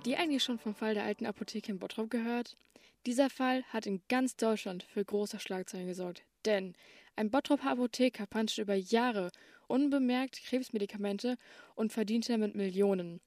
Habt 0.00 0.06
ihr 0.06 0.18
eigentlich 0.18 0.42
schon 0.42 0.58
vom 0.58 0.74
Fall 0.74 0.94
der 0.94 1.04
alten 1.04 1.26
Apotheke 1.26 1.70
in 1.70 1.78
Bottrop 1.78 2.08
gehört? 2.08 2.56
Dieser 3.04 3.28
Fall 3.28 3.62
hat 3.64 3.84
in 3.84 4.00
ganz 4.08 4.34
Deutschland 4.34 4.82
für 4.82 5.04
große 5.04 5.38
Schlagzeilen 5.38 5.88
gesorgt, 5.88 6.22
denn 6.46 6.74
ein 7.16 7.30
Bottroper 7.30 7.72
Apotheker 7.72 8.24
panschte 8.24 8.62
über 8.62 8.74
Jahre 8.74 9.30
unbemerkt 9.68 10.42
Krebsmedikamente 10.42 11.36
und 11.74 11.92
verdiente 11.92 12.32
damit 12.32 12.54
Millionen. 12.54 13.20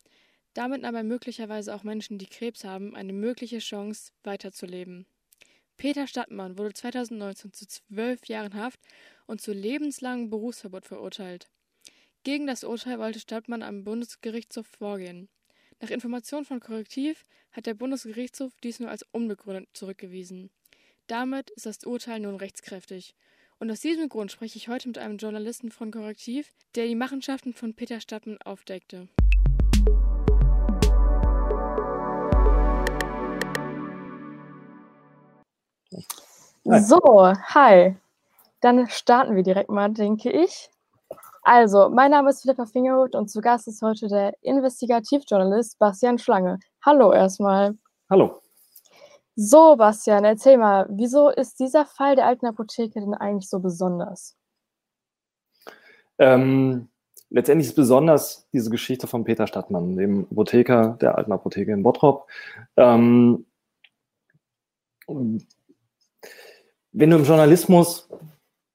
Damit 0.56 0.82
nahm 0.82 0.96
er 0.96 1.04
möglicherweise 1.04 1.76
auch 1.76 1.84
Menschen, 1.84 2.18
die 2.18 2.26
Krebs 2.26 2.64
haben, 2.64 2.96
eine 2.96 3.14
mögliche 3.14 3.60
Chance, 3.60 4.12
weiterzuleben. 4.24 5.06
Peter 5.78 6.08
Stadtmann 6.08 6.58
wurde 6.58 6.74
2019 6.74 7.54
zu 7.54 7.68
zwölf 7.68 8.26
Jahren 8.26 8.56
Haft 8.56 8.80
und 9.28 9.42
zu 9.42 9.54
lebenslangem 9.54 10.32
Berufsverbot 10.32 10.88
verurteilt. 10.88 11.52
Gegen 12.24 12.48
das 12.48 12.64
Urteil 12.64 12.98
wollte 12.98 13.20
Stadtmann 13.20 13.62
am 13.62 13.84
Bundesgerichtshof 13.84 14.66
vorgehen. 14.66 15.30
Nach 15.84 15.90
Informationen 15.90 16.46
von 16.46 16.62
Korrektiv 16.62 17.26
hat 17.52 17.66
der 17.66 17.74
Bundesgerichtshof 17.74 18.54
dies 18.64 18.80
nur 18.80 18.90
als 18.90 19.06
unbegründet 19.12 19.68
zurückgewiesen. 19.74 20.50
Damit 21.08 21.50
ist 21.50 21.66
das 21.66 21.84
Urteil 21.84 22.22
nun 22.22 22.38
rechtskräftig. 22.38 23.16
Und 23.60 23.70
aus 23.70 23.82
diesem 23.82 24.08
Grund 24.08 24.32
spreche 24.32 24.56
ich 24.56 24.70
heute 24.70 24.88
mit 24.88 24.98
einem 24.98 25.18
Journalisten 25.18 25.72
von 25.72 25.92
Korrektiv, 25.92 26.54
der 26.76 26.86
die 26.86 26.96
Machenschaften 26.96 27.52
von 27.54 27.74
Peter 27.74 28.00
Stadtmann 28.00 28.38
aufdeckte. 28.46 29.10
So, 36.64 37.34
hi. 37.54 37.98
Dann 38.62 38.88
starten 38.88 39.36
wir 39.36 39.44
direkt 39.44 39.70
mal, 39.70 39.92
denke 39.92 40.32
ich. 40.32 40.70
Also, 41.46 41.90
mein 41.90 42.12
Name 42.12 42.30
ist 42.30 42.42
Philippa 42.42 42.66
Fingerhut 42.66 43.16
und 43.16 43.30
zu 43.30 43.42
Gast 43.42 43.68
ist 43.68 43.82
heute 43.82 44.08
der 44.08 44.34
Investigativjournalist 44.44 45.78
Bastian 45.78 46.18
Schlange. 46.18 46.58
Hallo 46.86 47.12
erstmal. 47.12 47.78
Hallo. 48.10 48.40
So, 49.36 49.76
Bastian, 49.76 50.24
erzähl 50.24 50.58
mal, 50.58 50.88
wieso 50.90 51.30
ist 51.30 51.60
dieser 51.60 51.86
Fall 51.86 52.16
der 52.16 52.28
alten 52.28 52.46
Apotheke 52.46 53.02
denn 53.02 53.14
eigentlich 53.14 53.50
so 53.50 53.60
besonders? 53.60 54.38
Ähm, 56.18 56.88
letztendlich 57.30 57.68
ist 57.68 57.76
besonders 57.76 58.48
diese 58.54 58.70
Geschichte 58.70 59.08
von 59.08 59.26
Peter 59.26 59.46
Stadtmann, 59.46 59.98
dem 59.98 60.26
Apotheker 60.32 60.98
der 61.02 61.18
alten 61.18 61.34
Apotheke 61.34 61.74
in 61.74 61.84
Bottrop. 61.84 62.26
Ähm, 62.78 63.46
wenn 65.08 67.10
du 67.10 67.18
im 67.18 67.26
Journalismus 67.26 68.08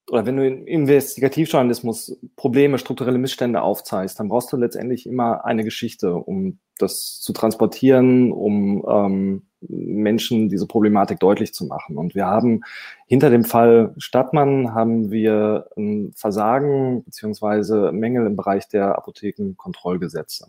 oder 0.09 0.25
wenn 0.25 0.37
du 0.37 0.47
im 0.47 0.65
Investigativjournalismus 0.65 2.19
Probleme, 2.35 2.77
strukturelle 2.77 3.17
Missstände 3.17 3.61
aufzeigst, 3.61 4.19
dann 4.19 4.29
brauchst 4.29 4.51
du 4.51 4.57
letztendlich 4.57 5.05
immer 5.05 5.45
eine 5.45 5.63
Geschichte, 5.63 6.15
um 6.15 6.59
das 6.77 7.19
zu 7.21 7.33
transportieren, 7.33 8.31
um 8.31 8.85
ähm, 8.89 9.43
Menschen 9.61 10.49
diese 10.49 10.67
Problematik 10.67 11.19
deutlich 11.19 11.53
zu 11.53 11.65
machen. 11.65 11.97
Und 11.97 12.15
wir 12.15 12.25
haben 12.25 12.61
hinter 13.07 13.29
dem 13.29 13.43
Fall 13.43 13.93
Stadtmann 13.97 14.73
haben 14.73 15.11
wir 15.11 15.67
ein 15.77 16.13
Versagen 16.15 17.03
beziehungsweise 17.03 17.91
Mängel 17.91 18.25
im 18.25 18.35
Bereich 18.35 18.67
der 18.69 18.97
Apothekenkontrollgesetze. 18.97 20.47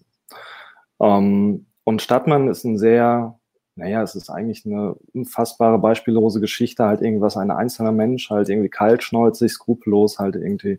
Ähm, 1.00 1.66
und 1.84 2.02
Stadtmann 2.02 2.48
ist 2.48 2.64
ein 2.64 2.78
sehr 2.78 3.39
naja, 3.80 4.02
es 4.02 4.14
ist 4.14 4.28
eigentlich 4.28 4.66
eine 4.66 4.94
unfassbare, 5.14 5.78
beispiellose 5.78 6.38
Geschichte, 6.38 6.84
halt 6.84 7.00
irgendwas 7.00 7.38
ein 7.38 7.50
einzelner 7.50 7.92
Mensch 7.92 8.28
halt 8.28 8.50
irgendwie 8.50 8.68
kaltschnäuzig, 8.68 9.50
skrupellos 9.50 10.18
halt 10.18 10.36
irgendwie 10.36 10.78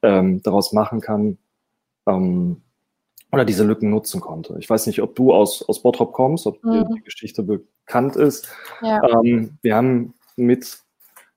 ähm, 0.00 0.42
daraus 0.42 0.72
machen 0.72 1.02
kann 1.02 1.36
ähm, 2.06 2.62
oder 3.30 3.44
diese 3.44 3.64
Lücken 3.64 3.90
nutzen 3.90 4.22
konnte. 4.22 4.56
Ich 4.58 4.70
weiß 4.70 4.86
nicht, 4.86 5.02
ob 5.02 5.14
du 5.14 5.34
aus, 5.34 5.62
aus 5.68 5.82
Bottrop 5.82 6.14
kommst, 6.14 6.46
ob 6.46 6.64
mhm. 6.64 6.72
dir 6.72 6.88
die 6.94 7.02
Geschichte 7.02 7.42
bekannt 7.42 8.16
ist. 8.16 8.48
Ja. 8.80 9.02
Ähm, 9.06 9.58
wir 9.60 9.76
haben 9.76 10.14
mit 10.36 10.80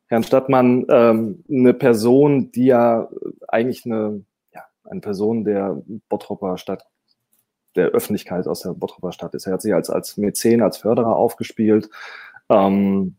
Herrn 0.07 0.23
Stadtmann 0.23 0.85
ähm, 0.89 1.43
eine 1.51 1.73
Person, 1.73 2.49
die 2.53 2.67
ja 2.67 3.09
eigentlich 3.49 3.85
eine, 3.85 4.23
ja, 4.53 4.63
eine 4.85 5.01
Person 5.01 5.43
der 5.43 5.83
Bottroper 6.07 6.57
Stadt 6.57 6.85
der 7.75 7.87
Öffentlichkeit 7.87 8.47
aus 8.47 8.61
der 8.61 8.73
Bottroper 8.73 9.11
Stadt 9.11 9.33
ist. 9.33 9.47
Er 9.47 9.53
hat 9.53 9.61
sich 9.61 9.73
als, 9.73 9.89
als 9.89 10.17
Mäzen, 10.17 10.61
als 10.61 10.77
Förderer 10.77 11.15
aufgespielt. 11.15 11.89
Ähm, 12.49 13.15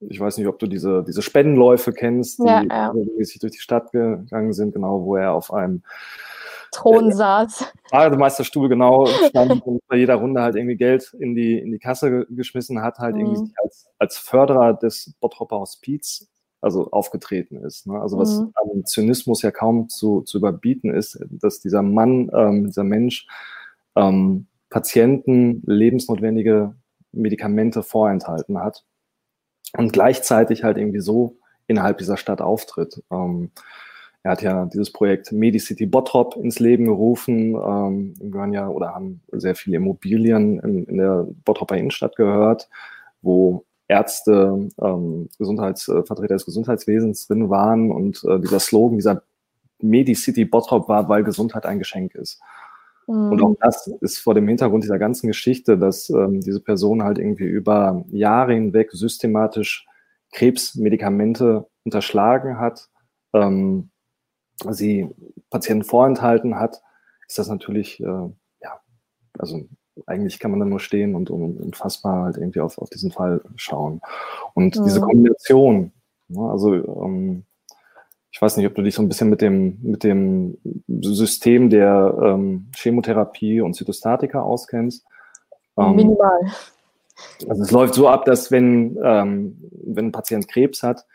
ich 0.00 0.20
weiß 0.20 0.38
nicht, 0.38 0.48
ob 0.48 0.58
du 0.58 0.66
diese, 0.66 1.02
diese 1.04 1.22
Spendenläufe 1.22 1.92
kennst, 1.92 2.38
die 2.38 2.46
ja, 2.46 2.62
ja. 2.62 2.90
regelmäßig 2.90 3.40
durch 3.40 3.52
die 3.52 3.60
Stadt 3.60 3.92
gegangen 3.92 4.52
sind, 4.52 4.74
genau, 4.74 5.04
wo 5.04 5.16
er 5.16 5.32
auf 5.32 5.52
einem 5.52 5.82
Thron 6.72 7.10
äh, 7.10 7.14
saß. 7.14 7.72
Bademeisterstuhl, 7.90 8.68
genau, 8.68 9.06
stand 9.28 9.64
und 9.64 9.80
bei 9.88 9.96
jeder 9.96 10.16
Runde 10.16 10.42
halt 10.42 10.56
irgendwie 10.56 10.76
Geld 10.76 11.14
in 11.18 11.34
die, 11.34 11.58
in 11.58 11.72
die 11.72 11.78
Kasse 11.78 12.26
geschmissen 12.28 12.82
hat, 12.82 12.98
halt 12.98 13.14
mhm. 13.14 13.20
irgendwie 13.22 13.52
als, 13.62 13.86
als 13.98 14.18
Förderer 14.18 14.74
des 14.74 15.14
Bottroper 15.20 15.60
Hospiz 15.60 16.28
also 16.60 16.90
aufgetreten 16.90 17.62
ist. 17.62 17.86
Ne? 17.86 18.00
Also 18.00 18.18
was 18.18 18.40
mhm. 18.40 18.52
am 18.54 18.86
Zynismus 18.86 19.42
ja 19.42 19.50
kaum 19.50 19.88
zu, 19.90 20.22
zu 20.22 20.38
überbieten 20.38 20.92
ist, 20.92 21.18
dass 21.30 21.60
dieser 21.60 21.82
Mann, 21.82 22.30
ähm, 22.34 22.66
dieser 22.66 22.84
Mensch 22.84 23.26
ähm, 23.96 24.46
Patienten 24.70 25.62
lebensnotwendige 25.66 26.74
Medikamente 27.12 27.82
vorenthalten 27.82 28.58
hat 28.58 28.84
und 29.76 29.92
gleichzeitig 29.92 30.64
halt 30.64 30.78
irgendwie 30.78 31.00
so 31.00 31.38
innerhalb 31.66 31.98
dieser 31.98 32.16
Stadt 32.16 32.40
auftritt. 32.40 33.02
Ähm, 33.10 33.50
er 34.22 34.32
hat 34.32 34.42
ja 34.42 34.64
dieses 34.66 34.90
Projekt 34.90 35.32
Medicity 35.32 35.86
Bottrop 35.86 36.36
ins 36.36 36.58
Leben 36.58 36.86
gerufen. 36.86 37.54
Ähm, 37.54 38.14
wir 38.18 38.30
gehören 38.30 38.52
ja 38.52 38.68
oder 38.68 38.94
haben 38.94 39.20
sehr 39.32 39.54
viele 39.54 39.76
Immobilien 39.76 40.58
in, 40.60 40.84
in 40.86 40.96
der 40.96 41.26
Bottroper 41.44 41.76
Innenstadt 41.76 42.16
gehört, 42.16 42.68
wo 43.20 43.64
Ärzte, 43.86 44.70
ähm, 44.80 45.28
Gesundheitsvertreter 45.38 46.34
des 46.34 46.46
Gesundheitswesens 46.46 47.26
drin 47.26 47.50
waren 47.50 47.90
und 47.90 48.24
äh, 48.24 48.40
dieser 48.40 48.60
Slogan, 48.60 48.96
dieser 48.96 49.22
Medicity 49.80 50.46
Bottrop 50.46 50.88
war, 50.88 51.08
weil 51.10 51.22
Gesundheit 51.22 51.66
ein 51.66 51.78
Geschenk 51.78 52.14
ist. 52.14 52.40
Und 53.06 53.42
auch 53.42 53.50
mhm. 53.50 53.56
das 53.60 53.86
ist 54.00 54.18
vor 54.18 54.34
dem 54.34 54.48
Hintergrund 54.48 54.84
dieser 54.84 54.98
ganzen 54.98 55.26
Geschichte, 55.26 55.78
dass 55.78 56.10
ähm, 56.10 56.40
diese 56.40 56.60
Person 56.60 57.02
halt 57.02 57.18
irgendwie 57.18 57.44
über 57.44 58.04
Jahre 58.08 58.54
hinweg 58.54 58.90
systematisch 58.92 59.86
Krebsmedikamente 60.32 61.66
unterschlagen 61.84 62.58
hat, 62.58 62.88
ähm, 63.34 63.90
sie 64.70 65.08
Patienten 65.50 65.84
vorenthalten 65.84 66.58
hat, 66.58 66.82
ist 67.28 67.38
das 67.38 67.48
natürlich, 67.48 68.00
äh, 68.00 68.04
ja, 68.04 68.80
also 69.38 69.66
eigentlich 70.06 70.38
kann 70.38 70.50
man 70.50 70.60
da 70.60 70.66
nur 70.66 70.80
stehen 70.80 71.14
und, 71.14 71.30
und 71.30 71.60
unfassbar 71.60 72.24
halt 72.24 72.36
irgendwie 72.36 72.60
auf, 72.60 72.78
auf 72.78 72.90
diesen 72.90 73.12
Fall 73.12 73.40
schauen. 73.56 74.00
Und 74.54 74.76
mhm. 74.76 74.84
diese 74.84 75.00
Kombination, 75.00 75.92
ne, 76.28 76.50
also 76.50 76.74
ähm, 76.74 77.44
ich 78.34 78.42
weiß 78.42 78.56
nicht, 78.56 78.66
ob 78.66 78.74
du 78.74 78.82
dich 78.82 78.96
so 78.96 79.00
ein 79.00 79.06
bisschen 79.06 79.30
mit 79.30 79.40
dem, 79.40 79.78
mit 79.80 80.02
dem 80.02 80.58
System 80.88 81.70
der 81.70 82.18
ähm, 82.20 82.66
Chemotherapie 82.74 83.60
und 83.60 83.74
Zytostatika 83.74 84.42
auskennst. 84.42 85.06
Ähm, 85.78 85.94
Minimal. 85.94 86.40
Also 87.48 87.62
es 87.62 87.70
läuft 87.70 87.94
so 87.94 88.08
ab, 88.08 88.24
dass 88.24 88.50
wenn, 88.50 88.98
ähm, 89.04 89.70
wenn 89.70 90.06
ein 90.06 90.12
Patient 90.12 90.48
Krebs 90.48 90.82
hat, 90.82 91.06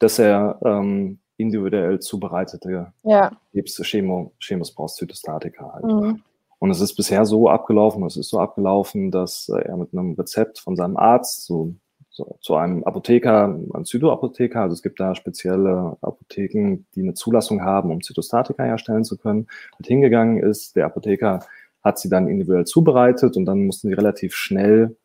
dass 0.00 0.18
er 0.18 0.58
ähm, 0.66 1.18
individuell 1.38 1.98
zubereitete 2.00 2.92
ja. 3.04 3.32
Krebs-Chemos 3.52 4.32
Chemos 4.38 4.74
braucht, 4.74 4.96
Zytostatika 4.96 5.72
halt. 5.72 5.84
Mhm. 5.84 6.22
Und 6.58 6.70
es 6.70 6.82
ist 6.82 6.94
bisher 6.94 7.24
so 7.24 7.48
abgelaufen, 7.48 8.04
es 8.04 8.18
ist 8.18 8.28
so 8.28 8.38
abgelaufen, 8.38 9.10
dass 9.10 9.48
er 9.48 9.78
mit 9.78 9.94
einem 9.94 10.12
Rezept 10.12 10.58
von 10.58 10.76
seinem 10.76 10.98
Arzt, 10.98 11.46
so 11.46 11.74
so, 12.16 12.38
zu 12.40 12.54
einem 12.56 12.82
Apotheker, 12.84 13.44
einem 13.44 13.84
Zytoapotheker. 13.84 14.62
Also 14.62 14.72
es 14.72 14.82
gibt 14.82 14.98
da 14.98 15.14
spezielle 15.14 15.98
Apotheken, 16.00 16.86
die 16.94 17.02
eine 17.02 17.12
Zulassung 17.12 17.62
haben, 17.62 17.90
um 17.90 18.02
Zytostatika 18.02 18.64
herstellen 18.64 19.04
zu 19.04 19.18
können. 19.18 19.48
Mit 19.78 19.86
hingegangen 19.86 20.42
ist, 20.42 20.76
der 20.76 20.86
Apotheker 20.86 21.40
hat 21.84 21.98
sie 21.98 22.08
dann 22.08 22.26
individuell 22.26 22.64
zubereitet 22.64 23.36
und 23.36 23.44
dann 23.44 23.66
mussten 23.66 23.88
sie 23.88 23.94
relativ 23.94 24.34
schnell 24.34 24.96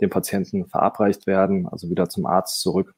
dem 0.00 0.10
Patienten 0.10 0.64
verabreicht 0.66 1.26
werden, 1.26 1.66
also 1.66 1.90
wieder 1.90 2.08
zum 2.08 2.24
Arzt 2.24 2.60
zurück, 2.60 2.94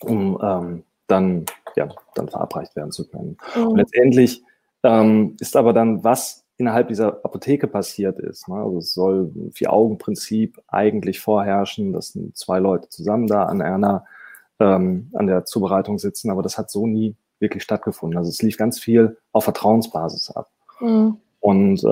um 0.00 0.38
ähm, 0.42 0.84
dann, 1.06 1.44
ja, 1.76 1.88
dann 2.14 2.30
verabreicht 2.30 2.74
werden 2.76 2.92
zu 2.92 3.06
können. 3.06 3.36
Mhm. 3.54 3.66
Und 3.66 3.76
letztendlich 3.76 4.42
ähm, 4.82 5.36
ist 5.38 5.54
aber 5.54 5.74
dann, 5.74 6.02
was 6.02 6.43
innerhalb 6.56 6.88
dieser 6.88 7.24
Apotheke 7.24 7.66
passiert 7.66 8.18
ist. 8.20 8.48
Ne? 8.48 8.56
Also 8.56 8.78
es 8.78 8.94
soll 8.94 9.32
ein 9.34 9.52
Vier-Augen-Prinzip 9.52 10.60
eigentlich 10.68 11.20
vorherrschen, 11.20 11.92
dass 11.92 12.18
zwei 12.34 12.58
Leute 12.58 12.88
zusammen 12.88 13.26
da 13.26 13.44
an 13.44 13.60
einer 13.62 14.04
ähm, 14.60 15.10
an 15.14 15.26
der 15.26 15.44
Zubereitung 15.44 15.98
sitzen, 15.98 16.30
aber 16.30 16.42
das 16.42 16.58
hat 16.58 16.70
so 16.70 16.86
nie 16.86 17.16
wirklich 17.40 17.62
stattgefunden. 17.62 18.16
Also 18.16 18.30
es 18.30 18.42
lief 18.42 18.56
ganz 18.56 18.78
viel 18.78 19.16
auf 19.32 19.44
Vertrauensbasis 19.44 20.30
ab. 20.30 20.50
Mhm. 20.80 21.18
Und 21.40 21.84
äh, 21.84 21.86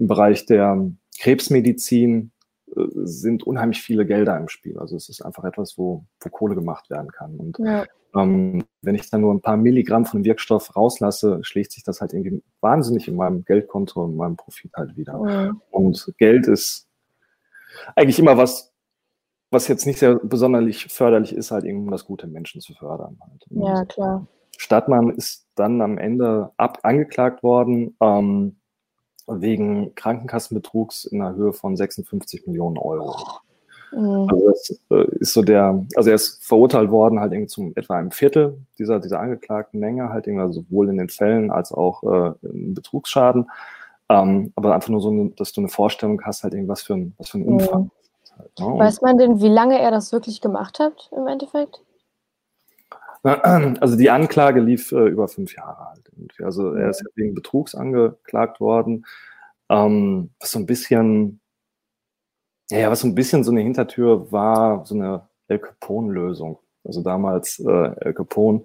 im 0.00 0.08
Bereich 0.08 0.46
der 0.46 0.90
Krebsmedizin 1.18 2.30
äh, 2.74 2.80
sind 2.94 3.42
unheimlich 3.42 3.82
viele 3.82 4.06
Gelder 4.06 4.36
im 4.38 4.48
Spiel. 4.48 4.78
Also 4.78 4.96
es 4.96 5.08
ist 5.08 5.22
einfach 5.22 5.44
etwas, 5.44 5.76
wo, 5.76 6.04
wo 6.20 6.30
Kohle 6.30 6.54
gemacht 6.54 6.88
werden 6.88 7.10
kann. 7.10 7.36
Und 7.36 7.58
ja. 7.58 7.84
Ähm, 8.16 8.64
wenn 8.82 8.94
ich 8.94 9.10
dann 9.10 9.22
nur 9.22 9.32
ein 9.34 9.40
paar 9.40 9.56
Milligramm 9.56 10.06
von 10.06 10.24
Wirkstoff 10.24 10.76
rauslasse, 10.76 11.40
schlägt 11.42 11.72
sich 11.72 11.82
das 11.82 12.00
halt 12.00 12.12
irgendwie 12.12 12.42
wahnsinnig 12.60 13.08
in 13.08 13.16
meinem 13.16 13.44
Geldkonto 13.44 14.04
und 14.04 14.16
meinem 14.16 14.36
Profit 14.36 14.72
halt 14.74 14.96
wieder. 14.96 15.18
Mhm. 15.18 15.60
Und 15.70 16.14
Geld 16.18 16.46
ist 16.46 16.86
eigentlich 17.96 18.18
immer 18.18 18.36
was, 18.36 18.72
was 19.50 19.68
jetzt 19.68 19.86
nicht 19.86 19.98
sehr 19.98 20.16
besonders 20.16 20.82
förderlich 20.88 21.34
ist, 21.34 21.50
halt 21.50 21.64
eben 21.64 21.84
um 21.84 21.90
das 21.90 22.04
gute 22.04 22.26
Menschen 22.26 22.60
zu 22.60 22.74
fördern. 22.74 23.18
Halt. 23.20 23.44
Ja, 23.50 23.84
klar. 23.84 24.26
Stadtmann 24.56 25.10
ist 25.10 25.46
dann 25.54 25.80
am 25.80 25.98
Ende 25.98 26.52
ab 26.56 26.78
angeklagt 26.82 27.42
worden 27.42 27.96
ähm, 28.00 28.56
wegen 29.26 29.94
Krankenkassenbetrugs 29.94 31.04
in 31.04 31.20
der 31.20 31.34
Höhe 31.34 31.52
von 31.52 31.76
56 31.76 32.46
Millionen 32.46 32.78
Euro. 32.78 33.16
Mhm. 33.94 34.28
Also 34.30 34.48
das 34.48 34.80
äh, 34.90 35.16
ist 35.20 35.32
so 35.32 35.42
der, 35.42 35.84
also 35.94 36.10
er 36.10 36.16
ist 36.16 36.44
verurteilt 36.44 36.90
worden 36.90 37.20
halt 37.20 37.32
irgendwie 37.32 37.48
zum 37.48 37.72
etwa 37.76 37.96
einem 37.96 38.10
Viertel 38.10 38.58
dieser, 38.78 39.00
dieser 39.00 39.20
angeklagten 39.20 39.78
Menge, 39.80 40.10
halt 40.10 40.26
irgendwie 40.26 40.42
also 40.42 40.62
sowohl 40.62 40.88
in 40.88 40.98
den 40.98 41.08
Fällen 41.08 41.50
als 41.50 41.72
auch 41.72 42.02
äh, 42.02 42.32
im 42.42 42.74
Betrugsschaden. 42.74 43.50
Ähm, 44.08 44.52
aber 44.56 44.74
einfach 44.74 44.90
nur 44.90 45.00
so, 45.00 45.10
eine, 45.10 45.30
dass 45.30 45.52
du 45.52 45.60
eine 45.60 45.68
Vorstellung 45.68 46.20
hast, 46.24 46.44
halt 46.44 46.54
irgendwas 46.54 46.82
für 46.82 46.94
ein, 46.94 47.14
was 47.18 47.30
für 47.30 47.38
ein 47.38 47.46
Umfang. 47.46 47.82
Mhm. 47.84 47.90
Halt, 48.38 48.60
ne? 48.60 48.78
Weiß 48.78 49.00
man 49.00 49.16
denn, 49.18 49.40
wie 49.40 49.48
lange 49.48 49.78
er 49.78 49.90
das 49.90 50.12
wirklich 50.12 50.40
gemacht 50.40 50.78
hat 50.78 51.10
im 51.16 51.26
Endeffekt? 51.26 51.80
Also 53.80 53.96
die 53.96 54.10
Anklage 54.10 54.60
lief 54.60 54.92
äh, 54.92 55.06
über 55.08 55.28
fünf 55.28 55.56
Jahre 55.56 55.88
halt. 55.88 56.10
Irgendwie. 56.14 56.44
Also 56.44 56.74
er 56.74 56.90
ist 56.90 57.00
ja 57.00 57.06
wegen 57.14 57.34
Betrugs 57.34 57.74
angeklagt 57.74 58.60
worden, 58.60 59.06
ähm, 59.70 60.28
was 60.40 60.50
so 60.50 60.58
ein 60.58 60.66
bisschen, 60.66 61.40
ja, 62.70 62.90
was 62.90 63.00
so 63.00 63.08
ein 63.08 63.14
bisschen 63.14 63.44
so 63.44 63.50
eine 63.50 63.60
Hintertür 63.60 64.30
war, 64.32 64.84
so 64.86 64.94
eine 64.94 65.28
El 65.48 65.58
Capone-Lösung. 65.58 66.58
Also 66.84 67.02
damals 67.02 67.58
äh, 67.60 67.90
El 68.00 68.14
Capone, 68.14 68.62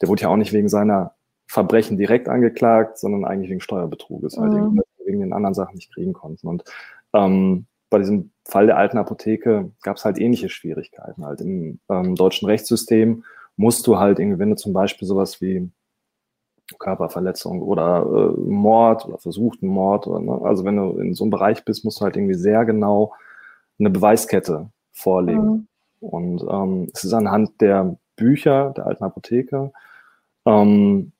der 0.00 0.08
wurde 0.08 0.22
ja 0.22 0.28
auch 0.28 0.36
nicht 0.36 0.52
wegen 0.52 0.68
seiner 0.68 1.14
Verbrechen 1.46 1.96
direkt 1.96 2.28
angeklagt, 2.28 2.98
sondern 2.98 3.24
eigentlich 3.24 3.50
wegen 3.50 3.60
Steuerbetruges, 3.60 4.36
halt 4.38 4.52
mhm. 4.52 4.76
halt 4.76 4.86
wegen 5.04 5.20
den 5.20 5.32
anderen 5.32 5.54
Sachen 5.54 5.74
nicht 5.74 5.92
kriegen 5.92 6.12
konnten. 6.12 6.46
Und 6.46 6.64
ähm, 7.12 7.66
bei 7.90 7.98
diesem 7.98 8.30
Fall 8.44 8.66
der 8.66 8.76
alten 8.76 8.98
Apotheke 8.98 9.72
gab 9.82 9.96
es 9.96 10.04
halt 10.04 10.18
ähnliche 10.18 10.48
Schwierigkeiten. 10.48 11.24
Halt 11.24 11.40
im 11.40 11.80
ähm, 11.88 12.14
deutschen 12.14 12.46
Rechtssystem 12.46 13.24
musst 13.56 13.86
du 13.86 13.98
halt 13.98 14.20
irgendwie, 14.20 14.38
wenn 14.38 14.50
du 14.50 14.56
zum 14.56 14.72
Beispiel 14.72 15.06
sowas 15.06 15.40
wie 15.40 15.68
Körperverletzung 16.78 17.62
oder 17.62 18.06
äh, 18.06 18.40
Mord 18.40 19.06
oder 19.06 19.18
versuchten 19.18 19.66
Mord, 19.66 20.06
oder, 20.06 20.20
ne? 20.20 20.40
also 20.44 20.64
wenn 20.64 20.76
du 20.76 20.98
in 20.98 21.14
so 21.14 21.24
einem 21.24 21.32
Bereich 21.32 21.64
bist, 21.64 21.84
musst 21.84 22.00
du 22.00 22.04
halt 22.04 22.16
irgendwie 22.16 22.34
sehr 22.34 22.64
genau 22.64 23.12
eine 23.80 23.90
Beweiskette 23.90 24.70
vorlegen. 24.92 25.42
Mhm. 25.42 25.66
Und 26.00 26.42
ähm, 26.48 26.90
es 26.94 27.04
ist 27.04 27.12
anhand 27.12 27.60
der 27.60 27.96
Bücher 28.16 28.72
der 28.76 28.86
alten 28.86 29.04
Apotheke, 29.04 29.72
ähm, 30.46 31.12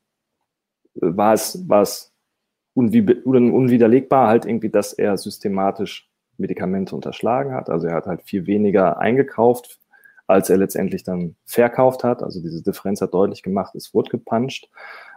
war 0.94 1.34
es, 1.34 1.68
war 1.68 1.82
es 1.82 2.12
unwiderlegbar 2.74 4.28
halt 4.28 4.46
irgendwie, 4.46 4.70
dass 4.70 4.92
er 4.92 5.16
systematisch 5.16 6.08
Medikamente 6.36 6.94
unterschlagen 6.94 7.52
hat. 7.52 7.68
Also 7.68 7.86
er 7.86 7.94
hat 7.94 8.06
halt 8.06 8.22
viel 8.22 8.46
weniger 8.46 8.98
eingekauft, 8.98 9.78
als 10.26 10.48
er 10.48 10.56
letztendlich 10.56 11.02
dann 11.02 11.36
verkauft 11.44 12.04
hat. 12.04 12.22
Also 12.22 12.40
diese 12.40 12.62
Differenz 12.62 13.00
hat 13.00 13.12
deutlich 13.12 13.42
gemacht, 13.42 13.74
es 13.74 13.92
wurde 13.92 14.10
gepuncht. 14.10 14.68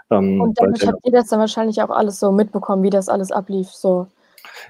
Ähm, 0.09 0.41
und 0.41 0.59
damit 0.59 0.85
habt 0.85 1.05
ihr 1.05 1.11
das 1.11 1.27
dann 1.27 1.39
wahrscheinlich 1.39 1.81
auch 1.81 1.89
alles 1.89 2.19
so 2.19 2.31
mitbekommen, 2.31 2.83
wie 2.83 2.89
das 2.89 3.09
alles 3.09 3.31
ablief, 3.31 3.69
so 3.69 4.07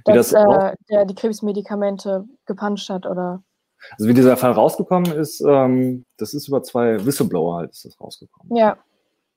dass 0.06 0.30
das 0.30 0.34
äh, 0.34 0.76
der 0.90 1.06
die 1.06 1.16
Krebsmedikamente 1.16 2.26
gepuncht 2.46 2.90
hat, 2.90 3.06
oder? 3.06 3.44
Also 3.92 4.08
wie 4.08 4.14
dieser 4.14 4.38
Fall 4.38 4.52
rausgekommen 4.52 5.12
ist, 5.14 5.42
ähm, 5.42 6.06
das 6.18 6.34
ist 6.34 6.48
über 6.48 6.64
zwei 6.64 7.06
Whistleblower 7.06 7.58
halt 7.58 7.72
ist 7.72 7.86
das 7.86 8.00
rausgekommen. 8.00 8.56
Ja. 8.56 8.78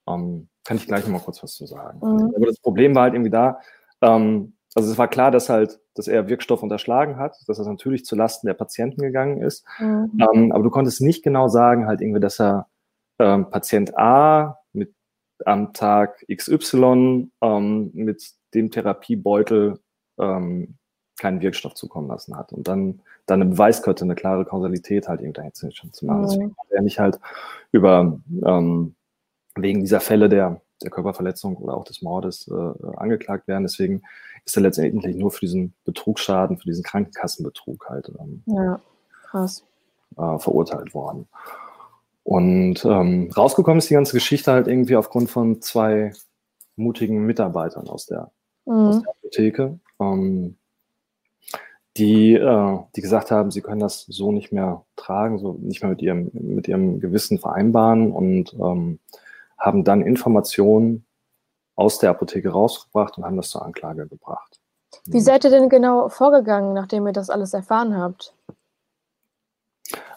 Ähm, 0.08 0.48
kann 0.64 0.76
ich 0.76 0.86
gleich 0.86 1.04
noch 1.04 1.12
mal 1.12 1.20
kurz 1.20 1.42
was 1.42 1.54
zu 1.54 1.66
sagen. 1.66 1.98
Mhm. 1.98 2.32
Aber 2.34 2.46
das 2.46 2.58
Problem 2.58 2.94
war 2.94 3.04
halt 3.04 3.14
irgendwie 3.14 3.30
da, 3.30 3.60
ähm, 4.02 4.54
also 4.74 4.90
es 4.90 4.98
war 4.98 5.08
klar, 5.08 5.30
dass 5.30 5.48
halt, 5.48 5.80
dass 5.94 6.06
er 6.06 6.28
Wirkstoff 6.28 6.62
unterschlagen 6.62 7.16
hat, 7.16 7.36
dass 7.46 7.56
das 7.56 7.66
natürlich 7.66 8.04
zu 8.04 8.14
Lasten 8.14 8.46
der 8.46 8.54
Patienten 8.54 9.00
gegangen 9.00 9.40
ist. 9.40 9.64
Mhm. 9.78 10.12
Ähm, 10.20 10.52
aber 10.52 10.62
du 10.62 10.70
konntest 10.70 11.00
nicht 11.00 11.24
genau 11.24 11.48
sagen, 11.48 11.86
halt 11.86 12.00
irgendwie, 12.00 12.20
dass 12.20 12.40
er 12.40 12.68
ähm, 13.18 13.50
Patient 13.50 13.96
A 13.96 14.58
mit 14.72 14.94
am 15.44 15.72
Tag 15.72 16.24
XY 16.30 17.30
ähm, 17.40 17.90
mit 17.94 18.30
dem 18.54 18.70
Therapiebeutel 18.70 19.80
ähm, 20.18 20.76
keinen 21.18 21.40
Wirkstoff 21.40 21.74
zukommen 21.74 22.08
lassen 22.08 22.36
hat. 22.36 22.52
Und 22.52 22.68
dann, 22.68 23.00
dann 23.26 23.42
eine 23.42 23.50
Beweiskette, 23.50 24.04
eine 24.04 24.14
klare 24.14 24.44
Kausalität 24.44 25.08
halt 25.08 25.20
irgendwie 25.20 25.40
dahinter 25.40 25.70
zu 25.70 26.06
machen. 26.06 26.20
Mhm. 26.20 26.26
Deswegen 26.26 26.56
hat 26.58 26.70
er 26.70 26.82
nicht 26.82 26.98
halt 26.98 27.18
über 27.72 28.18
ähm, 28.44 28.94
wegen 29.56 29.80
dieser 29.80 30.00
Fälle 30.00 30.28
der, 30.28 30.60
der 30.82 30.90
Körperverletzung 30.90 31.56
oder 31.56 31.74
auch 31.74 31.84
des 31.84 32.02
Mordes 32.02 32.48
äh, 32.48 32.86
angeklagt 32.96 33.48
werden. 33.48 33.64
Deswegen 33.64 34.02
ist 34.44 34.56
er 34.56 34.62
letztendlich 34.62 35.16
nur 35.16 35.30
für 35.30 35.40
diesen 35.40 35.74
Betrugsschaden, 35.84 36.58
für 36.58 36.66
diesen 36.66 36.84
Krankenkassenbetrug 36.84 37.88
halt 37.88 38.12
ähm, 38.20 38.42
ja, 38.46 38.80
krass. 39.22 39.64
Äh, 40.16 40.38
verurteilt 40.38 40.94
worden. 40.94 41.26
Und 42.22 42.84
ähm, 42.84 43.30
rausgekommen 43.36 43.78
ist 43.78 43.88
die 43.88 43.94
ganze 43.94 44.12
Geschichte 44.12 44.52
halt 44.52 44.66
irgendwie 44.66 44.96
aufgrund 44.96 45.30
von 45.30 45.62
zwei 45.62 46.12
mutigen 46.74 47.24
Mitarbeitern 47.24 47.88
aus 47.88 48.06
der, 48.06 48.30
mhm. 48.66 48.74
aus 48.74 49.00
der 49.00 49.10
Apotheke, 49.10 49.78
ähm, 50.00 50.56
die, 51.96 52.34
äh, 52.34 52.78
die 52.94 53.00
gesagt 53.00 53.31
haben, 53.31 53.50
sie 53.50 53.62
können 53.62 53.81
das 53.81 54.02
so 54.02 54.32
nicht 54.32 54.52
mehr 54.52 54.84
tragen, 54.96 55.38
so 55.38 55.54
nicht 55.54 55.82
mehr 55.82 55.90
mit 55.90 56.02
ihrem, 56.02 56.31
mit 56.32 56.69
ihrem 56.69 57.00
Gewissen 57.00 57.38
vereinbaren 57.38 58.12
und 58.12 58.54
ähm, 58.54 58.98
haben 59.58 59.84
dann 59.84 60.02
Informationen 60.02 61.06
aus 61.75 61.98
der 61.98 62.10
Apotheke 62.10 62.50
rausgebracht 62.50 63.16
und 63.16 63.25
haben 63.25 63.37
das 63.37 63.50
zur 63.50 63.64
Anklage 63.64 64.06
gebracht. 64.06 64.60
Wie 65.06 65.20
seid 65.20 65.44
ihr 65.44 65.50
denn 65.50 65.69
genau 65.69 66.08
vorgegangen, 66.08 66.72
nachdem 66.72 67.06
ihr 67.06 67.12
das 67.12 67.31
alles 67.31 67.54
erfahren 67.54 67.96
habt? 67.96 68.34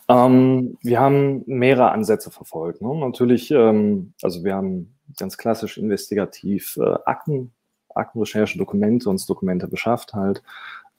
Ähm, 0.08 0.78
wir 0.82 1.00
haben 1.00 1.44
mehrere 1.46 1.92
Ansätze 1.92 2.32
verfolgt. 2.32 2.82
Ne? 2.82 2.96
Natürlich, 2.96 3.52
ähm, 3.52 4.14
also 4.24 4.44
wir 4.44 4.56
haben 4.56 4.96
ganz 5.18 5.38
klassisch 5.38 5.78
investigativ 5.78 6.78
äh, 6.78 6.96
Akten, 7.06 7.54
Aktenrecherche, 7.95 8.57
Dokumente, 8.57 9.09
uns 9.09 9.25
Dokumente 9.25 9.68
beschafft 9.68 10.13
halt, 10.13 10.44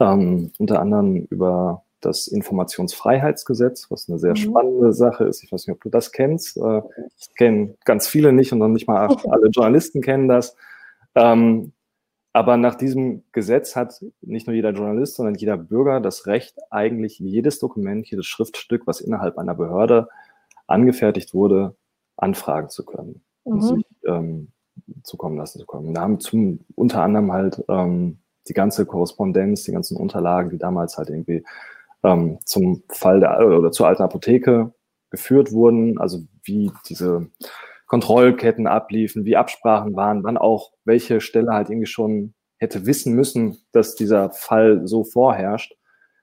ähm, 0.01 0.53
unter 0.59 0.81
anderem 0.81 1.27
über 1.31 1.83
das 2.01 2.29
Informationsfreiheitsgesetz, 2.29 3.91
was 3.91 4.09
eine 4.09 4.19
sehr 4.19 4.31
mhm. 4.31 4.37
spannende 4.37 4.93
Sache 4.93 5.25
ist. 5.25 5.43
Ich 5.43 5.53
weiß 5.53 5.67
nicht, 5.67 5.75
ob 5.75 5.83
du 5.83 5.91
das 5.91 6.13
kennst. 6.13 6.57
Äh, 6.57 6.83
das 7.19 7.35
kennen 7.37 7.77
ganz 7.85 8.09
viele 8.09 8.33
nicht 8.33 8.53
und 8.53 8.59
noch 8.59 8.69
nicht 8.69 8.89
mal 8.89 9.09
alle 9.29 9.49
Journalisten 9.49 10.01
kennen 10.01 10.29
das. 10.29 10.57
Ähm, 11.15 11.73
aber 12.33 12.57
nach 12.57 12.77
diesem 12.77 13.25
Gesetz 13.33 13.75
hat 13.75 14.05
nicht 14.21 14.47
nur 14.47 14.55
jeder 14.55 14.71
Journalist, 14.71 15.17
sondern 15.17 15.35
jeder 15.35 15.57
Bürger 15.57 16.01
das 16.01 16.27
Recht, 16.27 16.57
eigentlich 16.71 17.19
jedes 17.19 17.59
Dokument, 17.59 18.09
jedes 18.09 18.27
Schriftstück, 18.27 18.87
was 18.87 19.01
innerhalb 19.01 19.37
einer 19.37 19.55
Behörde 19.55 20.09
angefertigt 20.69 21.35
wurde, 21.35 21.75
anfragen 22.17 22.69
zu 22.69 22.85
können 22.85 23.23
mhm. 23.45 23.53
und 23.53 23.63
sich 23.63 23.85
ähm, 24.07 24.49
zukommen 25.03 25.37
lassen 25.37 25.59
zu 25.61 25.67
können. 25.67 25.95
Da 25.95 26.03
haben 26.03 26.21
zum, 26.21 26.61
unter 26.75 27.03
anderem 27.03 27.33
halt 27.33 27.63
ähm, 27.69 28.19
die 28.49 28.55
ganze 28.55 28.87
Korrespondenz, 28.87 29.65
die 29.65 29.73
ganzen 29.73 29.97
Unterlagen, 29.97 30.51
die 30.51 30.59
damals 30.59 30.97
halt 30.99 31.11
irgendwie 31.11 31.45
ähm, 32.03 32.39
zum 32.45 32.83
Fall 32.89 33.21
der 33.21 33.47
oder 33.47 33.73
zur 33.73 33.87
alten 33.87 34.03
Apotheke 34.03 34.73
geführt 35.11 35.53
wurden, 35.53 35.99
also 35.99 36.21
wie 36.45 36.71
diese 36.89 37.29
Kontrollketten 37.87 38.67
abliefen, 38.67 39.25
wie 39.25 39.37
Absprachen 39.37 39.97
waren, 39.97 40.23
wann 40.23 40.39
auch 40.39 40.73
welche 40.85 41.21
Stelle 41.21 41.53
halt 41.53 41.69
irgendwie 41.69 41.87
schon 41.87 42.35
hätte 42.59 42.87
wissen 42.87 43.15
müssen, 43.15 43.59
dass 43.73 43.97
dieser 43.97 44.31
Fall 44.31 44.87
so 44.87 45.03
vorherrscht. 45.03 45.77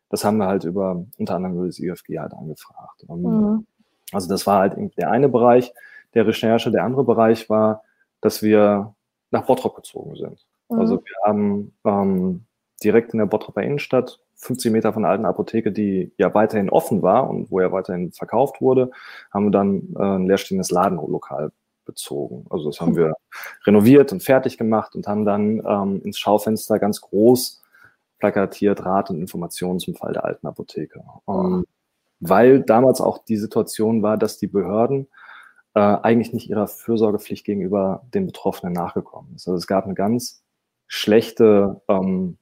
Das 0.09 0.24
haben 0.24 0.38
wir 0.38 0.47
halt 0.47 0.63
über 0.63 1.05
unter 1.17 1.36
anderem 1.36 1.57
über 1.57 1.65
das 1.65 1.79
IFG 1.79 2.19
halt 2.19 2.33
angefragt. 2.33 3.05
Ähm, 3.09 3.21
mhm. 3.21 3.67
Also 4.13 4.29
das 4.29 4.47
war 4.47 4.59
halt 4.59 4.77
der 4.97 5.12
eine 5.12 5.27
Bereich 5.27 5.74
der 6.13 6.25
Recherche. 6.25 6.71
Der 6.71 6.83
andere 6.83 7.03
Bereich 7.03 7.50
war, 7.50 7.83
dass 8.21 8.41
wir 8.41 8.95
nach 9.31 9.45
Bottrop 9.45 9.75
gezogen 9.75 10.15
sind. 10.15 10.45
Mhm. 10.69 10.79
Also 10.79 10.95
wir 11.03 11.15
haben 11.25 11.74
ähm, 11.86 12.45
direkt 12.83 13.13
in 13.13 13.19
der 13.19 13.25
Bottroper 13.25 13.63
Innenstadt 13.63 14.19
50 14.36 14.71
Meter 14.71 14.93
von 14.93 15.03
der 15.03 15.12
alten 15.12 15.25
Apotheke, 15.25 15.71
die 15.71 16.12
ja 16.17 16.33
weiterhin 16.33 16.69
offen 16.69 17.01
war 17.01 17.29
und 17.29 17.50
wo 17.50 17.59
ja 17.59 17.71
weiterhin 17.71 18.12
verkauft 18.12 18.62
wurde, 18.62 18.91
haben 19.31 19.45
wir 19.45 19.51
dann 19.51 19.95
äh, 19.97 20.03
ein 20.03 20.27
leerstehendes 20.27 20.69
Ladenlokal 20.69 21.51
bezogen. 21.86 22.45
Also 22.50 22.65
das 22.69 22.79
haben 22.79 22.95
wir 22.95 23.13
renoviert 23.65 24.12
und 24.12 24.21
fertig 24.21 24.57
gemacht 24.57 24.95
und 24.95 25.07
haben 25.07 25.25
dann 25.25 25.63
ähm, 25.65 26.01
ins 26.03 26.19
Schaufenster 26.19 26.77
ganz 26.79 27.01
groß 27.01 27.63
plakatiert 28.19 28.86
Rat 28.86 29.09
und 29.09 29.19
Informationen 29.19 29.79
zum 29.79 29.95
Fall 29.95 30.13
der 30.13 30.25
alten 30.25 30.47
Apotheke. 30.47 31.03
Ähm, 31.27 31.65
weil 32.19 32.62
damals 32.62 33.00
auch 33.00 33.19
die 33.19 33.38
Situation 33.38 34.01
war, 34.01 34.17
dass 34.17 34.38
die 34.38 34.47
Behörden 34.47 35.07
äh, 35.77 36.00
eigentlich 36.01 36.34
nicht 36.34 36.50
ihrer 36.50 36.67
Fürsorgepflicht 36.67 37.46
gegenüber 37.46 38.03
den 38.12 38.25
Betroffenen 38.25 38.74
nachgekommen 38.74 39.36
ist. 39.36 39.48
Also 39.48 39.57
es 39.57 39.67
gab 39.67 39.86
eine 39.86 39.93
ganz 39.93 40.41
schlechte 40.88 41.81
ähm, 41.88 42.39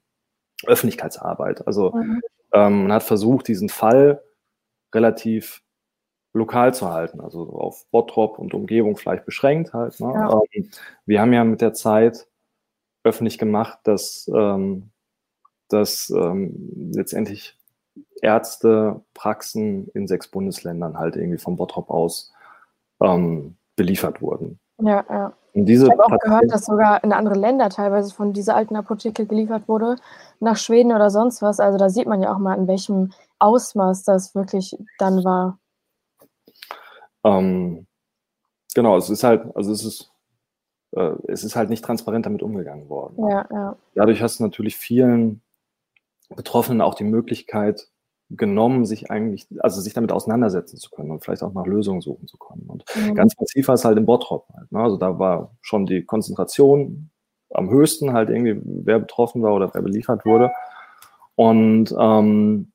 Öffentlichkeitsarbeit. 0.65 1.68
Also 1.68 1.92
mhm. 1.92 2.22
ähm, 2.54 2.84
man 2.84 2.94
hat 2.94 3.04
versucht, 3.04 3.50
diesen 3.50 3.68
Fall 3.68 4.24
relativ 4.94 5.63
lokal 6.32 6.74
zu 6.74 6.89
halten, 6.89 7.20
also 7.20 7.50
auf 7.50 7.86
Bottrop 7.92 8.39
und 8.39 8.54
Umgebung 8.54 8.96
vielleicht 8.96 9.25
beschränkt 9.25 9.74
halt. 9.74 10.00
Ne? 10.00 10.13
Ja. 10.13 10.42
Ähm, 10.54 10.70
wir 11.06 11.20
haben 11.20 11.34
ja 11.34 11.44
mit 11.44 11.60
der 11.60 11.74
Zeit 11.74 12.30
öffentlich 13.04 13.38
gemacht, 13.38 13.80
dass, 13.84 14.32
ähm, 14.34 14.92
dass 15.68 16.10
ähm, 16.10 16.92
letztendlich 16.94 17.58
Ärzte, 18.22 19.01
Praxen 19.13 19.89
in 19.89 20.08
sechs 20.08 20.30
Bundesländern 20.30 20.98
halt 20.98 21.18
irgendwie 21.18 21.38
vom 21.38 21.58
Bottrop 21.58 21.89
aus 21.89 22.32
ähm, 23.02 23.58
beliefert 23.75 24.22
wurden. 24.22 24.60
Ja, 24.80 25.06
ja. 25.10 25.34
Ich 25.54 25.80
habe 25.80 26.06
auch 26.06 26.20
gehört, 26.20 26.52
dass 26.52 26.66
sogar 26.66 27.02
in 27.02 27.14
andere 27.14 27.36
Länder 27.36 27.70
teilweise 27.70 28.14
von 28.14 28.34
dieser 28.34 28.58
alten 28.58 28.75
Apotheke 28.75 29.25
geliefert 29.25 29.70
wurde, 29.70 29.96
nach 30.42 30.58
Schweden 30.58 30.92
oder 30.92 31.10
sonst 31.10 31.42
was. 31.42 31.62
Also 31.62 31.78
da 31.78 31.90
sieht 31.90 32.08
man 32.08 32.22
ja 32.22 32.34
auch 32.34 32.40
mal, 32.40 32.58
in 32.58 32.68
welchem 32.68 33.14
Ausmaß 33.40 34.04
das 34.04 34.36
wirklich 34.36 34.78
dann 35.00 35.24
war. 35.24 35.58
Ähm, 37.24 37.88
genau, 38.74 38.98
es 38.98 39.10
ist 39.10 39.24
halt, 39.24 39.46
also 39.56 39.72
es 39.72 39.86
ist, 39.86 40.12
äh, 40.92 41.14
es 41.30 41.46
ist 41.46 41.56
halt 41.56 41.70
nicht 41.70 41.86
transparent 41.86 42.25
damit 42.25 42.44
umgegangen 42.44 42.90
worden. 42.90 43.16
Ja, 43.30 43.48
ja. 43.50 43.78
Dadurch 43.94 44.22
hast 44.22 44.40
du 44.40 44.44
natürlich 44.44 44.75
vielen 44.75 45.42
Betroffenen 46.36 46.82
auch 46.82 46.96
die 46.96 47.06
Möglichkeit, 47.06 47.88
genommen, 48.29 48.86
sich 48.86 49.12
eigentlich, 49.12 49.48
also 49.60 49.82
sich 49.82 49.94
damit 49.94 50.12
auseinandersetzen 50.12 50.77
zu 50.77 50.89
können 50.89 51.12
und 51.12 51.24
vielleicht 51.24 51.44
auch 51.44 51.53
nach 51.53 51.65
Lösungen 51.65 52.01
suchen 52.01 52.27
zu 52.27 52.38
können. 52.38 52.65
Und 52.67 52.84
mhm. 52.96 53.15
ganz 53.15 53.34
massiv 53.39 53.67
war 53.67 53.75
es 53.75 53.86
halt 53.86 53.98
im 53.98 54.05
Bottrop. 54.05 54.48
Halt, 54.55 54.72
ne? 54.72 54.79
Also 54.79 54.98
da 54.98 55.20
war 55.20 55.55
schon 55.62 55.86
die 55.86 56.03
Konzentration 56.03 57.12
am 57.53 57.70
höchsten 57.70 58.13
halt 58.13 58.29
irgendwie, 58.29 58.60
wer 58.63 59.00
betroffen 59.00 59.41
war 59.44 59.53
oder 59.53 59.74
wer 59.74 59.82
beliefert 59.82 60.25
wurde. 60.25 60.51
Und 61.36 61.94
ähm, 61.98 62.72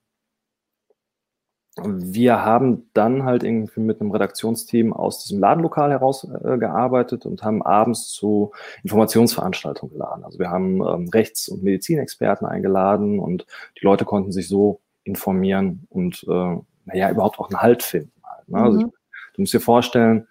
wir 1.83 2.45
haben 2.45 2.91
dann 2.93 3.25
halt 3.25 3.43
irgendwie 3.43 3.81
mit 3.81 4.01
einem 4.01 4.11
Redaktionsteam 4.11 4.93
aus 4.93 5.25
diesem 5.25 5.41
Ladenlokal 5.41 5.91
heraus 5.91 6.25
äh, 6.25 6.59
gearbeitet 6.59 7.27
und 7.27 7.43
haben 7.43 7.63
abends 7.63 8.09
zu 8.09 8.53
Informationsveranstaltungen 8.83 9.95
geladen. 9.95 10.25
Also 10.25 10.39
wir 10.39 10.51
haben 10.51 10.83
ähm, 10.83 11.09
Rechts- 11.09 11.49
und 11.49 11.63
Medizinexperten 11.63 12.47
eingeladen 12.47 13.19
und 13.19 13.47
die 13.81 13.85
Leute 13.85 14.05
konnten 14.05 14.33
sich 14.33 14.49
so 14.49 14.81
informieren 15.05 15.87
und 15.91 16.25
äh, 16.29 16.57
naja, 16.85 17.11
überhaupt 17.11 17.39
auch 17.39 17.49
einen 17.49 17.61
Halt 17.61 17.83
finden. 17.83 18.13
Halt, 18.23 18.49
ne? 18.49 18.59
also 18.59 18.79
mhm. 18.81 18.87
ich, 18.87 18.93
du 19.35 19.43
musst 19.43 19.55
dir 19.55 19.61
vorstellen, 19.61 20.27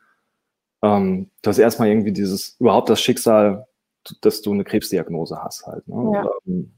ähm, 0.82 1.30
du 1.42 1.50
hast 1.50 1.58
erstmal 1.58 1.90
irgendwie 1.90 2.12
dieses, 2.12 2.56
überhaupt 2.60 2.90
das 2.90 3.02
Schicksal, 3.02 3.68
dass 4.22 4.42
du 4.42 4.54
eine 4.54 4.64
Krebsdiagnose 4.64 5.42
hast 5.44 5.66
halt. 5.68 5.88
Ne? 5.88 6.12
Ja. 6.14 6.30
Ähm, 6.48 6.72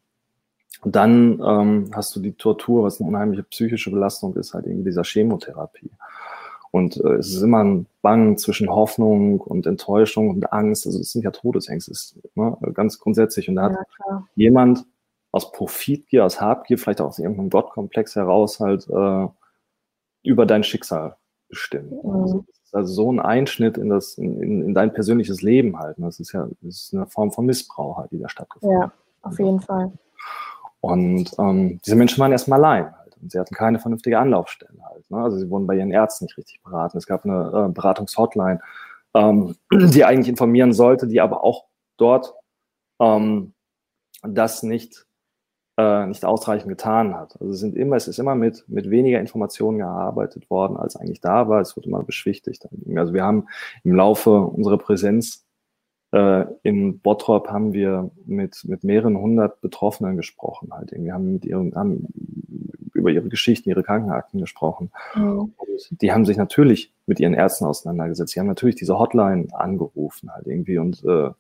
und 0.82 0.96
dann 0.96 1.40
ähm, 1.46 1.92
hast 1.94 2.16
du 2.16 2.20
die 2.20 2.34
Tortur, 2.34 2.84
was 2.84 3.00
eine 3.00 3.10
unheimliche 3.10 3.44
psychische 3.44 3.92
Belastung 3.92 4.36
ist, 4.36 4.54
halt 4.54 4.66
irgendwie 4.66 4.90
dieser 4.90 5.04
Chemotherapie. 5.04 5.92
Und 6.72 6.98
äh, 6.98 7.16
es 7.16 7.34
ist 7.34 7.42
immer 7.42 7.64
ein 7.64 7.86
Bangen 8.02 8.38
zwischen 8.38 8.70
Hoffnung 8.70 9.42
und 9.42 9.68
Enttäuschung 9.68 10.30
und 10.30 10.52
Angst. 10.52 10.88
Also 10.88 11.00
es 11.00 11.12
sind 11.12 11.24
ja 11.24 11.32
Todesängste, 11.32 11.94
ne? 12.36 12.58
ganz 12.74 12.98
grundsätzlich. 12.98 13.50
Und 13.50 13.56
da 13.56 13.64
hat 13.64 13.76
ja, 14.10 14.28
jemand 14.36 14.86
aus 15.32 15.52
Profitgier, 15.52 16.26
aus 16.26 16.42
Habgier, 16.42 16.78
vielleicht 16.78 17.02
auch 17.02 17.08
aus 17.08 17.20
irgendeinem 17.20 17.50
Gottkomplex 17.50 18.16
heraus 18.16 18.60
halt 18.60 18.88
äh, 18.90 19.28
über 20.24 20.46
dein 20.46 20.64
Schicksal 20.64 21.16
bestimmt. 21.48 21.92
Mhm. 22.04 22.22
Also, 22.22 22.46
also, 22.74 22.94
so 22.94 23.12
ein 23.12 23.20
Einschnitt 23.20 23.78
in 23.78 23.90
das, 23.90 24.18
in, 24.18 24.42
in, 24.42 24.62
in, 24.62 24.74
dein 24.74 24.94
persönliches 24.94 25.42
Leben 25.42 25.78
halt. 25.78 26.00
Ne? 26.00 26.06
Das 26.06 26.20
ist 26.20 26.32
ja 26.32 26.48
das 26.62 26.76
ist 26.76 26.94
eine 26.94 27.06
Form 27.06 27.32
von 27.32 27.46
Missbrauch 27.46 27.98
halt, 27.98 28.12
die 28.12 28.20
da 28.20 28.30
stattgefunden 28.30 28.84
hat. 28.84 28.92
Ja, 28.92 29.30
auf 29.30 29.40
jeden 29.40 29.60
Fall. 29.60 29.92
Und 30.80 31.32
ähm, 31.38 31.80
diese 31.86 31.96
Menschen 31.96 32.20
waren 32.20 32.32
erstmal 32.32 32.60
allein 32.60 32.98
halt. 32.98 33.18
Und 33.22 33.32
sie 33.32 33.40
hatten 33.40 33.54
keine 33.54 33.80
vernünftige 33.80 34.18
Anlaufstelle 34.18 34.82
halt. 34.84 35.10
Ne? 35.12 35.18
Also 35.18 35.38
sie 35.38 35.50
wurden 35.50 35.68
bei 35.68 35.76
ihren 35.76 35.92
Ärzten 35.92 36.26
nicht 36.26 36.38
richtig 36.38 36.62
beraten. 36.64 36.98
Es 36.98 37.06
gab 37.06 37.24
eine 37.24 37.68
äh, 37.68 37.72
Beratungshotline, 37.72 38.62
ähm, 39.14 39.56
die 39.72 40.06
eigentlich 40.06 40.30
informieren 40.30 40.74
sollte, 40.74 41.08
die 41.08 41.22
aber 41.22 41.44
auch 41.44 41.66
dort 41.98 42.34
ähm, 43.00 43.54
das 44.24 44.64
nicht 44.64 45.06
äh, 45.82 46.06
nicht 46.06 46.26
ausreichend 46.26 46.70
getan 46.70 47.16
hat. 47.16 47.36
Also 47.40 47.54
es 47.54 47.60
sind 47.60 47.76
immer, 47.76 47.96
es 47.96 48.08
ist 48.08 48.20
immer 48.20 48.36
mit, 48.36 48.64
mit 48.68 48.90
weniger 48.90 49.20
Informationen 49.20 49.80
gearbeitet 49.80 50.50
worden, 50.50 50.78
als 50.78 50.96
eigentlich 50.96 51.22
da 51.22 51.50
war. 51.50 51.60
Es 51.60 51.76
wurde 51.76 51.88
immer 51.88 52.04
beschwichtigt. 52.04 52.68
Also 52.96 53.14
wir 53.14 53.24
haben 53.24 53.48
im 53.84 53.96
Laufe 53.96 54.30
unserer 54.30 54.78
Präsenz 54.78 55.44
äh, 56.12 56.46
in 56.62 57.00
Bottrop 57.00 57.50
haben 57.50 57.74
wir 57.74 58.12
mit, 58.26 58.64
mit 58.66 58.84
mehreren 58.84 59.18
hundert 59.18 59.62
Betroffenen 59.62 60.18
gesprochen. 60.18 60.70
Halt. 60.72 60.92
Wir 60.92 61.14
haben 61.14 61.34
mit 61.34 61.46
ihren, 61.46 61.74
haben 61.74 62.06
über 62.94 63.10
ihre 63.10 63.30
Geschichten, 63.30 63.70
ihre 63.70 63.84
Krankenakten 63.84 64.40
gesprochen. 64.40 64.92
Mhm. 65.16 65.54
die 65.90 66.12
haben 66.12 66.26
sich 66.26 66.38
natürlich 66.38 66.94
mit 67.08 67.20
ihren 67.20 67.34
Ärzten 67.34 67.66
auseinandergesetzt. 67.66 68.34
Sie 68.34 68.40
haben 68.40 68.48
natürlich 68.48 68.76
diese 68.76 69.00
Hotline 69.00 69.48
angerufen 69.52 70.32
halt 70.32 70.46
irgendwie 70.46 70.78
und 70.78 71.04
äh, 71.06 71.32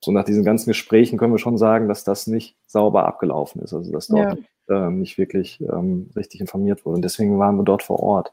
so 0.00 0.12
nach 0.12 0.24
diesen 0.24 0.44
ganzen 0.44 0.70
Gesprächen 0.70 1.18
können 1.18 1.32
wir 1.32 1.38
schon 1.38 1.58
sagen, 1.58 1.88
dass 1.88 2.04
das 2.04 2.26
nicht 2.26 2.56
sauber 2.66 3.06
abgelaufen 3.06 3.62
ist, 3.62 3.72
also 3.72 3.90
dass 3.90 4.08
dort 4.08 4.38
ja. 4.68 4.86
äh, 4.86 4.90
nicht 4.90 5.18
wirklich 5.18 5.60
ähm, 5.60 6.10
richtig 6.14 6.40
informiert 6.40 6.84
wurde. 6.84 6.96
Und 6.96 7.02
deswegen 7.02 7.38
waren 7.38 7.56
wir 7.56 7.64
dort 7.64 7.82
vor 7.82 8.00
Ort. 8.00 8.32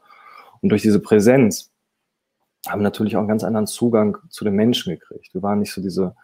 Und 0.60 0.68
durch 0.70 0.82
diese 0.82 1.00
Präsenz 1.00 1.70
haben 2.66 2.80
wir 2.80 2.84
natürlich 2.84 3.16
auch 3.16 3.20
einen 3.20 3.28
ganz 3.28 3.44
anderen 3.44 3.66
Zugang 3.66 4.18
zu 4.28 4.44
den 4.44 4.54
Menschen 4.54 4.92
gekriegt. 4.92 5.34
Wir 5.34 5.42
waren 5.42 5.58
nicht 5.58 5.72
so 5.72 5.80
diese, 5.80 6.14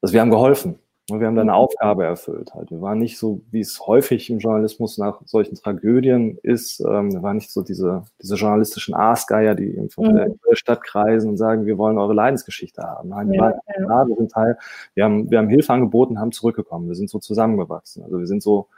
also 0.00 0.12
wir 0.12 0.20
haben 0.20 0.30
geholfen. 0.30 0.78
Wir 1.10 1.26
haben 1.26 1.36
da 1.36 1.42
eine 1.42 1.52
mhm. 1.52 1.56
Aufgabe 1.56 2.04
erfüllt 2.04 2.54
halt. 2.54 2.70
Wir 2.70 2.82
waren 2.82 2.98
nicht 2.98 3.16
so, 3.16 3.40
wie 3.50 3.60
es 3.60 3.80
häufig 3.86 4.28
im 4.28 4.40
Journalismus 4.40 4.98
nach 4.98 5.22
solchen 5.24 5.54
Tragödien 5.54 6.38
ist. 6.42 6.80
Ähm, 6.80 7.12
wir 7.12 7.22
waren 7.22 7.36
nicht 7.36 7.50
so 7.50 7.62
diese, 7.62 8.04
diese 8.20 8.34
journalistischen 8.34 8.94
Aasgeier, 8.94 9.54
die 9.54 9.74
eben 9.74 9.88
von 9.88 10.12
mhm. 10.12 10.38
der 10.48 10.56
Stadt 10.56 10.82
kreisen 10.82 11.30
und 11.30 11.36
sagen, 11.38 11.64
wir 11.64 11.78
wollen 11.78 11.96
eure 11.96 12.12
Leidensgeschichte 12.12 12.82
haben. 12.82 13.08
Nein, 13.08 13.30
wir 13.30 13.36
ja, 13.36 13.88
waren 13.88 14.08
ja. 14.08 14.08
wir 14.08 14.16
sind 14.16 14.32
Teil, 14.32 14.58
wir 14.94 15.04
haben, 15.04 15.30
wir 15.30 15.38
haben 15.38 15.48
Hilfe 15.48 15.72
angeboten, 15.72 16.20
haben 16.20 16.32
zurückgekommen. 16.32 16.88
Wir 16.88 16.94
sind 16.94 17.08
so 17.08 17.18
zusammengewachsen. 17.18 18.02
Also 18.02 18.18
wir 18.18 18.26
sind 18.26 18.42
so 18.42 18.68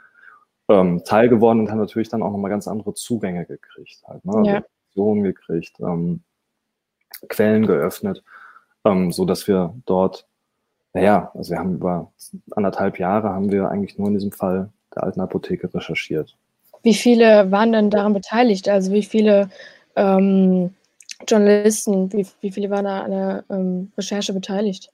ähm, 0.69 1.03
Teil 1.03 1.27
geworden 1.27 1.59
und 1.59 1.71
haben 1.71 1.79
natürlich 1.79 2.09
dann 2.09 2.23
auch 2.23 2.31
nochmal 2.31 2.51
ganz 2.51 2.67
andere 2.67 2.93
Zugänge 2.93 3.45
gekriegt 3.45 4.03
halt, 4.07 4.23
ne? 4.23 4.43
ja. 4.45 4.57
Informationen 4.57 5.23
gekriegt, 5.23 5.79
ähm, 5.79 6.21
Quellen 7.27 7.67
geöffnet, 7.67 8.23
ähm, 8.85 9.11
so 9.11 9.25
dass 9.25 9.47
wir 9.47 9.75
dort 9.85 10.27
naja, 10.93 11.31
also 11.33 11.51
wir 11.51 11.59
haben 11.59 11.75
über 11.75 12.11
anderthalb 12.51 12.99
Jahre 12.99 13.29
haben 13.29 13.51
wir 13.51 13.69
eigentlich 13.69 13.97
nur 13.97 14.07
in 14.07 14.15
diesem 14.15 14.31
Fall 14.31 14.69
der 14.95 15.03
alten 15.03 15.21
Apotheke 15.21 15.73
recherchiert. 15.73 16.35
Wie 16.83 16.93
viele 16.93 17.51
waren 17.51 17.71
denn 17.71 17.89
daran 17.89 18.13
beteiligt? 18.13 18.67
Also 18.67 18.91
wie 18.91 19.03
viele 19.03 19.49
ähm, 19.95 20.73
Journalisten, 21.27 22.11
wie, 22.11 22.25
wie 22.41 22.51
viele 22.51 22.69
waren 22.69 22.85
da 22.85 23.01
an 23.01 23.11
der 23.11 23.43
ähm, 23.49 23.91
Recherche 23.97 24.33
beteiligt? 24.33 24.91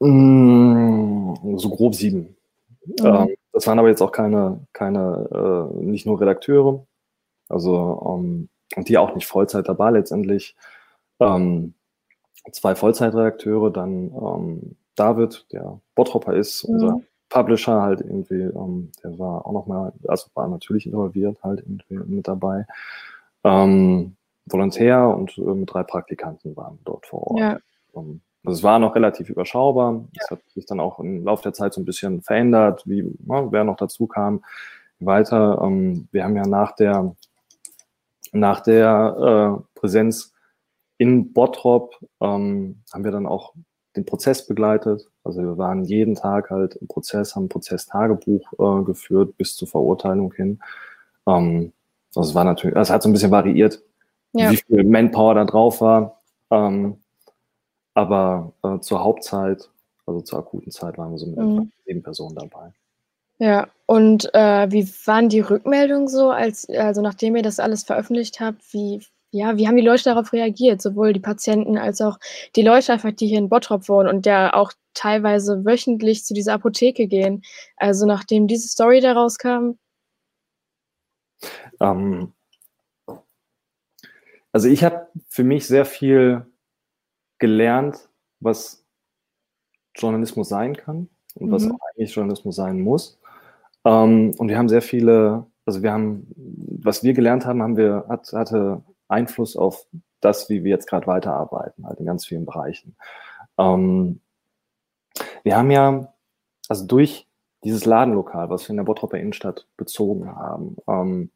Mm, 0.00 1.56
so 1.56 1.70
grob 1.70 1.94
sieben. 1.94 2.36
Mhm. 2.86 3.06
Ähm, 3.06 3.36
das 3.52 3.66
waren 3.66 3.78
aber 3.78 3.88
jetzt 3.88 4.02
auch 4.02 4.12
keine, 4.12 4.60
keine 4.72 5.70
äh, 5.72 5.82
nicht 5.82 6.06
nur 6.06 6.20
Redakteure, 6.20 6.84
also 7.48 7.74
um, 7.76 8.48
und 8.76 8.88
die 8.88 8.98
auch 8.98 9.14
nicht 9.14 9.26
Vollzeit 9.26 9.68
dabei 9.68 9.90
letztendlich. 9.90 10.56
Ähm, 11.20 11.74
zwei 12.52 12.74
Vollzeitredakteure, 12.74 13.70
dann 13.70 14.12
ähm, 14.14 14.76
David, 14.96 15.46
der 15.52 15.80
Bottropper 15.94 16.34
ist, 16.34 16.68
mhm. 16.68 16.74
unser 16.74 17.00
Publisher 17.28 17.82
halt 17.82 18.00
irgendwie, 18.00 18.42
ähm, 18.42 18.92
der 19.02 19.18
war 19.18 19.46
auch 19.46 19.52
nochmal, 19.52 19.92
also 20.06 20.28
war 20.34 20.46
natürlich 20.48 20.86
involviert 20.86 21.42
halt 21.42 21.60
irgendwie 21.60 22.14
mit 22.14 22.28
dabei. 22.28 22.66
Ähm, 23.42 24.16
Volontär 24.46 25.08
und 25.08 25.36
äh, 25.38 25.40
mit 25.40 25.72
drei 25.72 25.82
Praktikanten 25.82 26.56
waren 26.56 26.78
dort 26.84 27.06
vor 27.06 27.28
Ort. 27.28 27.40
Ja. 27.40 27.58
Um, 27.92 28.04
ähm, 28.04 28.20
also 28.44 28.58
es 28.58 28.62
war 28.62 28.78
noch 28.78 28.94
relativ 28.94 29.30
überschaubar. 29.30 30.04
Es 30.20 30.28
ja. 30.28 30.36
hat 30.36 30.42
sich 30.50 30.66
dann 30.66 30.78
auch 30.78 30.98
im 30.98 31.24
Laufe 31.24 31.44
der 31.44 31.54
Zeit 31.54 31.72
so 31.72 31.80
ein 31.80 31.86
bisschen 31.86 32.20
verändert, 32.20 32.82
wie 32.84 33.10
na, 33.24 33.40
ne, 33.40 33.48
wer 33.50 33.64
noch 33.64 33.76
dazu 33.76 34.06
kam. 34.06 34.44
Weiter. 35.00 35.60
Ähm, 35.62 36.08
wir 36.12 36.24
haben 36.24 36.36
ja 36.36 36.46
nach 36.46 36.72
der 36.72 37.16
nach 38.32 38.60
der 38.60 39.58
äh, 39.58 39.78
Präsenz 39.78 40.33
in 40.98 41.32
Bottrop 41.32 41.98
ähm, 42.20 42.82
haben 42.92 43.04
wir 43.04 43.10
dann 43.10 43.26
auch 43.26 43.54
den 43.96 44.04
Prozess 44.04 44.46
begleitet. 44.46 45.08
Also 45.22 45.42
wir 45.42 45.56
waren 45.58 45.84
jeden 45.84 46.14
Tag 46.14 46.50
halt 46.50 46.76
im 46.76 46.88
Prozess, 46.88 47.34
haben 47.34 47.48
Prozesstagebuch 47.48 48.52
äh, 48.58 48.84
geführt 48.84 49.36
bis 49.36 49.56
zur 49.56 49.68
Verurteilung 49.68 50.32
hin. 50.34 50.60
Ähm, 51.26 51.72
also 52.14 52.28
es 52.28 52.34
war 52.34 52.44
natürlich, 52.44 52.76
es 52.76 52.90
hat 52.90 53.02
so 53.02 53.08
ein 53.08 53.12
bisschen 53.12 53.30
variiert, 53.30 53.82
ja. 54.32 54.50
wie 54.50 54.56
viel 54.56 54.84
Manpower 54.84 55.34
da 55.34 55.44
drauf 55.44 55.80
war. 55.80 56.20
Ähm, 56.50 56.98
aber 57.94 58.52
äh, 58.62 58.80
zur 58.80 59.02
Hauptzeit, 59.02 59.70
also 60.06 60.20
zur 60.20 60.40
akuten 60.40 60.70
Zeit, 60.70 60.98
waren 60.98 61.12
wir 61.12 61.18
so 61.18 61.26
mit 61.26 61.38
mhm. 61.38 61.72
sieben 61.86 62.02
Personen 62.02 62.34
dabei. 62.34 62.72
Ja, 63.38 63.68
und 63.86 64.32
äh, 64.32 64.70
wie 64.70 64.88
waren 65.06 65.28
die 65.28 65.40
Rückmeldungen 65.40 66.08
so, 66.08 66.30
als, 66.30 66.68
also 66.68 67.02
nachdem 67.02 67.34
ihr 67.34 67.42
das 67.42 67.58
alles 67.58 67.82
veröffentlicht 67.82 68.40
habt, 68.40 68.72
wie 68.72 69.04
ja, 69.34 69.56
wie 69.56 69.66
haben 69.66 69.76
die 69.76 69.82
Leute 69.82 70.04
darauf 70.04 70.32
reagiert? 70.32 70.80
Sowohl 70.80 71.12
die 71.12 71.20
Patienten 71.20 71.76
als 71.76 72.00
auch 72.00 72.18
die 72.54 72.62
Leute 72.62 72.92
einfach, 72.92 73.10
die 73.10 73.26
hier 73.26 73.38
in 73.38 73.48
Bottrop 73.48 73.88
wohnen 73.88 74.08
und 74.08 74.26
der 74.26 74.54
auch 74.54 74.72
teilweise 74.94 75.64
wöchentlich 75.64 76.24
zu 76.24 76.34
dieser 76.34 76.52
Apotheke 76.54 77.08
gehen. 77.08 77.42
Also 77.76 78.06
nachdem 78.06 78.46
diese 78.46 78.68
Story 78.68 79.00
da 79.00 79.12
rauskam. 79.12 79.72
Ähm, 81.80 82.32
also 84.52 84.68
ich 84.68 84.84
habe 84.84 85.08
für 85.28 85.42
mich 85.42 85.66
sehr 85.66 85.84
viel 85.84 86.46
gelernt, 87.40 88.08
was 88.38 88.86
Journalismus 89.96 90.48
sein 90.48 90.76
kann 90.76 91.08
und 91.34 91.48
mhm. 91.48 91.50
was 91.50 91.66
auch 91.66 91.78
eigentlich 91.96 92.14
Journalismus 92.14 92.54
sein 92.54 92.80
muss. 92.80 93.18
Ähm, 93.84 94.32
und 94.38 94.48
wir 94.48 94.56
haben 94.56 94.68
sehr 94.68 94.82
viele, 94.82 95.44
also 95.66 95.82
wir 95.82 95.92
haben, 95.92 96.28
was 96.36 97.02
wir 97.02 97.14
gelernt 97.14 97.46
haben, 97.46 97.62
haben 97.64 97.76
wir, 97.76 98.06
hat, 98.08 98.32
hatte 98.32 98.84
Einfluss 99.08 99.56
auf 99.56 99.86
das, 100.20 100.48
wie 100.48 100.64
wir 100.64 100.70
jetzt 100.70 100.88
gerade 100.88 101.06
weiterarbeiten, 101.06 101.86
halt 101.86 102.00
in 102.00 102.06
ganz 102.06 102.26
vielen 102.26 102.46
Bereichen. 102.46 102.96
Ähm, 103.58 104.20
wir 105.42 105.56
haben 105.56 105.70
ja, 105.70 106.12
also 106.68 106.86
durch 106.86 107.26
dieses 107.62 107.84
Ladenlokal, 107.84 108.50
was 108.50 108.64
wir 108.64 108.70
in 108.70 108.76
der 108.76 108.84
Bottroper 108.84 109.18
Innenstadt 109.18 109.66
bezogen 109.76 110.34
haben, 110.34 110.76
ähm, 110.86 111.30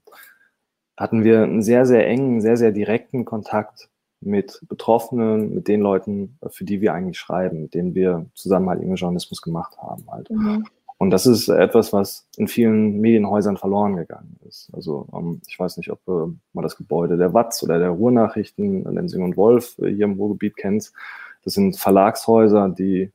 hatten 0.96 1.24
wir 1.24 1.42
einen 1.42 1.62
sehr, 1.62 1.86
sehr 1.86 2.06
engen, 2.06 2.40
sehr, 2.40 2.56
sehr 2.56 2.72
direkten 2.72 3.24
Kontakt 3.24 3.88
mit 4.20 4.60
Betroffenen, 4.68 5.54
mit 5.54 5.68
den 5.68 5.80
Leuten, 5.80 6.38
für 6.48 6.64
die 6.64 6.80
wir 6.80 6.92
eigentlich 6.92 7.18
schreiben, 7.18 7.62
mit 7.62 7.74
denen 7.74 7.94
wir 7.94 8.26
zusammen 8.34 8.68
halt 8.68 8.80
irgendwie 8.80 8.98
Journalismus 8.98 9.42
gemacht 9.42 9.78
haben 9.78 10.04
halt. 10.10 10.28
Mhm. 10.30 10.66
Und 10.98 11.10
das 11.10 11.26
ist 11.26 11.48
etwas, 11.48 11.92
was 11.92 12.26
in 12.36 12.48
vielen 12.48 13.00
Medienhäusern 13.00 13.56
verloren 13.56 13.94
gegangen 13.96 14.36
ist. 14.46 14.68
Also 14.74 15.06
ähm, 15.14 15.40
ich 15.46 15.58
weiß 15.58 15.76
nicht, 15.76 15.90
ob 15.92 16.00
äh, 16.08 16.32
man 16.52 16.62
das 16.64 16.76
Gebäude 16.76 17.16
der 17.16 17.32
Watz 17.32 17.62
oder 17.62 17.78
der 17.78 17.90
Ruhrnachrichten, 17.90 18.82
Lensing 18.82 19.22
und 19.22 19.36
Wolf 19.36 19.78
äh, 19.78 19.94
hier 19.94 20.06
im 20.06 20.14
Ruhrgebiet 20.14 20.56
kennt. 20.56 20.92
Das 21.44 21.54
sind 21.54 21.78
Verlagshäuser, 21.78 22.68
die 22.68 23.12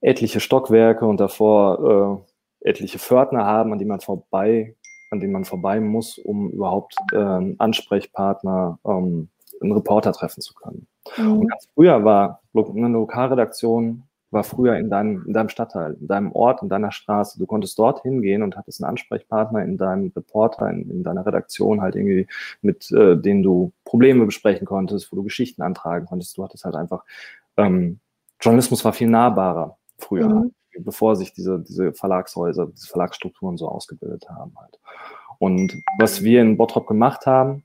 etliche 0.00 0.38
Stockwerke 0.38 1.04
und 1.04 1.18
davor 1.18 2.24
äh, 2.62 2.68
etliche 2.68 3.00
Pförtner 3.00 3.44
haben, 3.44 3.72
an 3.72 3.80
die 3.80 3.84
man 3.84 4.00
vorbei, 4.00 4.76
an 5.10 5.18
denen 5.18 5.32
man 5.32 5.44
vorbei 5.44 5.80
muss, 5.80 6.16
um 6.16 6.50
überhaupt 6.50 6.94
äh, 7.12 7.16
einen 7.16 7.58
Ansprechpartner, 7.58 8.78
ähm, 8.86 9.28
einen 9.60 9.72
Reporter 9.72 10.12
treffen 10.12 10.40
zu 10.40 10.54
können. 10.54 10.86
Mhm. 11.16 11.40
Und 11.40 11.48
ganz 11.48 11.68
früher 11.74 12.04
war 12.04 12.40
eine 12.54 12.88
Lokalredaktion 12.88 14.04
war 14.32 14.44
früher 14.44 14.76
in 14.76 14.88
deinem, 14.88 15.24
in 15.26 15.32
deinem 15.32 15.50
Stadtteil, 15.50 15.96
in 16.00 16.08
deinem 16.08 16.32
Ort, 16.32 16.62
in 16.62 16.68
deiner 16.68 16.90
Straße. 16.90 17.38
Du 17.38 17.46
konntest 17.46 17.78
dort 17.78 18.02
hingehen 18.02 18.42
und 18.42 18.56
hattest 18.56 18.82
einen 18.82 18.90
Ansprechpartner 18.90 19.62
in 19.62 19.76
deinem 19.76 20.10
Reporter, 20.16 20.70
in, 20.70 20.90
in 20.90 21.02
deiner 21.02 21.26
Redaktion 21.26 21.82
halt 21.82 21.96
irgendwie, 21.96 22.26
mit 22.62 22.90
äh, 22.92 23.16
denen 23.16 23.42
du 23.42 23.72
Probleme 23.84 24.24
besprechen 24.24 24.66
konntest, 24.66 25.12
wo 25.12 25.16
du 25.16 25.22
Geschichten 25.22 25.62
antragen 25.62 26.06
konntest. 26.06 26.36
Du 26.36 26.44
hattest 26.44 26.64
halt 26.64 26.76
einfach, 26.76 27.04
ähm, 27.58 28.00
Journalismus 28.40 28.84
war 28.84 28.94
viel 28.94 29.08
nahbarer 29.08 29.76
früher, 29.98 30.28
mhm. 30.28 30.52
bevor 30.78 31.14
sich 31.14 31.34
diese, 31.34 31.60
diese 31.60 31.92
Verlagshäuser, 31.92 32.66
diese 32.66 32.88
Verlagsstrukturen 32.88 33.58
so 33.58 33.68
ausgebildet 33.68 34.28
haben 34.30 34.54
halt. 34.56 34.80
Und 35.38 35.82
was 35.98 36.22
wir 36.22 36.40
in 36.40 36.56
Bottrop 36.56 36.86
gemacht 36.86 37.26
haben, 37.26 37.64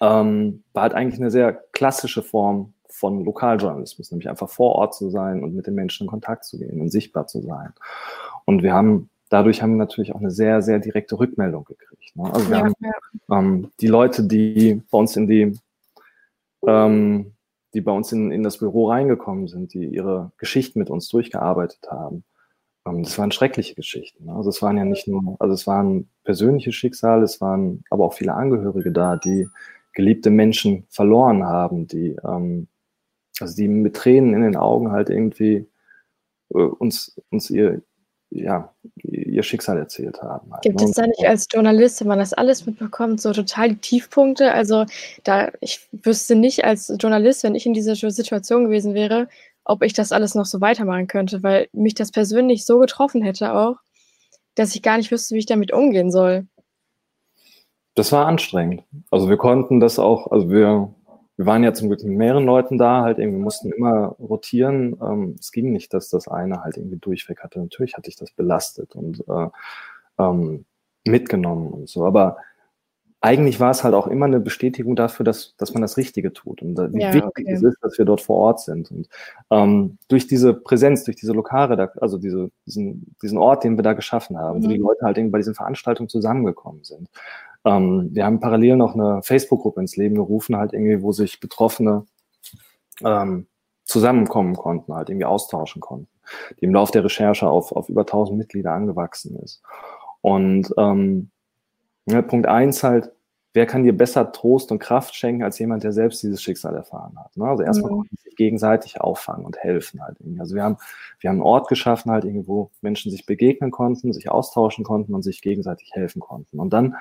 ähm, 0.00 0.64
war 0.72 0.82
halt 0.82 0.94
eigentlich 0.94 1.20
eine 1.20 1.30
sehr 1.30 1.52
klassische 1.52 2.22
Form 2.22 2.74
von 2.92 3.24
Lokaljournalismus, 3.24 4.10
nämlich 4.10 4.28
einfach 4.28 4.48
vor 4.48 4.76
Ort 4.76 4.94
zu 4.94 5.10
sein 5.10 5.42
und 5.42 5.54
mit 5.54 5.66
den 5.66 5.74
Menschen 5.74 6.04
in 6.04 6.10
Kontakt 6.10 6.44
zu 6.44 6.58
gehen 6.58 6.80
und 6.80 6.90
sichtbar 6.90 7.26
zu 7.26 7.40
sein. 7.40 7.72
Und 8.44 8.62
wir 8.62 8.72
haben 8.72 9.08
dadurch 9.32 9.62
haben 9.62 9.72
wir 9.72 9.78
natürlich 9.78 10.14
auch 10.14 10.20
eine 10.20 10.30
sehr, 10.30 10.62
sehr 10.62 10.78
direkte 10.78 11.18
Rückmeldung 11.18 11.64
gekriegt. 11.64 12.14
Ne? 12.16 12.32
Also 12.32 12.48
wir 12.50 12.58
ja, 12.58 12.64
haben 12.64 12.74
ja. 12.80 13.38
Ähm, 13.38 13.70
die 13.80 13.86
Leute, 13.86 14.24
die 14.24 14.82
bei 14.90 14.98
uns 14.98 15.16
in 15.16 15.26
die, 15.26 15.58
ähm, 16.66 17.32
die 17.72 17.80
bei 17.80 17.92
uns 17.92 18.12
in, 18.12 18.30
in 18.30 18.42
das 18.42 18.58
Büro 18.58 18.90
reingekommen 18.90 19.48
sind, 19.48 19.72
die 19.72 19.86
ihre 19.86 20.32
Geschichten 20.36 20.78
mit 20.78 20.90
uns 20.90 21.08
durchgearbeitet 21.08 21.80
haben, 21.90 22.24
ähm, 22.86 23.02
das 23.04 23.18
waren 23.18 23.32
schreckliche 23.32 23.74
Geschichten. 23.74 24.26
Ne? 24.26 24.34
Also 24.34 24.50
es 24.50 24.60
waren 24.60 24.76
ja 24.76 24.84
nicht 24.84 25.08
nur, 25.08 25.36
also 25.38 25.54
es 25.54 25.66
waren 25.66 26.10
persönliche 26.24 26.72
Schicksale, 26.72 27.24
es 27.24 27.40
waren 27.40 27.84
aber 27.88 28.04
auch 28.04 28.14
viele 28.14 28.34
Angehörige 28.34 28.92
da, 28.92 29.16
die 29.16 29.48
geliebte 29.94 30.30
Menschen 30.30 30.84
verloren 30.90 31.44
haben, 31.44 31.86
die 31.86 32.16
ähm, 32.24 32.68
also 33.40 33.54
die 33.56 33.68
mit 33.68 33.96
Tränen 33.96 34.34
in 34.34 34.42
den 34.42 34.56
Augen 34.56 34.92
halt 34.92 35.10
irgendwie 35.10 35.66
äh, 36.54 36.58
uns, 36.58 37.20
uns 37.30 37.50
ihr, 37.50 37.82
ja, 38.30 38.72
ihr 39.02 39.42
Schicksal 39.42 39.78
erzählt 39.78 40.22
haben. 40.22 40.52
Halt. 40.52 40.62
Gibt 40.62 40.80
ne? 40.80 40.86
es 40.86 40.92
da 40.92 41.06
nicht 41.06 41.26
als 41.26 41.46
Journalist, 41.50 42.00
wenn 42.00 42.08
man 42.08 42.18
das 42.18 42.32
alles 42.32 42.66
mitbekommt, 42.66 43.20
so 43.20 43.32
total 43.32 43.70
die 43.70 43.76
Tiefpunkte? 43.76 44.52
Also 44.52 44.86
da, 45.24 45.50
ich 45.60 45.86
wüsste 45.92 46.34
nicht 46.34 46.64
als 46.64 46.92
Journalist, 46.98 47.44
wenn 47.44 47.54
ich 47.54 47.66
in 47.66 47.74
dieser 47.74 47.94
Situation 47.94 48.64
gewesen 48.64 48.94
wäre, 48.94 49.28
ob 49.64 49.82
ich 49.82 49.92
das 49.92 50.12
alles 50.12 50.34
noch 50.34 50.46
so 50.46 50.60
weitermachen 50.60 51.06
könnte, 51.06 51.42
weil 51.42 51.68
mich 51.72 51.94
das 51.94 52.10
persönlich 52.10 52.64
so 52.64 52.78
getroffen 52.78 53.22
hätte 53.22 53.54
auch, 53.54 53.76
dass 54.54 54.74
ich 54.74 54.82
gar 54.82 54.96
nicht 54.96 55.10
wüsste, 55.10 55.34
wie 55.34 55.40
ich 55.40 55.46
damit 55.46 55.72
umgehen 55.72 56.10
soll. 56.10 56.46
Das 57.94 58.10
war 58.10 58.26
anstrengend. 58.26 58.84
Also 59.10 59.28
wir 59.28 59.36
konnten 59.36 59.78
das 59.78 59.98
auch, 59.98 60.32
also 60.32 60.48
wir 60.48 60.94
wir 61.36 61.46
waren 61.46 61.64
ja 61.64 61.72
zum 61.72 61.88
Glück 61.88 62.02
mit 62.04 62.16
mehreren 62.16 62.44
Leuten 62.44 62.78
da, 62.78 63.02
halt 63.02 63.18
irgendwie 63.18 63.40
mussten 63.40 63.72
immer 63.72 64.16
rotieren. 64.18 64.96
Ähm, 65.02 65.36
es 65.40 65.50
ging 65.50 65.72
nicht, 65.72 65.94
dass 65.94 66.08
das 66.10 66.28
eine 66.28 66.62
halt 66.62 66.76
irgendwie 66.76 66.98
durchweg 66.98 67.42
hatte. 67.42 67.60
Natürlich 67.60 67.94
hatte 67.94 68.10
ich 68.10 68.16
das 68.16 68.30
belastet 68.32 68.94
und 68.94 69.24
äh, 69.28 69.48
ähm, 70.18 70.64
mitgenommen 71.04 71.68
und 71.68 71.88
so. 71.88 72.04
Aber 72.04 72.36
eigentlich 73.22 73.60
war 73.60 73.70
es 73.70 73.84
halt 73.84 73.94
auch 73.94 74.08
immer 74.08 74.26
eine 74.26 74.40
Bestätigung 74.40 74.96
dafür, 74.96 75.24
dass, 75.24 75.54
dass 75.56 75.72
man 75.72 75.80
das 75.80 75.96
Richtige 75.96 76.32
tut 76.32 76.60
und 76.60 76.76
äh, 76.76 76.92
wie 76.92 77.00
ja, 77.00 77.14
wichtig 77.14 77.46
okay. 77.46 77.52
es 77.52 77.62
ist, 77.62 77.78
dass 77.80 77.96
wir 77.96 78.04
dort 78.04 78.20
vor 78.20 78.36
Ort 78.36 78.60
sind. 78.60 78.90
Und 78.90 79.08
ähm, 79.50 79.98
durch 80.08 80.26
diese 80.26 80.52
Präsenz, 80.54 81.04
durch 81.04 81.16
diese 81.16 81.32
Lokale, 81.32 81.92
also 82.00 82.18
diese, 82.18 82.50
diesen, 82.66 83.14
diesen 83.22 83.38
Ort, 83.38 83.62
den 83.62 83.78
wir 83.78 83.84
da 83.84 83.92
geschaffen 83.92 84.36
haben, 84.38 84.58
mhm. 84.58 84.64
wo 84.64 84.68
die. 84.68 84.76
Leute 84.76 85.04
halt 85.04 85.16
irgendwie 85.16 85.32
bei 85.32 85.38
diesen 85.38 85.54
Veranstaltungen 85.54 86.08
zusammengekommen 86.08 86.82
sind, 86.82 87.08
ähm, 87.64 88.10
wir 88.12 88.24
haben 88.24 88.40
parallel 88.40 88.76
noch 88.76 88.94
eine 88.94 89.22
Facebook-Gruppe 89.22 89.80
ins 89.80 89.96
Leben 89.96 90.16
gerufen, 90.16 90.56
halt 90.56 90.72
irgendwie, 90.72 91.02
wo 91.02 91.12
sich 91.12 91.40
Betroffene 91.40 92.06
ähm, 93.02 93.46
zusammenkommen 93.84 94.56
konnten, 94.56 94.94
halt 94.94 95.10
irgendwie 95.10 95.26
austauschen 95.26 95.80
konnten, 95.80 96.08
die 96.60 96.64
im 96.64 96.74
Laufe 96.74 96.92
der 96.92 97.04
Recherche 97.04 97.48
auf, 97.48 97.72
auf 97.72 97.88
über 97.88 98.02
1000 98.02 98.38
Mitglieder 98.38 98.72
angewachsen 98.72 99.36
ist. 99.36 99.62
Und 100.20 100.72
ähm, 100.76 101.30
ja, 102.06 102.22
Punkt 102.22 102.46
eins 102.46 102.82
halt, 102.82 103.12
wer 103.54 103.66
kann 103.66 103.84
dir 103.84 103.96
besser 103.96 104.32
Trost 104.32 104.72
und 104.72 104.78
Kraft 104.78 105.14
schenken 105.14 105.42
als 105.42 105.58
jemand, 105.58 105.84
der 105.84 105.92
selbst 105.92 106.22
dieses 106.22 106.42
Schicksal 106.42 106.74
erfahren 106.74 107.18
hat? 107.18 107.36
Ne? 107.36 107.44
Also 107.44 107.62
erstmal 107.62 107.92
mhm. 107.92 108.08
sich 108.24 108.34
gegenseitig 108.36 109.00
auffangen 109.00 109.44
und 109.44 109.58
helfen 109.58 110.02
halt. 110.02 110.18
Irgendwie. 110.20 110.40
Also 110.40 110.54
wir 110.54 110.62
haben, 110.62 110.78
wir 111.20 111.30
haben 111.30 111.36
einen 111.36 111.46
Ort 111.46 111.68
geschaffen 111.68 112.10
halt 112.10 112.24
irgendwie, 112.24 112.48
wo 112.48 112.70
Menschen 112.80 113.10
sich 113.10 113.26
begegnen 113.26 113.70
konnten, 113.70 114.12
sich 114.12 114.30
austauschen 114.30 114.84
konnten 114.84 115.14
und 115.14 115.22
sich 115.22 115.42
gegenseitig 115.42 115.90
helfen 115.92 116.20
konnten. 116.20 116.58
Und 116.58 116.72
dann 116.72 116.96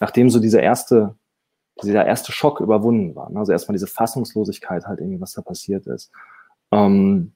nachdem 0.00 0.30
so 0.30 0.40
dieser 0.40 0.62
erste, 0.62 1.14
dieser 1.82 2.06
erste 2.06 2.32
Schock 2.32 2.60
überwunden 2.60 3.14
war, 3.14 3.30
ne? 3.30 3.38
also 3.38 3.52
erstmal 3.52 3.74
diese 3.74 3.86
Fassungslosigkeit 3.86 4.86
halt 4.86 5.00
irgendwie, 5.00 5.20
was 5.20 5.32
da 5.32 5.42
passiert 5.42 5.86
ist, 5.86 6.10
ähm, 6.72 7.32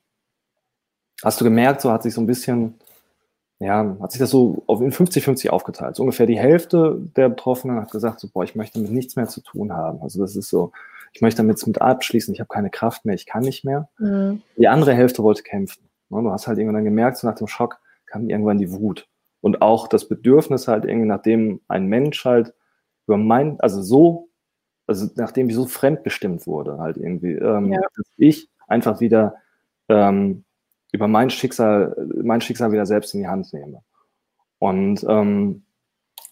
hast 1.22 1.40
du 1.40 1.44
gemerkt, 1.44 1.80
so 1.80 1.92
hat 1.92 2.02
sich 2.02 2.14
so 2.14 2.20
ein 2.20 2.26
bisschen, 2.26 2.74
ja, 3.58 3.96
hat 4.00 4.12
sich 4.12 4.20
das 4.20 4.30
so 4.30 4.62
auf 4.66 4.80
in 4.80 4.92
50-50 4.92 5.50
aufgeteilt. 5.50 5.96
So 5.96 6.02
ungefähr 6.02 6.26
die 6.26 6.38
Hälfte 6.38 7.00
der 7.16 7.28
Betroffenen 7.28 7.80
hat 7.80 7.90
gesagt, 7.90 8.20
so, 8.20 8.28
boah, 8.28 8.44
ich 8.44 8.54
möchte 8.54 8.78
damit 8.78 8.92
nichts 8.92 9.16
mehr 9.16 9.26
zu 9.26 9.40
tun 9.40 9.72
haben. 9.72 10.00
Also 10.02 10.20
das 10.20 10.36
ist 10.36 10.48
so, 10.48 10.72
ich 11.12 11.20
möchte 11.20 11.38
damit 11.38 11.64
mit 11.66 11.80
abschließen, 11.80 12.32
ich 12.32 12.40
habe 12.40 12.48
keine 12.48 12.70
Kraft 12.70 13.04
mehr, 13.04 13.14
ich 13.14 13.26
kann 13.26 13.42
nicht 13.42 13.64
mehr. 13.64 13.88
Mhm. 13.98 14.42
Die 14.56 14.68
andere 14.68 14.94
Hälfte 14.94 15.22
wollte 15.22 15.42
kämpfen. 15.42 15.82
Ne? 16.10 16.22
Du 16.22 16.30
hast 16.30 16.46
halt 16.46 16.58
irgendwann 16.58 16.84
gemerkt, 16.84 17.16
so 17.16 17.26
nach 17.26 17.36
dem 17.36 17.48
Schock 17.48 17.80
kam 18.06 18.28
irgendwann 18.28 18.58
die 18.58 18.72
Wut. 18.72 19.08
Und 19.40 19.62
auch 19.62 19.88
das 19.88 20.08
Bedürfnis 20.08 20.68
halt 20.68 20.84
irgendwie, 20.84 21.08
nachdem 21.08 21.60
ein 21.68 21.86
Mensch 21.86 22.24
halt 22.24 22.54
über 23.06 23.16
mein, 23.16 23.60
also 23.60 23.82
so, 23.82 24.28
also 24.86 25.08
nachdem 25.16 25.48
ich 25.48 25.54
so 25.54 25.66
fremdbestimmt 25.66 26.46
wurde, 26.46 26.78
halt 26.78 26.96
irgendwie, 26.96 27.32
ähm, 27.32 27.72
ja. 27.72 27.80
dass 27.80 28.06
ich 28.16 28.48
einfach 28.66 29.00
wieder 29.00 29.36
ähm, 29.88 30.44
über 30.92 31.08
mein 31.08 31.30
Schicksal, 31.30 31.96
mein 32.22 32.40
Schicksal 32.40 32.72
wieder 32.72 32.86
selbst 32.86 33.14
in 33.14 33.20
die 33.20 33.28
Hand 33.28 33.52
nehme. 33.52 33.82
Und 34.58 35.04
ähm, 35.08 35.64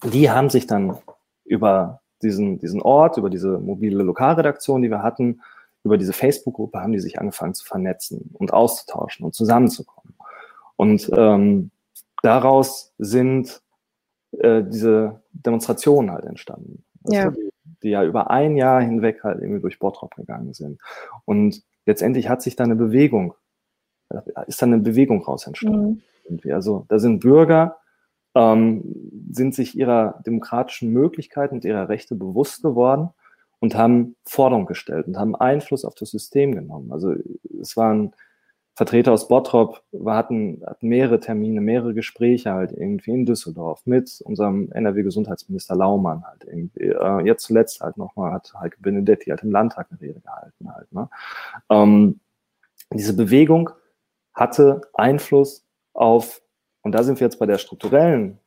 die 0.03 0.31
haben 0.31 0.51
sich 0.51 0.67
dann 0.67 0.99
über 1.45 2.01
diesen, 2.23 2.59
diesen 2.59 2.83
Ort, 2.83 3.19
über 3.19 3.31
diese 3.31 3.59
mobile 3.59 4.03
Lokalredaktion, 4.03 4.83
die 4.83 4.91
wir 4.91 5.03
hatten, 5.03 5.41
über 5.85 5.99
diese 5.99 6.13
Facebook-Gruppe 6.13 6.81
haben 6.81 6.93
die 6.93 6.99
sich 6.99 7.21
angefangen 7.21 7.55
zu 7.55 7.65
vernetzen 7.65 8.31
und 8.35 8.53
auszutauschen 8.53 9.25
und 9.25 9.35
zusammenzukommen. 9.35 10.15
Und 10.75 11.11
ähm, 11.17 11.71
daraus 12.23 12.93
sind 12.99 13.63
äh, 14.39 14.63
diese 14.65 15.23
Demonstrationen 15.33 16.11
halt 16.11 16.25
entstanden. 16.25 16.85
Ja. 17.09 17.31
Die, 17.31 17.51
die, 17.83 17.91
ja 17.91 18.05
über 18.05 18.31
ein 18.31 18.57
Jahr 18.57 18.83
hinweg 18.83 19.23
halt 19.23 19.41
irgendwie 19.41 19.61
durch 19.61 19.79
Bottrop 19.79 20.15
gegangen 20.17 20.53
sind. 20.53 20.81
Und 21.25 21.63
letztendlich 21.85 22.29
hat 22.29 22.43
sich 22.43 22.57
da 22.57 22.65
eine 22.65 22.77
Bewegung, 22.77 23.35
ist 24.47 24.61
da 24.61 24.67
eine 24.67 24.79
Bewegung 24.79 25.23
raus 25.23 25.47
entstanden. 25.47 26.03
Mhm. 26.29 26.53
Also 26.53 26.85
da 26.89 26.99
sind 26.99 27.21
Bürger, 27.21 27.79
ähm, 28.35 28.83
sind 29.31 29.55
sich 29.55 29.77
ihrer 29.77 30.21
demokratischen 30.27 30.93
Möglichkeiten 30.93 31.55
und 31.57 31.65
ihrer 31.65 31.89
Rechte 31.89 32.15
bewusst 32.15 32.63
geworden 32.63 33.11
und 33.61 33.75
haben 33.75 34.17
Forderungen 34.25 34.67
gestellt 34.67 35.07
und 35.07 35.17
haben 35.17 35.35
Einfluss 35.35 35.85
auf 35.85 35.95
das 35.95 36.11
System 36.11 36.55
genommen. 36.55 36.93
Also 36.93 37.15
es 37.61 37.77
waren 37.77 38.13
Vertreter 38.77 39.11
aus 39.11 39.27
Bottrop 39.29 39.83
hatten, 40.05 40.63
hatten 40.67 40.89
mehrere 40.89 41.19
Termine, 41.19 41.63
mehrere 41.63 41.95
Gespräche 41.95 42.53
halt 42.53 42.73
irgendwie 42.73 43.13
in 43.13 43.25
Düsseldorf 43.25 43.81
mit 43.87 44.21
unserem 44.23 44.71
NRW-Gesundheitsminister 44.71 45.75
Laumann 45.75 46.23
halt 46.27 46.45
irgendwie. 46.45 46.89
Äh, 46.91 47.25
jetzt 47.25 47.45
zuletzt 47.45 47.81
halt 47.81 47.97
nochmal 47.97 48.33
hat 48.33 48.53
Heike 48.61 48.77
Benedetti 48.81 49.31
halt 49.31 49.43
im 49.43 49.51
Landtag 49.51 49.87
eine 49.91 50.01
Rede 50.03 50.21
gehalten 50.21 50.75
halt. 50.75 50.93
Ne? 50.93 51.09
Ähm, 51.71 52.21
diese 52.93 53.17
Bewegung 53.17 53.71
hatte 54.35 54.83
Einfluss 54.93 55.65
auf 55.95 56.43
und 56.83 56.93
da 56.93 57.03
sind 57.03 57.19
wir 57.19 57.27
jetzt 57.27 57.39
bei 57.39 57.47
der 57.47 57.57
strukturellen, 57.57 58.39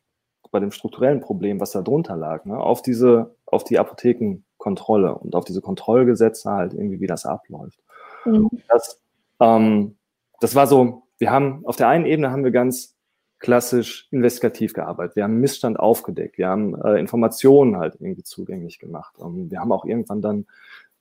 bei 0.52 0.60
dem 0.60 0.70
strukturellen 0.70 1.20
Problem, 1.20 1.58
was 1.58 1.72
da 1.72 1.82
drunter 1.82 2.16
lag, 2.16 2.44
ne? 2.44 2.56
auf 2.56 2.82
diese, 2.82 3.34
auf 3.46 3.64
die 3.64 3.80
Apothekenkontrolle 3.80 5.12
und 5.12 5.34
auf 5.34 5.44
diese 5.44 5.60
Kontrollgesetze 5.60 6.52
halt 6.52 6.72
irgendwie, 6.72 7.00
wie 7.00 7.08
das 7.08 7.26
abläuft. 7.26 7.80
Mhm. 8.24 8.48
Das, 8.68 9.00
ähm, 9.40 9.96
das 10.40 10.54
war 10.54 10.66
so, 10.66 11.04
wir 11.18 11.30
haben, 11.30 11.64
auf 11.66 11.76
der 11.76 11.88
einen 11.88 12.06
Ebene 12.06 12.30
haben 12.30 12.44
wir 12.44 12.50
ganz 12.50 12.96
klassisch 13.38 14.08
investigativ 14.10 14.74
gearbeitet. 14.74 15.16
Wir 15.16 15.24
haben 15.24 15.40
Missstand 15.40 15.78
aufgedeckt. 15.78 16.38
Wir 16.38 16.48
haben 16.48 16.74
äh, 16.82 16.98
Informationen 16.98 17.78
halt 17.78 17.96
irgendwie 17.98 18.22
zugänglich 18.22 18.78
gemacht. 18.78 19.14
Ähm, 19.20 19.50
wir 19.50 19.60
haben 19.60 19.72
auch 19.72 19.84
irgendwann 19.84 20.20
dann, 20.22 20.46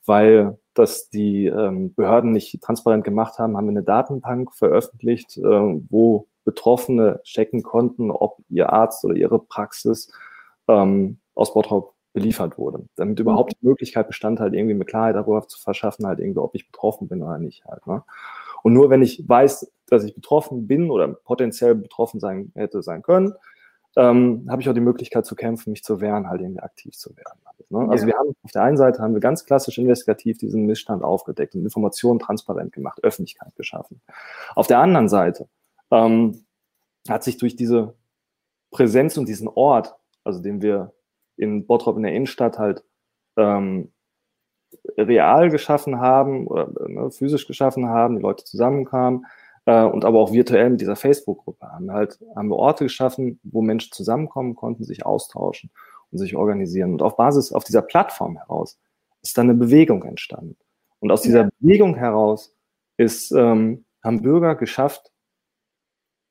weil 0.06 0.58
das 0.73 1.10
die 1.10 1.47
ähm, 1.47 1.93
Behörden 1.93 2.32
nicht 2.32 2.62
transparent 2.62 3.04
gemacht 3.04 3.39
haben, 3.39 3.58
haben 3.58 3.65
wir 3.65 3.71
eine 3.71 3.84
Datenbank 3.84 4.54
veröffentlicht, 4.54 5.38
äh, 5.38 5.41
wo 5.41 6.28
Betroffene 6.45 7.19
checken 7.23 7.62
konnten, 7.62 8.10
ob 8.10 8.38
ihr 8.49 8.71
Arzt 8.71 9.04
oder 9.04 9.15
ihre 9.15 9.39
Praxis 9.39 10.12
ähm, 10.67 11.19
aus 11.36 11.54
Bottrop 11.54 11.93
beliefert 12.13 12.58
wurde. 12.58 12.86
Damit 12.95 13.19
überhaupt 13.19 13.54
die 13.54 13.67
Möglichkeit 13.67 14.08
bestand, 14.08 14.39
halt 14.39 14.54
irgendwie 14.54 14.73
mit 14.73 14.88
Klarheit 14.88 15.15
darüber 15.15 15.47
zu 15.47 15.60
verschaffen, 15.60 16.08
halt 16.08 16.19
irgendwie, 16.19 16.39
ob 16.39 16.56
ich 16.56 16.71
betroffen 16.71 17.08
bin 17.08 17.21
oder 17.21 17.38
nicht 17.38 17.65
halt. 17.65 17.86
Ne? 17.86 18.04
Und 18.63 18.74
nur 18.74 18.89
wenn 18.89 19.02
ich 19.02 19.28
weiß, 19.28 19.72
dass 19.88 20.04
ich 20.04 20.15
betroffen 20.15 20.67
bin 20.67 20.91
oder 20.91 21.08
potenziell 21.08 21.76
betroffen 21.76 22.19
sein 22.19 22.52
hätte 22.56 22.82
sein 22.82 23.02
können, 23.02 23.34
ähm, 23.95 24.45
habe 24.50 24.62
ich 24.62 24.69
auch 24.69 24.74
die 24.74 24.82
Möglichkeit 24.82 25.26
zu 25.26 25.36
kämpfen, 25.36 25.72
mich 25.72 25.84
zu 25.84 26.00
wehren, 26.00 26.30
halt 26.30 26.41
irgendwie 26.41 26.62
aktiv 26.62 26.95
zu 26.95 27.15
werden. 27.15 27.39
Halt, 27.45 27.72
ne? 27.72 27.88
Also 27.89 28.06
ja. 28.06 28.13
wir 28.13 28.19
haben 28.19 28.36
auf 28.43 28.52
der 28.52 28.63
einen 28.63 28.78
Seite 28.78 29.02
haben 29.02 29.13
wir 29.13 29.19
ganz 29.19 29.45
klassisch 29.45 29.78
investigativ 29.78 30.38
diesen 30.38 30.65
Missstand 30.65 31.04
aufgedeckt 31.04 31.56
und 31.56 31.63
Informationen 31.63 32.19
transparent 32.19 32.72
gemacht, 32.72 33.04
Öffentlichkeit 33.04 33.56
geschaffen. 33.56 34.02
Auf 34.56 34.67
der 34.67 34.80
anderen 34.80 35.10
Seite 35.10 35.48
ähm, 35.91 36.45
hat 37.08 37.24
sich 37.24 37.38
durch 37.38 37.56
diese 37.56 37.95
Präsenz 38.72 39.17
und 39.17 39.28
diesen 39.28 39.48
Ort, 39.48 39.95
also 40.24 40.41
den 40.41 40.62
wir 40.62 40.93
in 41.36 41.65
Bottrop 41.65 41.98
in 41.98 42.04
der 42.04 42.13
Innenstadt 42.13 42.60
halt 42.60 42.84
ähm, 43.38 43.91
real 45.03 45.49
geschaffen 45.49 45.99
haben 45.99 46.47
oder 46.47 46.69
ne, 46.88 47.12
physisch 47.12 47.47
geschaffen 47.47 47.88
haben, 47.88 48.17
die 48.17 48.21
Leute 48.21 48.43
zusammenkamen 48.43 49.25
äh, 49.65 49.83
und 49.83 50.05
aber 50.05 50.19
auch 50.19 50.31
virtuell 50.31 50.69
mit 50.69 50.81
dieser 50.81 50.95
Facebook-Gruppe 50.95 51.71
haben. 51.71 51.91
Halt 51.91 52.19
haben 52.35 52.49
wir 52.49 52.55
Orte 52.55 52.85
geschaffen, 52.85 53.39
wo 53.43 53.62
Menschen 53.62 53.91
zusammenkommen 53.91 54.55
konnten, 54.55 54.83
sich 54.83 55.05
austauschen 55.05 55.71
und 56.12 56.17
sich 56.17 56.35
organisieren. 56.35 56.93
Und 56.93 57.01
auf 57.01 57.15
Basis 57.15 57.51
auf 57.51 57.63
dieser 57.63 57.81
Plattform 57.81 58.38
heraus 58.38 58.77
ist 59.21 59.38
dann 59.38 59.49
eine 59.49 59.57
Bewegung 59.57 60.03
entstanden. 60.03 60.57
Und 60.99 61.12
aus 61.12 61.21
dieser 61.21 61.43
ja. 61.43 61.49
Bewegung 61.59 61.95
heraus 61.95 62.55
ist 62.97 63.31
ähm, 63.31 63.85
haben 64.03 64.21
Bürger 64.21 64.55
geschafft 64.55 65.12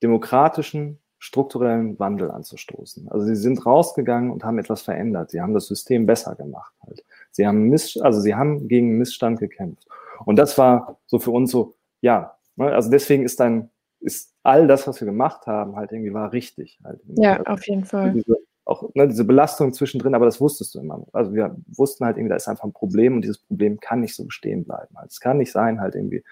demokratischen 0.02 1.00
strukturellen 1.18 1.98
Wandel 1.98 2.30
anzustoßen. 2.30 3.08
Also 3.10 3.26
sie 3.26 3.34
sind 3.34 3.64
rausgegangen 3.66 4.30
und 4.30 4.44
haben 4.44 4.58
etwas 4.58 4.82
verändert. 4.82 5.30
Sie 5.30 5.40
haben 5.40 5.54
das 5.54 5.66
System 5.66 6.06
besser 6.06 6.34
gemacht 6.36 6.72
halt. 6.86 7.04
Sie 7.32 7.46
haben 7.46 7.68
Miss, 7.68 7.96
also 8.00 8.20
sie 8.20 8.34
haben 8.34 8.68
gegen 8.68 8.98
Missstand 8.98 9.40
gekämpft. 9.40 9.86
Und 10.24 10.36
das 10.36 10.56
war 10.58 10.98
so 11.06 11.18
für 11.18 11.30
uns 11.30 11.50
so, 11.50 11.74
ja, 12.00 12.36
ne, 12.56 12.72
also 12.72 12.90
deswegen 12.90 13.24
ist 13.24 13.40
dann, 13.40 13.70
ist 14.00 14.34
all 14.44 14.68
das, 14.68 14.86
was 14.86 15.00
wir 15.00 15.06
gemacht 15.06 15.46
haben, 15.46 15.76
halt 15.76 15.92
irgendwie 15.92 16.14
war 16.14 16.32
richtig. 16.32 16.78
Halt. 16.84 17.00
Ja, 17.16 17.38
also 17.38 17.44
auf 17.52 17.66
jeden 17.66 17.84
Fall. 17.84 18.12
Diese, 18.12 18.36
auch 18.64 18.94
ne, 18.94 19.08
diese 19.08 19.24
Belastung 19.24 19.72
zwischendrin, 19.72 20.14
aber 20.14 20.26
das 20.26 20.40
wusstest 20.40 20.74
du 20.74 20.80
immer. 20.80 21.04
Also 21.12 21.34
wir 21.34 21.56
wussten 21.66 22.04
halt 22.04 22.16
irgendwie, 22.16 22.30
da 22.30 22.36
ist 22.36 22.48
einfach 22.48 22.64
ein 22.64 22.72
Problem 22.72 23.16
und 23.16 23.22
dieses 23.22 23.38
Problem 23.38 23.80
kann 23.80 24.00
nicht 24.00 24.14
so 24.14 24.24
bestehen 24.24 24.64
bleiben. 24.64 24.96
Halt. 24.96 25.10
Es 25.10 25.20
kann 25.20 25.38
nicht 25.38 25.50
sein, 25.50 25.80
halt 25.80 25.96
irgendwie, 25.96 26.22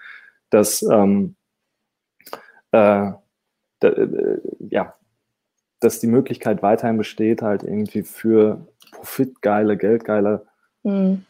dass 0.49 0.81
ähm, 0.83 1.35
äh, 2.71 3.11
da, 3.79 3.89
äh, 3.89 4.39
ja, 4.69 4.93
dass 5.79 5.99
die 5.99 6.07
Möglichkeit 6.07 6.63
weiterhin 6.63 6.97
besteht, 6.97 7.41
halt 7.41 7.63
irgendwie 7.63 8.03
für 8.03 8.65
profitgeile, 8.91 9.77
geldgeile 9.77 10.45
mhm. 10.83 11.23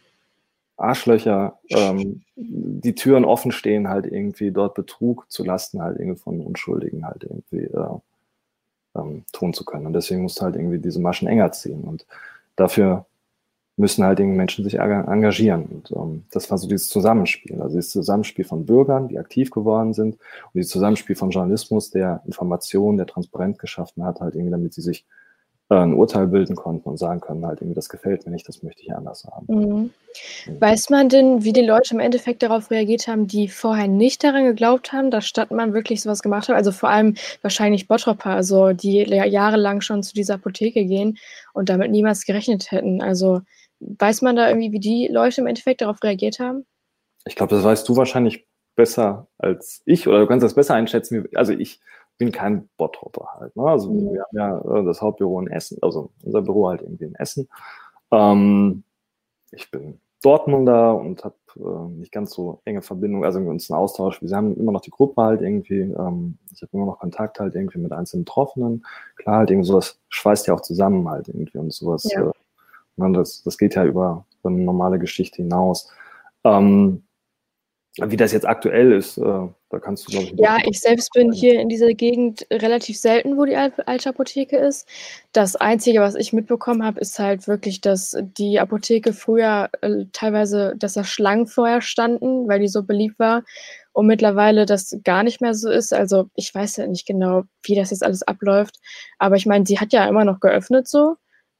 Arschlöcher 0.78 1.60
ähm, 1.70 2.22
die 2.36 2.96
Türen 2.96 3.26
offen 3.26 3.52
stehen, 3.52 3.90
halt 3.90 4.06
irgendwie 4.06 4.52
dort 4.52 4.76
Betrug 4.76 5.30
zu 5.30 5.44
lasten, 5.44 5.82
halt 5.82 6.00
irgendwie 6.00 6.20
von 6.20 6.40
Unschuldigen 6.40 7.06
halt 7.06 7.24
irgendwie 7.24 7.66
äh, 7.66 8.00
ähm, 8.96 9.26
tun 9.34 9.54
zu 9.54 9.66
können. 9.66 9.88
Und 9.88 9.94
deswegen 9.94 10.22
musst 10.22 10.40
du 10.40 10.44
halt 10.44 10.56
irgendwie 10.56 10.80
diese 10.80 11.02
Maschen 11.02 11.28
enger 11.28 11.52
ziehen. 11.52 11.82
Und 11.82 12.06
dafür 12.56 13.06
müssen 13.78 14.04
halt 14.04 14.20
irgendwie 14.20 14.38
Menschen 14.38 14.63
sich 14.63 14.80
engagieren. 14.80 15.66
Und 15.66 15.92
ähm, 15.92 16.24
das 16.32 16.50
war 16.50 16.58
so 16.58 16.68
dieses 16.68 16.90
Zusammenspiel. 16.90 17.62
Also 17.62 17.76
dieses 17.76 17.92
Zusammenspiel 17.92 18.44
von 18.44 18.66
Bürgern, 18.66 19.08
die 19.08 19.20
aktiv 19.20 19.52
geworden 19.52 19.94
sind, 19.94 20.16
und 20.16 20.56
dieses 20.56 20.72
Zusammenspiel 20.72 21.16
von 21.16 21.30
Journalismus, 21.30 21.92
der 21.92 22.22
Information, 22.26 22.98
der 22.98 23.06
Transparenz 23.06 23.60
geschaffen 23.60 24.04
hat, 24.04 24.20
halt 24.20 24.36
irgendwie, 24.36 24.52
damit 24.52 24.74
sie 24.74 24.82
sich 24.82 25.06
äh, 25.70 25.76
ein 25.76 25.94
Urteil 25.94 26.26
bilden 26.26 26.56
konnten 26.56 26.90
und 26.90 26.98
sagen 26.98 27.20
können, 27.20 27.46
halt 27.46 27.62
irgendwie, 27.62 27.76
das 27.76 27.90
gefällt 27.90 28.26
mir 28.26 28.32
nicht, 28.32 28.48
das 28.48 28.63
möchte 28.63 28.82
ich 28.82 28.92
anders 28.92 29.28
haben. 29.32 29.46
Mhm. 29.48 29.90
Weiß 30.60 30.90
man 30.90 31.10
denn, 31.10 31.44
wie 31.44 31.54
die 31.54 31.62
Leute 31.62 31.94
im 31.94 32.00
Endeffekt 32.00 32.42
darauf 32.42 32.72
reagiert 32.72 33.08
haben, 33.08 33.28
die 33.28 33.48
vorher 33.48 33.88
nicht 33.88 34.24
daran 34.24 34.46
geglaubt 34.46 34.92
haben, 34.92 35.12
dass 35.12 35.28
Stadtmann 35.28 35.74
wirklich 35.74 36.02
sowas 36.02 36.24
gemacht 36.24 36.50
hat? 36.50 36.56
Also 36.56 36.72
vor 36.72 36.90
allem 36.90 37.13
wahrscheinlich 37.44 37.88
Bottropper, 37.88 38.32
also 38.32 38.74
die 38.74 39.02
jahrelang 39.04 39.82
schon 39.82 40.02
zu 40.02 40.16
dieser 40.16 40.36
Apotheke 40.36 40.84
gehen 40.86 41.20
und 41.54 41.70
damit 41.70 41.92
niemals 41.92 42.26
gerechnet 42.26 42.72
hätten. 42.72 43.04
Also 43.04 43.42
Weiß 43.80 44.22
man 44.22 44.36
da 44.36 44.50
irgendwie, 44.50 44.72
wie 44.72 44.80
die 44.80 45.08
Leute 45.12 45.42
im 45.42 45.48
Endeffekt 45.48 45.82
darauf 45.82 46.02
reagiert 46.04 46.40
haben? 46.40 46.66
Ich 47.26 47.36
glaube, 47.36 47.56
das 47.56 47.63
weißt 47.63 47.88
du 47.88 47.96
wahrscheinlich 47.96 48.48
besser 48.76 49.28
als 49.38 49.82
ich 49.86 50.08
oder 50.08 50.20
du 50.20 50.28
kannst 50.28 50.44
das 50.44 50.54
besser 50.54 50.76
einschätzen. 50.76 51.28
Also 51.36 51.54
ich 51.54 51.82
bin 52.18 52.32
kein 52.32 52.70
Bottropper 52.78 53.28
halt. 53.40 53.56
Ne? 53.56 53.63
Also 53.63 53.92
mhm. 53.92 54.13
wir 54.13 54.24
haben 54.24 54.38
ja 54.38 54.80
äh, 54.80 54.86
das 54.86 55.02
Hauptbüro 55.02 55.40
in 55.42 55.48
Essen, 55.48 55.78
also 55.82 56.12
unser 56.24 56.42
Büro 56.42 56.70
halt 56.70 56.82
irgendwie 56.82 57.06
in 57.06 57.16
Essen. 57.16 57.50
Ähm, 58.12 58.84
ich 59.52 59.70
bin 59.72 60.00
Dortmunder 60.24 60.96
und 60.96 61.24
habe 61.24 61.36
äh, 61.58 62.00
nicht 62.00 62.12
ganz 62.12 62.32
so 62.32 62.62
enge 62.66 62.82
Verbindung, 62.82 63.24
also 63.24 63.40
mit 63.40 63.50
uns 63.50 63.70
einen 63.70 63.80
Austausch. 63.80 64.22
Wir 64.22 64.36
haben 64.36 64.56
immer 64.58 64.72
noch 64.72 64.82
die 64.82 64.90
Gruppe 64.90 65.22
halt 65.22 65.42
irgendwie, 65.42 65.82
ähm, 65.82 66.38
ich 66.54 66.62
habe 66.62 66.72
immer 66.74 66.86
noch 66.86 67.00
Kontakt 67.00 67.40
halt 67.40 67.56
irgendwie 67.56 67.80
mit 67.80 67.92
einzelnen 67.92 68.26
Betroffenen. 68.26 68.86
Klar, 69.16 69.38
halt 69.38 69.52
irgendwie 69.52 69.68
sowas 69.68 70.00
schweißt 70.10 70.48
ja 70.48 70.56
auch 70.56 70.62
zusammen 70.62 71.08
halt 71.08 71.28
irgendwie 71.28 71.58
und 71.58 71.72
sowas 71.72 72.10
ja. 72.12 72.28
äh, 72.28 72.32
das, 72.98 73.44
das 73.44 73.58
geht 73.58 73.76
ja 73.76 73.86
über 73.86 74.26
so 74.44 74.50
eine 74.50 74.60
normale 74.60 75.00
Geschichte 75.00 75.38
hinaus. 75.38 75.92
Ähm, 76.44 77.04
wie 78.00 78.18
das 78.18 78.32
jetzt 78.32 78.48
aktuell 78.48 78.92
ist, 78.92 79.18
äh, 79.18 79.22
da 79.70 79.80
kannst 79.80 80.08
du, 80.08 80.12
glaube 80.12 80.28
ich. 80.28 80.40
Ja, 80.40 80.58
ich 80.64 80.80
selbst 80.80 81.12
bin 81.14 81.32
hier 81.32 81.60
in 81.60 81.68
dieser 81.68 81.94
Gegend 81.94 82.46
relativ 82.52 82.98
selten, 82.98 83.38
wo 83.38 83.46
die 83.46 83.56
alte 83.56 84.10
Apotheke 84.10 84.58
ist. 84.58 84.88
Das 85.34 85.56
Einzige, 85.56 86.00
was 86.00 86.16
ich 86.16 86.32
mitbekommen 86.32 86.86
habe, 86.86 87.00
ist 87.00 87.18
halt 87.18 87.48
wirklich, 87.48 87.82
dass 87.82 88.16
die 88.38 88.60
Apotheke 88.60 89.14
früher 89.14 89.70
äh, 89.82 90.06
teilweise, 90.14 90.76
dass 90.78 90.94
da 90.94 91.04
Schlangen 91.04 91.48
vorher 91.48 91.82
standen, 91.82 92.48
weil 92.48 92.60
die 92.60 92.68
so 92.68 92.84
beliebt 92.84 93.18
war. 93.18 93.44
Und 93.94 94.06
mittlerweile 94.06 94.68
das 94.68 94.96
gar 95.04 95.24
nicht 95.24 95.42
mehr 95.42 95.56
so 95.56 95.72
ist. 95.72 95.92
Also 95.92 96.30
ich 96.36 96.54
weiß 96.54 96.78
ja 96.78 96.86
nicht 96.86 97.08
genau, 97.08 97.44
wie 97.64 97.74
das 97.74 97.90
jetzt 97.90 98.04
alles 98.04 98.22
abläuft. 98.22 98.76
Aber 99.18 99.38
ich 99.38 99.48
meine, 99.48 99.66
sie 99.66 99.80
hat 99.80 99.92
ja 99.92 100.08
immer 100.08 100.24
noch 100.24 100.40
geöffnet 100.40 100.88
so. 100.88 101.16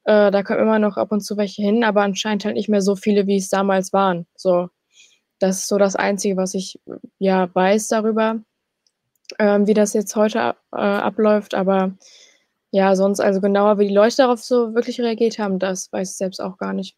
Äh, 0.08 0.30
da 0.30 0.42
kommen 0.42 0.60
immer 0.60 0.78
noch 0.78 0.96
ab 0.96 1.12
und 1.12 1.20
zu 1.20 1.36
welche 1.36 1.60
hin, 1.60 1.84
aber 1.84 2.00
anscheinend 2.00 2.46
halt 2.46 2.54
nicht 2.54 2.70
mehr 2.70 2.80
so 2.80 2.96
viele, 2.96 3.26
wie 3.26 3.36
es 3.36 3.50
damals 3.50 3.92
waren. 3.92 4.26
So, 4.34 4.70
das 5.38 5.58
ist 5.58 5.68
so 5.68 5.76
das 5.76 5.96
Einzige, 5.96 6.38
was 6.38 6.54
ich 6.54 6.80
ja 7.18 7.54
weiß 7.54 7.88
darüber, 7.88 8.40
ähm, 9.38 9.66
wie 9.66 9.74
das 9.74 9.92
jetzt 9.92 10.16
heute 10.16 10.56
äh, 10.72 10.78
abläuft. 10.78 11.54
Aber 11.54 11.92
ja, 12.70 12.96
sonst 12.96 13.20
also 13.20 13.42
genauer, 13.42 13.78
wie 13.78 13.88
die 13.88 13.94
Leute 13.94 14.16
darauf 14.16 14.42
so 14.42 14.74
wirklich 14.74 14.98
reagiert 14.98 15.38
haben, 15.38 15.58
das 15.58 15.92
weiß 15.92 16.12
ich 16.12 16.16
selbst 16.16 16.40
auch 16.40 16.56
gar 16.56 16.72
nicht. 16.72 16.96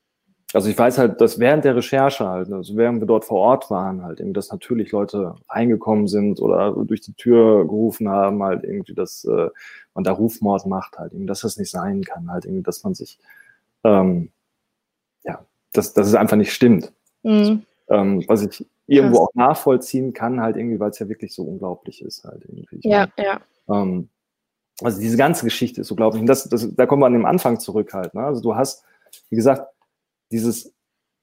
Also 0.53 0.69
ich 0.69 0.79
weiß 0.79 0.99
halt, 0.99 1.21
dass 1.21 1.41
während 1.41 1.65
der 1.65 1.75
Recherche 1.75 2.29
halt, 2.29 2.53
also 2.53 2.77
während 2.77 3.01
wir 3.01 3.07
dort 3.07 3.25
vor 3.25 3.39
Ort 3.39 3.71
waren, 3.71 4.05
halt 4.05 4.21
eben, 4.21 4.35
dass 4.35 4.53
natürlich 4.53 4.93
Leute 4.93 5.35
reingekommen 5.49 6.07
sind 6.07 6.41
oder 6.41 6.77
durch 6.85 7.01
die 7.01 7.15
Tür 7.15 7.65
gerufen 7.65 8.09
haben, 8.09 8.41
halt 8.43 8.63
irgendwie, 8.63 8.95
dass 8.95 9.25
äh, 9.25 9.49
man 10.01 10.05
da 10.05 10.13
Rufmord 10.13 10.67
macht, 10.67 10.99
halt 10.99 11.13
eben, 11.13 11.27
dass 11.27 11.41
das 11.41 11.57
nicht 11.57 11.71
sein 11.71 12.03
kann, 12.03 12.31
halt 12.31 12.45
irgendwie, 12.45 12.63
dass 12.63 12.83
man 12.85 12.95
sich, 12.95 13.19
ähm, 13.85 14.31
ja, 15.25 15.45
dass, 15.73 15.95
dass 15.95 16.07
es 16.09 16.15
einfach 16.15 16.37
nicht 16.37 16.53
stimmt. 16.53 16.93
Mhm. 17.23 17.63
Ähm, 17.89 18.25
was 18.27 18.43
ich 18.43 18.67
irgendwo 18.87 19.19
Krass. 19.19 19.29
auch 19.29 19.35
nachvollziehen 19.35 20.13
kann, 20.13 20.41
halt 20.41 20.57
irgendwie, 20.57 20.81
weil 20.81 20.91
es 20.91 20.99
ja 20.99 21.09
wirklich 21.09 21.35
so 21.35 21.43
unglaublich 21.43 22.03
ist, 22.03 22.25
halt 22.25 22.45
irgendwie. 22.47 22.77
Ich 22.77 22.85
ja, 22.85 23.09
ja. 23.19 23.41
Ähm, 23.69 24.09
also 24.83 25.01
diese 25.01 25.17
ganze 25.17 25.45
Geschichte 25.45 25.83
ist 25.83 25.89
so 25.89 25.95
unglaublich. 25.95 26.21
Und 26.21 26.27
das, 26.27 26.49
das, 26.49 26.75
da 26.75 26.87
kommen 26.87 27.03
wir 27.03 27.07
an 27.07 27.13
dem 27.13 27.27
Anfang 27.27 27.61
zurück 27.61 27.93
halt. 27.93 28.15
Ne? 28.15 28.25
Also 28.25 28.41
du 28.41 28.57
hast, 28.57 28.85
wie 29.29 29.37
gesagt, 29.37 29.73
dieses, 30.31 30.73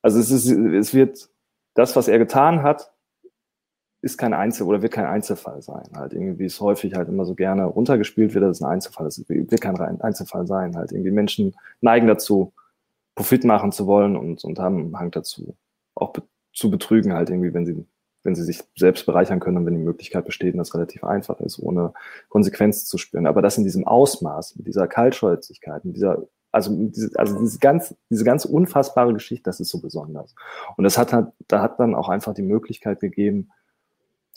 also 0.01 0.19
es 0.19 0.29
ist, 0.29 0.47
es 0.47 0.93
wird, 0.93 1.29
das, 1.73 1.95
was 1.95 2.07
er 2.07 2.17
getan 2.17 2.63
hat, 2.63 2.91
ist 4.01 4.17
kein 4.17 4.33
Einzel- 4.33 4.67
oder 4.67 4.81
wird 4.81 4.93
kein 4.93 5.05
Einzelfall 5.05 5.61
sein. 5.61 5.85
Halt 5.95 6.13
irgendwie, 6.13 6.39
wie 6.39 6.45
es 6.45 6.61
häufig 6.61 6.93
halt 6.93 7.09
immer 7.09 7.25
so 7.25 7.35
gerne 7.35 7.65
runtergespielt 7.65 8.33
wird, 8.33 8.43
dass 8.43 8.57
es 8.57 8.61
ein 8.61 8.71
Einzelfall 8.71 9.07
ist. 9.07 9.17
Es 9.17 9.29
wird 9.29 9.61
kein 9.61 9.79
Einzelfall 10.01 10.45
sein. 10.45 10.75
Halt 10.75 10.91
irgendwie 10.91 11.11
Menschen 11.11 11.55
neigen 11.81 12.07
dazu, 12.07 12.53
Profit 13.15 13.43
machen 13.43 13.71
zu 13.71 13.87
wollen 13.87 14.15
und, 14.15 14.43
und 14.43 14.59
haben 14.59 14.97
Hang 14.97 15.11
dazu, 15.11 15.57
auch 15.95 16.13
be 16.13 16.21
zu 16.53 16.71
betrügen 16.71 17.13
halt 17.13 17.29
irgendwie, 17.29 17.53
wenn 17.53 17.67
sie, 17.67 17.85
wenn 18.23 18.33
sie 18.33 18.43
sich 18.43 18.63
selbst 18.75 19.05
bereichern 19.05 19.39
können 19.39 19.57
und 19.57 19.67
wenn 19.67 19.75
die 19.75 19.83
Möglichkeit 19.83 20.25
besteht, 20.25 20.57
dass 20.57 20.73
relativ 20.73 21.03
einfach 21.03 21.39
ist, 21.39 21.59
ohne 21.59 21.93
Konsequenzen 22.29 22.87
zu 22.87 22.97
spüren. 22.97 23.27
Aber 23.27 23.43
das 23.43 23.59
in 23.59 23.63
diesem 23.63 23.85
Ausmaß, 23.85 24.55
mit 24.55 24.65
dieser 24.65 24.87
Kaltschäuzigkeit, 24.87 25.85
mit 25.85 25.95
dieser, 25.95 26.23
also, 26.51 26.75
diese, 26.75 27.11
also 27.13 27.37
diese 27.37 27.59
ganz, 27.59 27.93
diese 28.09 28.23
ganz 28.23 28.45
unfassbare 28.45 29.13
Geschichte, 29.13 29.43
das 29.43 29.59
ist 29.59 29.69
so 29.69 29.79
besonders. 29.79 30.33
Und 30.77 30.83
das 30.83 30.97
hat 30.97 31.13
halt, 31.13 31.27
da 31.47 31.61
hat 31.61 31.79
dann 31.79 31.93
auch 31.93 32.09
einfach 32.09 32.33
die 32.33 32.41
Möglichkeit 32.41 33.01
gegeben, 33.01 33.51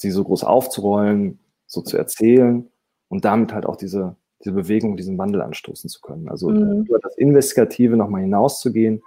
sie 0.00 0.10
so 0.10 0.24
groß 0.24 0.44
aufzurollen, 0.44 1.38
so 1.66 1.82
zu 1.82 1.96
erzählen 1.96 2.68
und 3.08 3.24
damit 3.24 3.52
halt 3.52 3.66
auch 3.66 3.76
diese, 3.76 4.16
diese 4.40 4.52
Bewegung, 4.52 4.96
diesen 4.96 5.18
Wandel 5.18 5.42
anstoßen 5.42 5.88
zu 5.88 6.00
können. 6.00 6.28
Also 6.28 6.48
mhm. 6.48 6.84
über 6.86 6.98
das 6.98 7.16
Investigative 7.16 7.96
nochmal 7.96 8.22
hinauszugehen 8.22 9.02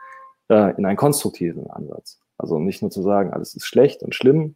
äh, 0.49 0.75
in 0.77 0.85
einen 0.85 0.97
konstruktiven 0.97 1.69
Ansatz. 1.69 2.19
Also 2.37 2.59
nicht 2.59 2.81
nur 2.81 2.91
zu 2.91 3.01
sagen, 3.01 3.31
alles 3.31 3.55
ist 3.55 3.65
schlecht 3.65 4.03
und 4.03 4.15
schlimm 4.15 4.55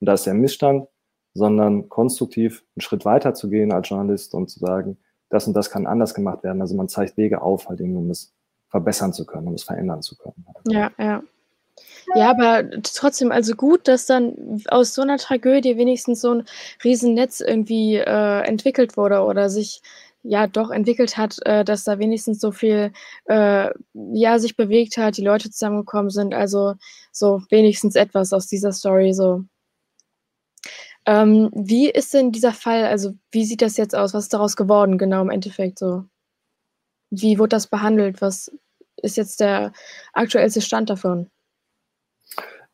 und 0.00 0.06
da 0.06 0.14
ist 0.14 0.26
der 0.26 0.34
Missstand, 0.34 0.86
sondern 1.34 1.88
konstruktiv 1.88 2.64
einen 2.74 2.82
Schritt 2.82 3.04
weiter 3.04 3.34
zu 3.34 3.48
gehen 3.48 3.72
als 3.72 3.88
Journalist 3.88 4.34
und 4.34 4.50
zu 4.50 4.58
sagen, 4.58 4.98
das 5.28 5.46
und 5.46 5.54
das 5.54 5.70
kann 5.70 5.86
anders 5.86 6.14
gemacht 6.14 6.42
werden. 6.42 6.60
Also 6.60 6.74
man 6.74 6.88
zeigt 6.88 7.16
Wege 7.16 7.40
auf, 7.40 7.68
halt 7.68 7.80
irgendwie, 7.80 7.98
um 7.98 8.10
es 8.10 8.34
verbessern 8.68 9.12
zu 9.12 9.24
können, 9.26 9.48
um 9.48 9.54
es 9.54 9.62
verändern 9.62 10.02
zu 10.02 10.16
können. 10.16 10.44
Ja, 10.68 10.90
ja. 10.98 11.22
Ja, 12.14 12.30
aber 12.30 12.64
trotzdem, 12.82 13.30
also 13.30 13.54
gut, 13.54 13.86
dass 13.86 14.06
dann 14.06 14.62
aus 14.68 14.94
so 14.94 15.02
einer 15.02 15.18
Tragödie 15.18 15.76
wenigstens 15.76 16.20
so 16.20 16.34
ein 16.34 16.44
Riesennetz 16.82 17.40
irgendwie 17.40 17.96
äh, 17.96 18.40
entwickelt 18.42 18.96
wurde 18.96 19.20
oder 19.20 19.48
sich 19.48 19.82
ja 20.22 20.46
doch 20.46 20.70
entwickelt 20.70 21.16
hat, 21.16 21.38
äh, 21.46 21.64
dass 21.64 21.84
da 21.84 21.98
wenigstens 21.98 22.40
so 22.40 22.52
viel 22.52 22.92
äh, 23.26 23.70
ja 23.94 24.38
sich 24.38 24.56
bewegt 24.56 24.96
hat, 24.96 25.16
die 25.16 25.24
Leute 25.24 25.50
zusammengekommen 25.50 26.10
sind. 26.10 26.34
Also 26.34 26.74
so 27.12 27.42
wenigstens 27.50 27.96
etwas 27.96 28.32
aus 28.32 28.46
dieser 28.46 28.72
Story 28.72 29.12
so. 29.14 29.44
Ähm, 31.06 31.50
wie 31.54 31.88
ist 31.90 32.12
denn 32.12 32.32
dieser 32.32 32.52
Fall, 32.52 32.84
also 32.84 33.14
wie 33.30 33.44
sieht 33.44 33.62
das 33.62 33.76
jetzt 33.76 33.94
aus? 33.94 34.14
Was 34.14 34.24
ist 34.24 34.34
daraus 34.34 34.56
geworden, 34.56 34.98
genau 34.98 35.22
im 35.22 35.30
Endeffekt 35.30 35.78
so? 35.78 36.04
Wie 37.10 37.38
wurde 37.38 37.50
das 37.50 37.66
behandelt? 37.66 38.20
Was 38.20 38.52
ist 39.02 39.16
jetzt 39.16 39.40
der 39.40 39.72
aktuellste 40.12 40.60
Stand 40.60 40.90
davon? 40.90 41.30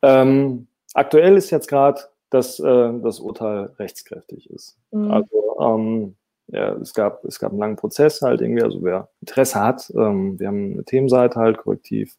Ähm, 0.01 0.67
aktuell 0.93 1.37
ist 1.37 1.49
jetzt 1.51 1.67
gerade, 1.67 2.01
dass 2.29 2.59
äh, 2.59 2.99
das 3.01 3.19
Urteil 3.19 3.71
rechtskräftig 3.79 4.49
ist. 4.49 4.77
Mhm. 4.91 5.11
Also 5.11 5.57
ähm, 5.59 6.15
ja, 6.47 6.73
es 6.75 6.93
gab, 6.93 7.25
es 7.25 7.39
gab 7.39 7.51
einen 7.51 7.59
langen 7.59 7.75
Prozess 7.75 8.21
halt 8.21 8.39
irgendwie, 8.41 8.63
also 8.63 8.81
wer 8.83 9.09
Interesse 9.21 9.61
hat, 9.61 9.91
ähm, 9.95 10.39
wir 10.39 10.47
haben 10.47 10.73
eine 10.73 10.85
Themenseite 10.85 11.37
halt, 11.39 11.57
korrektiv.org 11.57 12.17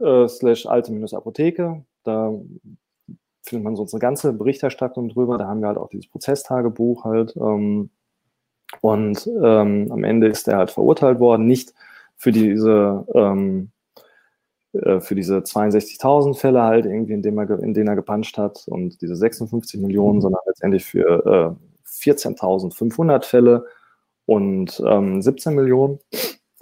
äh, 0.00 0.26
slash 0.28 0.66
alte-apotheke, 0.66 1.84
da 2.02 2.34
findet 3.42 3.64
man 3.64 3.76
so 3.76 3.82
unsere 3.82 4.00
ganze 4.00 4.32
Berichterstattung 4.32 5.08
drüber, 5.08 5.38
da 5.38 5.46
haben 5.46 5.60
wir 5.60 5.68
halt 5.68 5.78
auch 5.78 5.88
dieses 5.88 6.08
Prozesstagebuch 6.08 7.04
halt 7.04 7.36
ähm, 7.36 7.90
und 8.80 9.26
ähm, 9.26 9.88
am 9.92 10.02
Ende 10.02 10.26
ist 10.28 10.48
er 10.48 10.56
halt 10.56 10.72
verurteilt 10.72 11.20
worden, 11.20 11.46
nicht 11.46 11.74
für 12.16 12.32
diese 12.32 13.06
ähm, 13.14 13.70
äh, 14.72 15.00
für 15.00 15.14
diese 15.14 15.38
62.000 15.38 16.34
Fälle 16.34 16.62
halt 16.62 16.86
irgendwie, 16.86 17.12
in, 17.12 17.22
dem 17.22 17.38
er, 17.38 17.50
in 17.62 17.74
denen 17.74 17.88
er 17.88 17.96
gepanscht 17.96 18.38
hat 18.38 18.64
und 18.66 19.00
diese 19.02 19.16
56 19.16 19.80
Millionen, 19.80 20.16
mhm. 20.16 20.22
sondern 20.22 20.40
letztendlich 20.46 20.84
für 20.84 21.56
äh, 21.56 22.10
14.500 22.10 23.24
Fälle 23.24 23.66
und 24.26 24.82
ähm, 24.86 25.20
17 25.20 25.54
Millionen. 25.54 25.98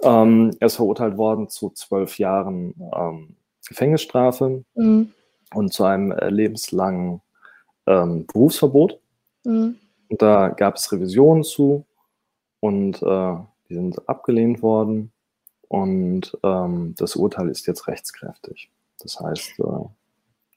Ähm, 0.03 0.51
er 0.59 0.67
ist 0.67 0.75
verurteilt 0.75 1.17
worden 1.17 1.49
zu 1.49 1.69
zwölf 1.69 2.17
Jahren 2.17 2.73
ähm, 2.93 3.35
Gefängnisstrafe 3.67 4.63
mhm. 4.73 5.11
und 5.53 5.73
zu 5.73 5.83
einem 5.83 6.11
äh, 6.11 6.29
lebenslangen 6.29 7.21
ähm, 7.87 8.25
Berufsverbot. 8.25 8.99
Mhm. 9.43 9.75
Und 10.09 10.21
da 10.21 10.49
gab 10.49 10.75
es 10.75 10.91
Revisionen 10.91 11.43
zu 11.43 11.85
und 12.59 13.01
äh, 13.01 13.35
die 13.69 13.75
sind 13.75 14.09
abgelehnt 14.09 14.61
worden. 14.61 15.11
Und 15.71 16.37
ähm, 16.43 16.95
das 16.97 17.15
Urteil 17.15 17.47
ist 17.47 17.65
jetzt 17.65 17.87
rechtskräftig. 17.87 18.69
Das 18.99 19.17
heißt, 19.21 19.57
äh, 19.59 19.85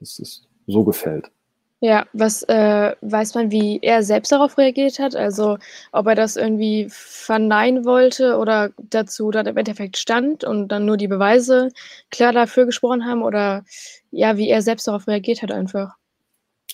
das 0.00 0.18
ist 0.18 0.48
so 0.66 0.82
gefällt. 0.82 1.30
Ja, 1.78 2.04
was 2.12 2.42
äh, 2.48 2.96
weiß 3.00 3.36
man, 3.36 3.52
wie 3.52 3.78
er 3.80 4.02
selbst 4.02 4.32
darauf 4.32 4.58
reagiert 4.58 4.98
hat? 4.98 5.14
Also 5.14 5.58
ob 5.92 6.08
er 6.08 6.16
das 6.16 6.34
irgendwie 6.34 6.88
verneinen 6.90 7.84
wollte 7.84 8.38
oder 8.38 8.70
dazu 8.90 9.30
dann 9.30 9.46
im 9.46 9.56
Endeffekt 9.56 9.98
stand 9.98 10.42
und 10.42 10.66
dann 10.66 10.84
nur 10.84 10.96
die 10.96 11.06
Beweise 11.06 11.68
klar 12.10 12.32
dafür 12.32 12.66
gesprochen 12.66 13.06
haben 13.06 13.22
oder 13.22 13.64
ja, 14.10 14.36
wie 14.36 14.48
er 14.48 14.62
selbst 14.62 14.88
darauf 14.88 15.06
reagiert 15.06 15.42
hat 15.42 15.52
einfach. 15.52 15.94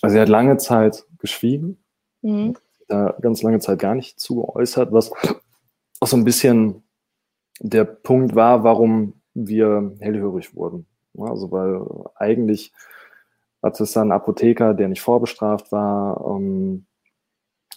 Also 0.01 0.15
er 0.15 0.23
hat 0.23 0.29
lange 0.29 0.57
Zeit 0.57 1.03
geschwiegen, 1.19 1.77
mhm. 2.23 2.57
ganz 2.87 3.43
lange 3.43 3.59
Zeit 3.59 3.77
gar 3.77 3.93
nicht 3.93 4.19
zugeäußert, 4.19 4.91
was 4.91 5.11
auch 5.99 6.07
so 6.07 6.17
ein 6.17 6.23
bisschen 6.23 6.81
der 7.61 7.85
Punkt 7.85 8.35
war, 8.35 8.63
warum 8.63 9.13
wir 9.33 9.95
hellhörig 9.99 10.55
wurden. 10.55 10.85
Also 11.17 11.51
weil 11.51 11.81
eigentlich 12.15 12.73
hatte 13.61 13.83
es 13.83 13.93
dann 13.93 14.11
Apotheker, 14.11 14.73
der 14.73 14.87
nicht 14.87 15.01
vorbestraft 15.01 15.71
war, 15.71 16.25
ähm, 16.25 16.85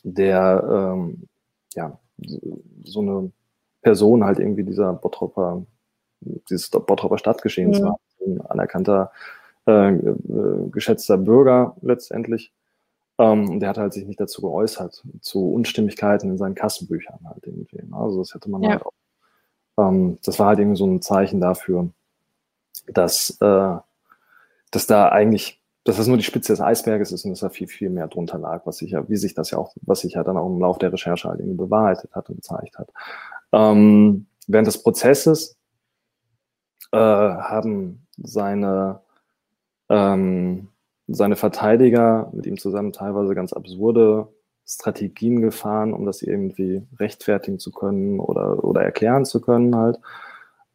der 0.02 0.96
ähm, 0.98 1.28
ja 1.74 1.98
so 2.84 3.00
eine 3.00 3.32
Person 3.82 4.24
halt 4.24 4.38
irgendwie 4.38 4.64
dieser 4.64 4.92
Bottropper, 4.94 5.64
dieses 6.48 6.70
Bottropper 6.70 7.18
Stadtgeschehens 7.18 7.80
mhm. 7.80 7.84
war, 7.84 7.96
ein 8.24 8.40
anerkannter, 8.42 9.12
äh, 9.66 9.90
äh, 9.90 10.68
geschätzter 10.70 11.18
Bürger 11.18 11.76
letztendlich. 11.82 12.52
Ähm, 13.18 13.60
der 13.60 13.68
hat 13.68 13.78
halt 13.78 13.92
sich 13.92 14.06
nicht 14.06 14.20
dazu 14.20 14.42
geäußert, 14.42 15.04
zu 15.20 15.52
Unstimmigkeiten 15.52 16.30
in 16.30 16.38
seinen 16.38 16.54
Kassenbüchern 16.54 17.20
halt 17.24 17.46
irgendwie. 17.46 17.76
Ne? 17.76 17.96
Also 17.96 18.18
das 18.18 18.34
hätte 18.34 18.50
man 18.50 18.62
ja. 18.62 18.70
halt 18.70 18.86
auch. 18.86 18.92
Ähm, 19.78 20.18
das 20.24 20.38
war 20.38 20.48
halt 20.48 20.58
irgendwie 20.58 20.78
so 20.78 20.86
ein 20.86 21.02
Zeichen 21.02 21.40
dafür, 21.40 21.90
dass, 22.86 23.38
äh, 23.40 23.76
dass 24.70 24.86
da 24.86 25.08
eigentlich 25.08 25.60
dass 25.84 25.98
das 25.98 26.06
nur 26.06 26.16
die 26.16 26.24
Spitze 26.24 26.52
des 26.52 26.62
Eisberges 26.62 27.12
ist 27.12 27.24
und 27.24 27.32
dass 27.32 27.40
da 27.40 27.50
viel, 27.50 27.68
viel 27.68 27.90
mehr 27.90 28.08
drunter 28.08 28.38
lag, 28.38 28.64
was 28.64 28.78
sich 28.78 28.92
ja, 28.92 29.06
wie 29.08 29.16
sich 29.16 29.34
das 29.34 29.50
ja 29.50 29.58
auch, 29.58 29.74
was 29.82 30.00
sich 30.00 30.14
ja 30.14 30.24
dann 30.24 30.38
auch 30.38 30.46
im 30.46 30.58
Laufe 30.58 30.78
der 30.78 30.92
Recherche 30.92 31.28
halt 31.28 31.40
irgendwie 31.40 31.58
bewahrheitet 31.58 32.14
hat 32.14 32.30
und 32.30 32.36
gezeigt 32.36 32.78
hat. 32.78 32.88
Ähm, 33.52 34.26
während 34.46 34.66
des 34.66 34.82
Prozesses 34.82 35.58
äh, 36.90 36.96
haben 36.96 38.06
seine, 38.16 39.00
ähm, 39.90 40.68
seine 41.06 41.36
Verteidiger 41.36 42.30
mit 42.32 42.46
ihm 42.46 42.56
zusammen 42.56 42.92
teilweise 42.92 43.34
ganz 43.34 43.52
absurde 43.52 44.28
Strategien 44.66 45.42
gefahren, 45.42 45.92
um 45.92 46.06
das 46.06 46.22
irgendwie 46.22 46.82
rechtfertigen 46.98 47.58
zu 47.58 47.70
können 47.70 48.18
oder, 48.20 48.64
oder 48.64 48.82
erklären 48.82 49.24
zu 49.24 49.40
können 49.40 49.76
halt. 49.76 49.98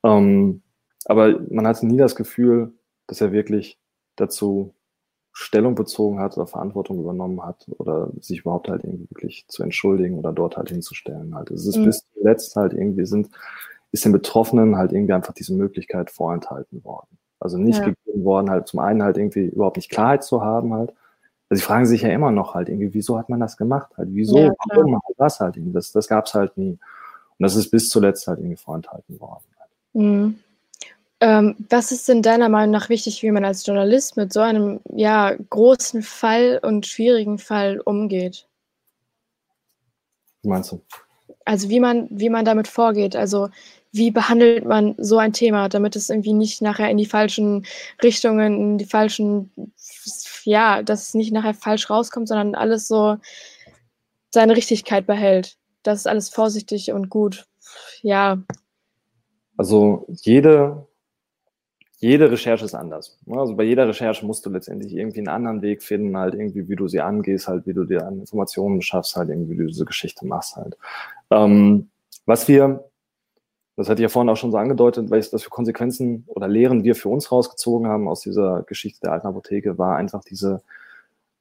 Ähm, 0.04 0.62
aber 1.06 1.40
man 1.50 1.68
hatte 1.68 1.88
nie 1.88 1.98
das 1.98 2.16
Gefühl, 2.16 2.74
dass 3.08 3.22
er 3.22 3.32
wirklich 3.32 3.80
dazu 4.16 4.74
Stellung 5.32 5.76
bezogen 5.76 6.20
hat 6.20 6.36
oder 6.38 6.48
Verantwortung 6.48 7.00
übernommen 7.00 7.44
hat 7.44 7.66
oder 7.78 8.12
sich 8.20 8.42
überhaupt 8.42 8.68
halt 8.68 8.84
irgendwie 8.84 9.10
wirklich 9.10 9.46
zu 9.48 9.64
entschuldigen 9.64 10.18
oder 10.18 10.34
dort 10.34 10.58
halt 10.58 10.70
hinzustellen. 10.70 11.36
Halt. 11.36 11.50
Es 11.52 11.66
ist 11.66 11.78
mhm. 11.78 11.86
bis 11.86 12.06
zuletzt 12.14 12.56
halt 12.56 12.74
irgendwie 12.74 13.06
sind, 13.06 13.30
ist 13.92 14.06
den 14.06 14.12
Betroffenen 14.12 14.78
halt 14.78 14.92
irgendwie 14.92 15.14
einfach 15.14 15.34
diese 15.34 15.54
Möglichkeit 15.54 16.12
vorenthalten 16.12 16.84
worden. 16.84 17.18
Also 17.40 17.58
nicht 17.58 17.80
ja. 17.80 17.86
gegeben 17.86 18.24
worden, 18.26 18.50
halt 18.50 18.68
zum 18.68 18.80
einen 18.80 19.02
halt 19.02 19.18
irgendwie 19.18 19.46
überhaupt 19.46 19.78
nicht 19.78 19.90
Klarheit 19.90 20.24
zu 20.24 20.42
haben 20.42 20.74
halt. 20.74 20.94
Also 21.50 21.62
sie 21.62 21.66
fragen 21.66 21.86
sich 21.86 22.04
ja 22.04 22.10
immer 22.10 22.32
noch 22.32 22.54
halt 22.54 22.70
irgendwie, 22.70 22.94
wieso 22.94 23.18
hat 23.18 23.30
man 23.30 23.40
das 23.40 23.58
gemacht 23.58 23.92
halt? 23.98 24.10
Wieso, 24.12 24.38
ja, 24.38 24.52
warum, 24.70 25.00
das 25.18 25.40
halt 25.40 25.58
irgendwie? 25.58 25.74
Das, 25.74 25.92
das 25.92 26.08
gab 26.08 26.26
es 26.26 26.34
halt 26.34 26.58
nie. 26.58 26.72
Und 26.72 27.44
das 27.44 27.56
ist 27.56 27.72
bis 27.72 27.90
zuletzt 27.90 28.28
halt 28.28 28.40
irgendwie 28.40 28.58
vorenthalten 28.58 29.20
worden. 29.20 29.44
Halt. 29.60 29.70
Mhm. 29.94 30.40
Ähm, 31.22 31.56
was 31.70 31.92
ist 31.92 32.08
denn 32.08 32.22
deiner 32.22 32.50
Meinung 32.50 32.72
nach 32.72 32.90
wichtig, 32.90 33.24
wie 33.24 33.32
man 33.32 33.44
als 33.44 33.66
Journalist 33.66 34.16
mit 34.16 34.32
so 34.32 34.40
einem 34.40 34.80
ja, 34.94 35.36
großen 35.50 36.02
Fall 36.02 36.60
und 36.62 36.86
schwierigen 36.86 37.40
Fall 37.40 37.80
umgeht? 37.80 38.48
Was 40.44 40.50
meinst 40.50 40.72
du? 40.72 40.82
Also 41.46 41.70
wie 41.70 41.80
man, 41.80 42.08
wie 42.12 42.30
man 42.30 42.46
damit 42.46 42.68
vorgeht. 42.68 43.16
Also 43.16 43.50
wie 43.92 44.12
behandelt 44.12 44.66
man 44.66 44.96
so 44.98 45.18
ein 45.18 45.34
Thema, 45.34 45.68
damit 45.68 45.96
es 45.96 46.10
irgendwie 46.10 46.34
nicht 46.34 46.62
nachher 46.62 46.90
in 46.90 46.98
die 46.98 47.06
falschen 47.06 47.66
Richtungen, 48.04 48.62
in 48.62 48.78
die 48.78 48.86
falschen, 48.86 49.52
ja, 50.50 50.82
dass 50.82 51.10
es 51.10 51.14
nicht 51.14 51.32
nachher 51.32 51.54
falsch 51.54 51.90
rauskommt, 51.90 52.28
sondern 52.28 52.56
alles 52.56 52.88
so 52.88 53.18
seine 54.32 54.56
Richtigkeit 54.56 55.06
behält. 55.06 55.58
Das 55.84 56.00
ist 56.00 56.08
alles 56.08 56.30
vorsichtig 56.30 56.92
und 56.92 57.10
gut. 57.10 57.46
Ja. 58.02 58.42
Also 59.58 60.08
jede 60.22 60.88
jede 62.02 62.32
Recherche 62.32 62.64
ist 62.64 62.74
anders. 62.74 63.20
Also 63.30 63.56
bei 63.56 63.64
jeder 63.64 63.88
Recherche 63.88 64.26
musst 64.26 64.46
du 64.46 64.50
letztendlich 64.50 64.96
irgendwie 64.96 65.20
einen 65.20 65.28
anderen 65.28 65.62
Weg 65.62 65.84
finden, 65.84 66.18
halt 66.18 66.34
irgendwie, 66.34 66.70
wie 66.70 66.78
du 66.78 66.88
sie 66.88 67.02
angehst, 67.02 67.50
halt, 67.50 67.68
wie 67.68 67.74
du 67.74 67.84
dir 67.84 68.08
an 68.08 68.20
Informationen 68.20 68.82
schaffst, 68.82 69.18
halt 69.18 69.30
irgendwie, 69.30 69.52
wie 69.52 69.64
du 69.64 69.68
diese 69.68 69.86
Geschichte 69.86 70.26
machst 70.26 70.56
halt. 70.56 70.78
Ähm, 71.30 71.90
was 72.26 72.48
wir 72.48 72.89
das 73.80 73.88
hatte 73.88 74.02
ich 74.02 74.04
ja 74.04 74.10
vorhin 74.10 74.30
auch 74.30 74.36
schon 74.36 74.52
so 74.52 74.58
angedeutet, 74.58 75.10
weil 75.10 75.22
das 75.22 75.42
für 75.42 75.50
Konsequenzen 75.50 76.26
oder 76.28 76.50
Lehren 76.50 76.84
wir 76.84 76.96
für 76.96 77.08
uns 77.08 77.32
rausgezogen 77.32 77.88
haben 77.88 78.10
aus 78.10 78.20
dieser 78.20 78.64
Geschichte 78.64 79.00
der 79.00 79.14
alten 79.14 79.28
Apotheke, 79.28 79.78
war 79.78 79.96
einfach 79.96 80.22
diese, 80.22 80.62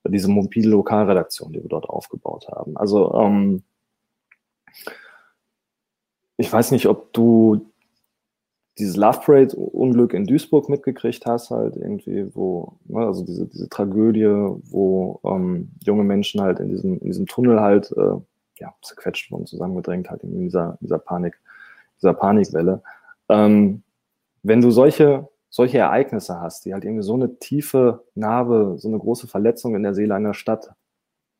diese 0.07 0.31
mobile 0.31 0.71
Lokalredaktion, 0.71 1.53
die 1.53 1.61
wir 1.61 1.69
dort 1.69 1.89
aufgebaut 1.89 2.47
haben. 2.49 2.77
Also 2.77 3.13
ähm, 3.15 3.65
ich 6.37 6.53
weiß 6.53 6.71
nicht, 6.71 6.87
ob 6.87 7.13
du 7.13 7.73
dieses 8.79 8.95
Love 8.95 9.19
Parade 9.25 9.57
Unglück 9.57 10.15
in 10.15 10.25
Duisburg 10.25 10.69
mitgekriegt 10.69 11.27
hast, 11.27 11.51
halt 11.51 11.75
irgendwie, 11.75 12.33
wo, 12.37 12.75
ne, 12.85 13.05
also 13.05 13.25
diese, 13.25 13.47
diese 13.47 13.69
Tragödie, 13.69 14.27
wo 14.27 15.21
ähm, 15.25 15.73
junge 15.83 16.05
Menschen 16.05 16.41
halt 16.41 16.61
in 16.61 16.69
diesem, 16.69 17.01
in 17.01 17.07
diesem 17.09 17.27
Tunnel 17.27 17.59
halt, 17.59 17.91
äh, 17.97 18.15
ja, 18.61 18.73
zerquetscht 18.83 19.33
und 19.33 19.49
zusammengedrängt 19.49 20.09
halt 20.09 20.23
in 20.23 20.39
dieser, 20.39 20.79
dieser 20.81 21.01
Panik, 21.01 21.41
dieser 22.01 22.15
Panikwelle. 22.15 22.83
Ähm, 23.29 23.83
wenn 24.43 24.61
du 24.61 24.71
solche, 24.71 25.29
solche 25.51 25.79
Ereignisse 25.79 26.41
hast, 26.41 26.65
die 26.65 26.75
halt 26.75 26.85
irgendwie 26.85 27.03
so 27.03 27.15
eine 27.15 27.39
tiefe 27.39 28.05
Narbe, 28.15 28.75
so 28.79 28.89
eine 28.89 28.99
große 28.99 29.27
Verletzung 29.29 29.75
in 29.75 29.83
der 29.83 29.95
Seele 29.95 30.15
einer 30.15 30.35
Stadt 30.35 30.71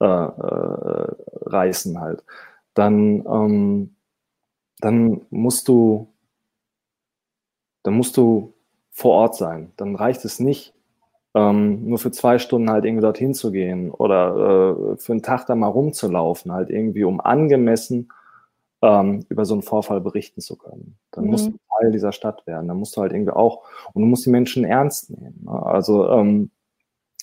äh, 0.01 0.05
äh, 0.05 1.07
reißen 1.47 2.01
halt, 2.01 2.25
dann, 2.75 3.25
ähm, 3.27 3.97
dann 4.81 5.23
musst 5.31 5.69
du 5.69 6.09
dann 7.89 7.95
musst 7.95 8.19
du 8.19 8.53
vor 8.91 9.13
Ort 9.13 9.37
sein. 9.37 9.73
Dann 9.77 9.97
reicht 9.97 10.25
es 10.27 10.41
nicht, 10.41 10.75
ähm, 11.35 11.89
nur 11.89 11.99
für 11.99 12.11
zwei 12.11 12.39
Stunden 12.39 12.71
halt 12.71 12.85
irgendwie 12.85 13.03
dorthin 13.03 13.33
zu 13.33 13.51
gehen 13.51 13.91
oder 13.91 14.93
äh, 14.93 14.97
für 14.99 15.13
einen 15.13 15.23
Tag 15.23 15.47
da 15.47 15.55
mal 15.55 15.69
rumzulaufen, 15.69 16.53
halt 16.53 16.69
irgendwie, 16.69 17.05
um 17.05 17.21
angemessen 17.21 18.11
ähm, 18.83 19.25
über 19.29 19.45
so 19.45 19.55
einen 19.55 19.63
Vorfall 19.63 20.01
berichten 20.01 20.41
zu 20.41 20.57
können. 20.57 20.97
Dann 21.11 21.25
mhm. 21.25 21.31
musst 21.31 21.47
du 21.49 21.59
Teil 21.81 21.93
dieser 21.93 22.13
Stadt 22.13 22.47
werden. 22.47 22.69
Dann 22.69 22.77
musst 22.77 22.97
du 22.97 23.01
halt 23.01 23.13
irgendwie 23.13 23.33
auch, 23.33 23.65
und 23.93 24.03
du 24.03 24.07
musst 24.07 24.27
die 24.27 24.31
Menschen 24.31 24.65
ernst 24.65 25.11
nehmen. 25.11 25.45
Ne? 25.45 25.63
Also, 25.67 26.09
ähm, 26.11 26.51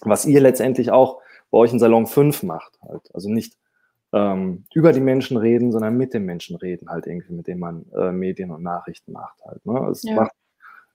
was 0.02 0.26
ihr 0.26 0.42
letztendlich 0.42 0.92
auch 0.92 1.22
bei 1.52 1.58
euch 1.58 1.72
in 1.72 1.80
Salon 1.80 2.08
5 2.08 2.44
macht, 2.44 2.80
halt. 2.82 3.10
Also 3.14 3.30
nicht 3.30 3.58
ähm, 4.12 4.66
über 4.74 4.92
die 4.92 5.00
Menschen 5.00 5.38
reden, 5.38 5.72
sondern 5.72 5.98
mit 5.98 6.14
den 6.14 6.26
Menschen 6.26 6.58
reden, 6.58 6.90
halt 6.90 7.08
irgendwie, 7.08 7.34
mit 7.34 7.48
denen 7.48 7.60
man 7.60 7.86
äh, 7.96 8.12
Medien 8.12 8.52
und 8.52 8.62
Nachrichten 8.64 9.14
macht 9.14 9.44
halt. 9.46 9.66
Ne? 9.66 9.88
Es 9.90 10.04
ja. 10.04 10.16
macht 10.16 10.32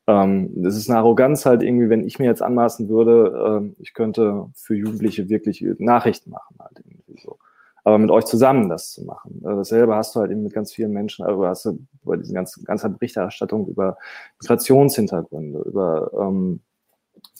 ähm, 0.07 0.51
das 0.62 0.77
ist 0.77 0.88
eine 0.88 0.99
Arroganz 0.99 1.46
halt 1.46 1.62
irgendwie, 1.62 1.88
wenn 1.88 2.07
ich 2.07 2.18
mir 2.18 2.25
jetzt 2.25 2.42
anmaßen 2.42 2.88
würde, 2.88 3.62
äh, 3.62 3.83
ich 3.83 3.94
könnte 3.94 4.49
für 4.55 4.75
Jugendliche 4.75 5.29
wirklich 5.29 5.64
Nachrichten 5.79 6.31
machen 6.31 6.57
halt 6.59 6.83
irgendwie 6.85 7.20
so. 7.23 7.38
Aber 7.84 7.98
mit 7.98 8.10
euch 8.10 8.24
zusammen 8.24 8.68
das 8.68 8.92
zu 8.92 9.04
machen. 9.04 9.40
Äh, 9.44 9.56
dasselbe 9.56 9.94
hast 9.94 10.14
du 10.14 10.20
halt 10.20 10.30
eben 10.30 10.42
mit 10.42 10.52
ganz 10.52 10.72
vielen 10.72 10.92
Menschen, 10.92 11.24
also 11.24 11.46
hast 11.46 11.64
du 11.64 11.78
über 12.02 12.16
diese 12.16 12.34
ganze, 12.34 12.62
ganze 12.62 12.90
Berichterstattung 12.90 13.66
über 13.68 13.96
Migrationshintergründe, 14.40 15.60
über 15.60 16.10
ähm, 16.14 16.60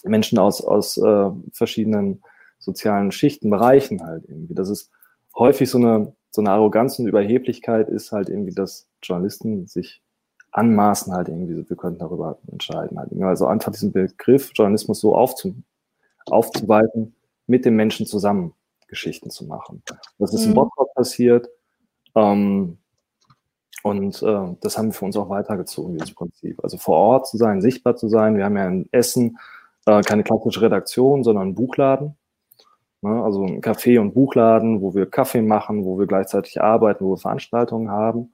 Menschen 0.05 0.38
aus, 0.38 0.62
aus 0.62 0.96
äh, 0.96 1.31
verschiedenen 1.53 2.22
sozialen 2.59 3.11
Schichten, 3.12 3.50
Bereichen 3.50 4.03
halt 4.03 4.24
irgendwie. 4.29 4.55
Das 4.55 4.68
ist 4.68 4.90
häufig 5.37 5.68
so 5.68 5.79
eine, 5.79 6.12
so 6.31 6.40
eine 6.42 6.50
Arroganz 6.50 6.98
und 6.98 7.07
Überheblichkeit 7.07 7.88
ist 7.88 8.12
halt 8.12 8.29
irgendwie, 8.29 8.55
dass 8.55 8.88
Journalisten 9.03 9.66
sich 9.66 10.03
anmaßen 10.53 11.12
halt 11.12 11.29
irgendwie, 11.29 11.68
wir 11.68 11.76
könnten 11.76 12.00
darüber 12.00 12.38
entscheiden 12.50 12.98
halt. 12.98 13.11
Also 13.22 13.46
einfach 13.46 13.72
diesen 13.72 13.92
Begriff 13.92 14.50
Journalismus 14.55 15.00
so 15.00 15.14
aufzu, 15.14 15.55
aufzuweiten, 16.26 17.14
mit 17.46 17.64
den 17.64 17.74
Menschen 17.74 18.07
zusammen 18.07 18.55
Geschichten 18.90 19.31
zu 19.31 19.46
machen. 19.46 19.83
Das 20.18 20.35
ist 20.35 20.42
mhm. 20.42 20.48
in 20.48 20.55
Bottrop 20.55 20.92
passiert. 20.94 21.48
Ähm, 22.14 22.79
und 23.83 24.22
äh, 24.22 24.57
das 24.61 24.76
haben 24.76 24.88
wir 24.88 24.92
für 24.92 25.07
uns 25.07 25.16
auch 25.16 25.31
weitergezogen, 25.31 25.94
dieses 25.94 26.14
Prinzip. 26.14 26.62
Also 26.62 26.76
vor 26.76 26.96
Ort 26.96 27.29
zu 27.29 27.38
sein, 27.38 27.62
sichtbar 27.62 27.96
zu 27.96 28.09
sein. 28.09 28.37
Wir 28.37 28.44
haben 28.44 28.57
ja 28.57 28.66
in 28.66 28.88
Essen 28.92 29.38
äh, 29.87 30.03
keine 30.03 30.22
klassische 30.22 30.61
Redaktion, 30.61 31.24
sondern 31.24 31.44
einen 31.44 31.55
Buchladen. 31.55 32.16
Ne? 33.00 33.22
Also 33.22 33.44
ein 33.44 33.62
Café 33.62 33.98
und 33.98 34.12
Buchladen, 34.12 34.83
wo 34.83 34.94
wir 34.94 35.07
Kaffee 35.07 35.42
machen, 35.42 35.85
wo 35.85 35.98
wir 35.98 36.07
gleichzeitig 36.07 36.61
arbeiten, 36.61 37.05
wo 37.05 37.12
wir 37.12 37.18
Veranstaltungen 37.18 37.90
haben. 37.90 38.33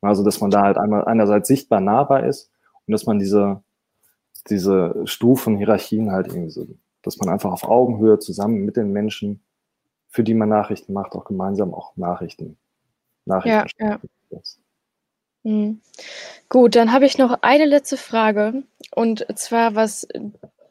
Also, 0.00 0.24
dass 0.24 0.40
man 0.40 0.50
da 0.50 0.62
halt 0.62 0.78
einmal 0.78 1.04
einerseits 1.04 1.48
sichtbar 1.48 1.80
nahbar 1.80 2.24
ist 2.24 2.50
und 2.86 2.92
dass 2.92 3.06
man 3.06 3.18
diese, 3.18 3.62
diese 4.48 4.94
Stufen, 5.04 5.56
Hierarchien 5.56 6.12
halt 6.12 6.28
irgendwie 6.28 6.50
so, 6.50 6.66
dass 7.02 7.18
man 7.18 7.28
einfach 7.28 7.52
auf 7.52 7.64
Augenhöhe 7.64 8.18
zusammen 8.18 8.64
mit 8.64 8.76
den 8.76 8.92
Menschen, 8.92 9.42
für 10.08 10.24
die 10.24 10.34
man 10.34 10.48
Nachrichten 10.48 10.92
macht, 10.92 11.12
auch 11.12 11.24
gemeinsam 11.24 11.74
auch 11.74 11.96
Nachrichten, 11.96 12.56
Nachrichten 13.24 13.68
ja, 13.78 13.98
ja. 14.30 14.40
Mhm. 15.42 15.80
Gut, 16.48 16.74
dann 16.74 16.92
habe 16.92 17.06
ich 17.06 17.18
noch 17.18 17.38
eine 17.42 17.66
letzte 17.66 17.96
Frage 17.96 18.64
und 18.90 19.26
zwar, 19.36 19.74
was 19.74 20.08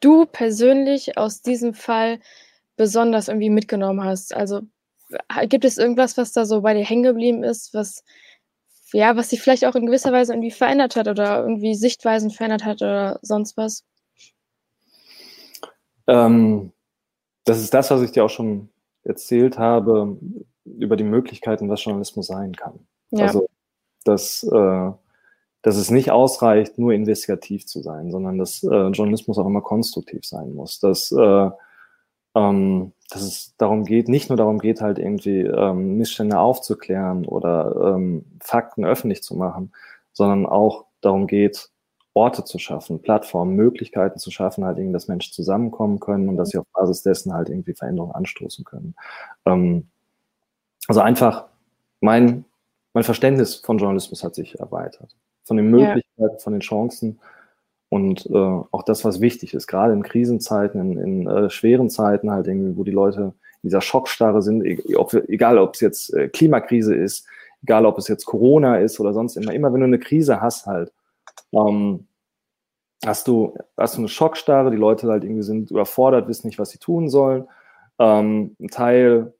du 0.00 0.26
persönlich 0.26 1.16
aus 1.16 1.40
diesem 1.40 1.72
Fall 1.74 2.20
besonders 2.76 3.28
irgendwie 3.28 3.50
mitgenommen 3.50 4.04
hast. 4.04 4.34
Also 4.34 4.62
gibt 5.48 5.64
es 5.64 5.78
irgendwas, 5.78 6.18
was 6.18 6.32
da 6.32 6.44
so 6.44 6.60
bei 6.60 6.74
dir 6.74 6.84
hängen 6.84 7.04
geblieben 7.04 7.42
ist, 7.42 7.72
was 7.72 8.04
ja, 8.92 9.16
was 9.16 9.30
sich 9.30 9.40
vielleicht 9.40 9.64
auch 9.64 9.74
in 9.74 9.86
gewisser 9.86 10.12
Weise 10.12 10.32
irgendwie 10.32 10.50
verändert 10.50 10.96
hat 10.96 11.08
oder 11.08 11.40
irgendwie 11.40 11.74
Sichtweisen 11.74 12.30
verändert 12.30 12.64
hat 12.64 12.82
oder 12.82 13.18
sonst 13.22 13.56
was? 13.56 13.84
Ähm, 16.06 16.72
das 17.44 17.60
ist 17.60 17.74
das, 17.74 17.90
was 17.90 18.02
ich 18.02 18.12
dir 18.12 18.24
auch 18.24 18.30
schon 18.30 18.68
erzählt 19.06 19.58
habe 19.58 20.18
über 20.64 20.96
die 20.96 21.04
Möglichkeiten, 21.04 21.68
was 21.68 21.84
Journalismus 21.84 22.26
sein 22.26 22.54
kann. 22.54 22.80
Ja. 23.10 23.26
Also, 23.26 23.46
dass, 24.04 24.42
äh, 24.42 24.90
dass 25.62 25.76
es 25.76 25.90
nicht 25.90 26.10
ausreicht, 26.10 26.78
nur 26.78 26.92
investigativ 26.92 27.66
zu 27.66 27.80
sein, 27.80 28.10
sondern 28.10 28.38
dass 28.38 28.62
äh, 28.62 28.88
Journalismus 28.88 29.38
auch 29.38 29.46
immer 29.46 29.62
konstruktiv 29.62 30.24
sein 30.24 30.54
muss. 30.54 30.80
Dass 30.80 31.12
äh, 31.12 31.50
ähm, 32.36 32.92
dass 33.08 33.22
es 33.22 33.54
darum 33.56 33.84
geht, 33.84 34.08
nicht 34.08 34.28
nur 34.28 34.36
darum 34.36 34.58
geht, 34.58 34.80
halt 34.80 34.98
irgendwie 34.98 35.40
ähm, 35.40 35.96
Missstände 35.96 36.38
aufzuklären 36.38 37.24
oder 37.24 37.94
ähm, 37.94 38.24
Fakten 38.40 38.84
öffentlich 38.84 39.22
zu 39.22 39.36
machen, 39.36 39.72
sondern 40.12 40.44
auch 40.44 40.86
darum 41.00 41.26
geht, 41.26 41.70
Orte 42.16 42.44
zu 42.44 42.58
schaffen, 42.58 43.02
Plattformen, 43.02 43.54
Möglichkeiten 43.54 44.18
zu 44.18 44.30
schaffen, 44.30 44.64
halt 44.64 44.78
irgendwie, 44.78 44.94
dass 44.94 45.06
Menschen 45.06 45.34
zusammenkommen 45.34 46.00
können 46.00 46.30
und 46.30 46.38
dass 46.38 46.48
sie 46.48 46.58
auf 46.58 46.66
Basis 46.72 47.02
dessen 47.02 47.34
halt 47.34 47.50
irgendwie 47.50 47.74
Veränderungen 47.74 48.14
anstoßen 48.14 48.64
können. 48.64 48.94
Ähm, 49.44 49.88
also 50.88 51.02
einfach 51.02 51.44
mein, 52.00 52.46
mein 52.94 53.04
Verständnis 53.04 53.56
von 53.56 53.76
Journalismus 53.76 54.24
hat 54.24 54.34
sich 54.34 54.58
erweitert. 54.58 55.14
Von 55.44 55.58
den 55.58 55.70
Möglichkeiten, 55.70 56.04
ja. 56.16 56.38
von 56.38 56.54
den 56.54 56.60
Chancen 56.60 57.20
und 57.90 58.26
äh, 58.26 58.34
auch 58.34 58.82
das, 58.82 59.04
was 59.04 59.20
wichtig 59.20 59.52
ist, 59.52 59.66
gerade 59.66 59.92
in 59.92 60.02
Krisenzeiten, 60.02 60.80
in, 60.80 60.98
in 60.98 61.26
äh, 61.28 61.50
schweren 61.50 61.90
Zeiten 61.90 62.30
halt 62.30 62.46
irgendwie, 62.46 62.78
wo 62.78 62.82
die 62.82 62.92
Leute 62.92 63.34
in 63.62 63.68
dieser 63.68 63.82
Schockstarre 63.82 64.40
sind, 64.40 64.64
e 64.64 64.80
egal 65.28 65.58
ob 65.58 65.74
es 65.74 65.80
jetzt 65.80 66.14
äh, 66.14 66.28
Klimakrise 66.28 66.94
ist, 66.94 67.26
egal 67.62 67.84
ob 67.84 67.98
es 67.98 68.08
jetzt 68.08 68.24
Corona 68.24 68.78
ist 68.78 68.98
oder 69.00 69.12
sonst 69.12 69.36
immer, 69.36 69.52
immer 69.52 69.70
wenn 69.72 69.80
du 69.80 69.86
eine 69.86 69.98
Krise 69.98 70.40
hast 70.40 70.64
halt, 70.66 70.92
ähm, 71.52 72.06
hast 73.04 73.28
du, 73.28 73.56
hast 73.76 73.96
du 73.96 74.00
eine 74.00 74.08
Schockstarre, 74.08 74.70
die 74.70 74.76
Leute 74.76 75.08
halt 75.08 75.24
irgendwie 75.24 75.42
sind 75.42 75.70
überfordert, 75.70 76.28
wissen 76.28 76.46
nicht, 76.46 76.58
was 76.58 76.70
sie 76.70 76.78
tun 76.78 77.08
sollen. 77.08 77.48
Ähm, 77.98 78.56
ein 78.60 78.68
Teil 78.68 79.34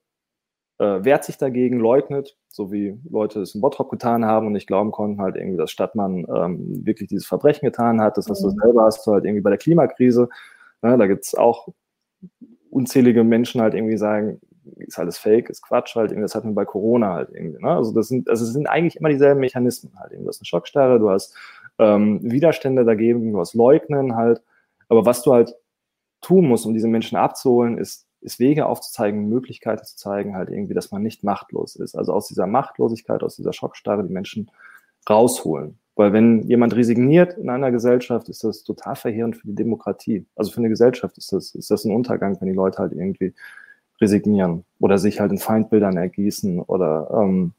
äh, 0.79 1.03
wehrt 1.03 1.23
sich 1.23 1.37
dagegen, 1.37 1.79
leugnet, 1.79 2.37
so 2.49 2.71
wie 2.71 2.99
Leute 3.09 3.41
es 3.41 3.55
in 3.55 3.61
Bottrop 3.61 3.89
getan 3.89 4.25
haben 4.25 4.47
und 4.47 4.53
nicht 4.53 4.67
glauben 4.67 4.91
konnten, 4.91 5.21
halt 5.21 5.35
irgendwie, 5.35 5.57
dass 5.57 5.71
Stadtmann 5.71 6.25
ähm, 6.33 6.85
wirklich 6.85 7.09
dieses 7.09 7.25
Verbrechen 7.25 7.65
getan 7.65 8.01
hat. 8.01 8.17
Das, 8.17 8.29
was 8.29 8.41
du 8.41 8.47
mhm. 8.47 8.59
selber 8.61 8.83
hast, 8.83 9.05
halt 9.07 9.25
irgendwie 9.25 9.41
bei 9.41 9.49
der 9.49 9.59
Klimakrise. 9.59 10.29
Ne, 10.81 10.97
da 10.97 11.07
gibt 11.07 11.25
es 11.25 11.35
auch 11.35 11.67
unzählige 12.69 13.23
Menschen 13.23 13.61
halt 13.61 13.73
irgendwie 13.73 13.97
sagen, 13.97 14.39
ist 14.75 14.99
alles 14.99 15.17
Fake, 15.17 15.49
ist 15.49 15.61
Quatsch 15.61 15.95
halt, 15.95 16.11
irgendwie, 16.11 16.25
das 16.25 16.35
hatten 16.35 16.49
wir 16.49 16.55
bei 16.55 16.65
Corona 16.65 17.13
halt 17.13 17.29
irgendwie. 17.31 17.63
Ne? 17.63 17.71
Also 17.71 17.93
das 17.93 18.09
sind, 18.09 18.29
also 18.29 18.43
es 18.43 18.53
sind 18.53 18.67
eigentlich 18.67 18.97
immer 18.97 19.09
dieselben 19.09 19.39
Mechanismen 19.39 19.93
halt. 19.97 20.11
Irgendwie. 20.11 20.25
Du 20.25 20.29
hast 20.29 20.41
eine 20.41 20.45
Schockstarre, 20.45 20.99
du 20.99 21.09
hast 21.09 21.35
ähm, 21.79 22.19
Widerstände 22.23 22.85
dagegen, 22.85 23.37
hast 23.37 23.53
Leugnen 23.53 24.15
halt. 24.15 24.41
Aber 24.89 25.05
was 25.05 25.21
du 25.21 25.33
halt 25.33 25.55
tun 26.21 26.47
musst, 26.47 26.65
um 26.65 26.73
diese 26.73 26.87
Menschen 26.87 27.17
abzuholen, 27.17 27.77
ist 27.77 28.07
ist 28.21 28.39
Wege 28.39 28.65
aufzuzeigen, 28.65 29.29
Möglichkeiten 29.29 29.85
zu 29.85 29.95
zeigen, 29.95 30.35
halt 30.35 30.49
irgendwie, 30.49 30.73
dass 30.73 30.91
man 30.91 31.03
nicht 31.03 31.23
machtlos 31.23 31.75
ist. 31.75 31.95
Also 31.95 32.13
aus 32.13 32.27
dieser 32.27 32.47
Machtlosigkeit, 32.47 33.23
aus 33.23 33.35
dieser 33.35 33.53
Schockstarre 33.53 34.03
die 34.03 34.13
Menschen 34.13 34.51
rausholen. 35.09 35.77
Weil 35.95 36.13
wenn 36.13 36.43
jemand 36.43 36.75
resigniert 36.75 37.37
in 37.37 37.49
einer 37.49 37.71
Gesellschaft, 37.71 38.29
ist 38.29 38.43
das 38.43 38.63
total 38.63 38.95
verheerend 38.95 39.37
für 39.37 39.47
die 39.47 39.55
Demokratie. 39.55 40.25
Also 40.35 40.51
für 40.51 40.59
eine 40.59 40.69
Gesellschaft 40.69 41.17
ist 41.17 41.31
das, 41.31 41.55
ist 41.55 41.71
das 41.71 41.85
ein 41.85 41.95
Untergang, 41.95 42.39
wenn 42.39 42.49
die 42.49 42.53
Leute 42.53 42.79
halt 42.79 42.93
irgendwie 42.93 43.33
resignieren 43.99 44.63
oder 44.79 44.99
sich 44.99 45.19
halt 45.19 45.31
in 45.31 45.39
Feindbildern 45.39 45.97
ergießen 45.97 46.59
oder 46.59 47.09
ähm, 47.13 47.53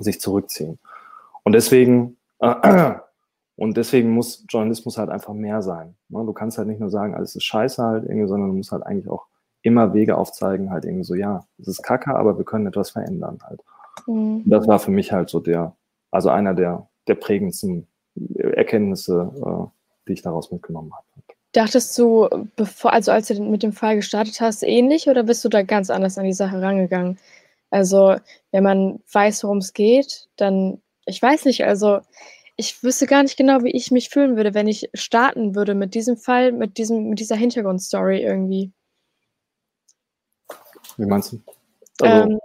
sich 0.00 0.20
zurückziehen. 0.20 0.78
Und 1.42 1.52
deswegen, 1.52 2.16
äh, 2.40 2.94
und 3.62 3.76
deswegen 3.76 4.10
muss 4.10 4.44
Journalismus 4.48 4.98
halt 4.98 5.08
einfach 5.08 5.34
mehr 5.34 5.62
sein. 5.62 5.94
Ne? 6.08 6.24
Du 6.26 6.32
kannst 6.32 6.58
halt 6.58 6.66
nicht 6.66 6.80
nur 6.80 6.90
sagen, 6.90 7.14
alles 7.14 7.36
ist 7.36 7.44
scheiße 7.44 7.80
halt 7.80 8.02
irgendwie, 8.02 8.26
sondern 8.26 8.50
du 8.50 8.56
musst 8.56 8.72
halt 8.72 8.84
eigentlich 8.84 9.08
auch 9.08 9.26
immer 9.62 9.94
Wege 9.94 10.18
aufzeigen, 10.18 10.72
halt 10.72 10.84
irgendwie 10.84 11.04
so, 11.04 11.14
ja, 11.14 11.46
es 11.60 11.68
ist 11.68 11.82
kacke, 11.84 12.12
aber 12.12 12.36
wir 12.36 12.44
können 12.44 12.66
etwas 12.66 12.90
verändern 12.90 13.38
halt. 13.44 13.60
Mhm. 14.08 14.42
Das 14.46 14.66
war 14.66 14.80
für 14.80 14.90
mich 14.90 15.12
halt 15.12 15.28
so 15.30 15.38
der, 15.38 15.76
also 16.10 16.28
einer 16.28 16.54
der, 16.54 16.88
der 17.06 17.14
prägendsten 17.14 17.86
Erkenntnisse, 18.34 19.30
äh, 19.36 19.70
die 20.08 20.14
ich 20.14 20.22
daraus 20.22 20.50
mitgenommen 20.50 20.90
habe. 20.92 21.06
Dachtest 21.52 21.96
du, 21.96 22.28
bevor, 22.56 22.92
also 22.92 23.12
als 23.12 23.28
du 23.28 23.40
mit 23.44 23.62
dem 23.62 23.72
Fall 23.72 23.94
gestartet 23.94 24.40
hast, 24.40 24.64
ähnlich 24.64 25.08
oder 25.08 25.22
bist 25.22 25.44
du 25.44 25.48
da 25.48 25.62
ganz 25.62 25.88
anders 25.88 26.18
an 26.18 26.24
die 26.24 26.32
Sache 26.32 26.60
rangegangen? 26.60 27.16
Also, 27.70 28.16
wenn 28.50 28.64
man 28.64 28.98
weiß, 29.12 29.44
worum 29.44 29.58
es 29.58 29.72
geht, 29.72 30.26
dann, 30.34 30.82
ich 31.06 31.22
weiß 31.22 31.44
nicht, 31.44 31.64
also 31.64 32.00
ich 32.56 32.82
wüsste 32.82 33.06
gar 33.06 33.22
nicht 33.22 33.36
genau, 33.36 33.62
wie 33.62 33.70
ich 33.70 33.90
mich 33.90 34.10
fühlen 34.10 34.36
würde, 34.36 34.54
wenn 34.54 34.68
ich 34.68 34.90
starten 34.94 35.54
würde 35.54 35.74
mit 35.74 35.94
diesem 35.94 36.16
Fall, 36.16 36.52
mit 36.52 36.78
diesem, 36.78 37.08
mit 37.08 37.20
dieser 37.20 37.36
Hintergrundstory 37.36 38.22
irgendwie. 38.22 38.72
Wie 40.96 41.06
meinst 41.06 41.32
du? 41.32 41.42
Also, 42.00 42.30
ähm, 42.30 42.38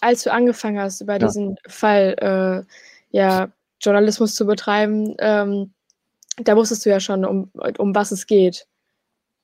als 0.00 0.22
du 0.22 0.32
angefangen 0.32 0.78
hast, 0.78 1.00
über 1.00 1.14
ja. 1.14 1.18
diesen 1.18 1.56
Fall 1.66 2.66
äh, 2.68 3.16
ja, 3.16 3.50
Journalismus 3.80 4.34
zu 4.34 4.46
betreiben, 4.46 5.14
ähm, 5.18 5.72
da 6.36 6.56
wusstest 6.56 6.84
du 6.84 6.90
ja 6.90 7.00
schon, 7.00 7.24
um, 7.24 7.50
um 7.78 7.94
was 7.94 8.12
es 8.12 8.26
geht, 8.26 8.66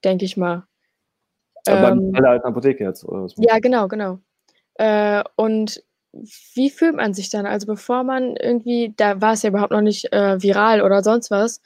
denke 0.05 0.25
ich 0.25 0.37
mal. 0.37 0.67
Ähm, 1.67 2.13
bei 2.13 2.21
der 2.21 2.31
alten 2.31 2.47
Apotheke 2.47 2.85
jetzt, 2.85 3.05
oder 3.05 3.25
was? 3.25 3.35
Ja, 3.37 3.59
genau, 3.59 3.87
genau. 3.89 4.19
Äh, 4.75 5.23
und 5.37 5.83
wie 6.13 6.71
fühlt 6.71 6.97
man 6.97 7.15
sich 7.15 7.31
dann? 7.31 7.47
Also 7.47 7.67
bevor 7.67 8.05
man 8.05 8.37
irgendwie, 8.37 8.95
da 8.97 9.21
war 9.21 9.35
es 9.35 9.43
ja 9.43 9.51
überhaupt 9.51 9.73
noch 9.73 9.81
nicht 9.81 10.13
äh, 10.13 10.43
viral 10.43 10.83
oder 10.83 11.03
sonst 11.03 11.31
was, 11.31 11.61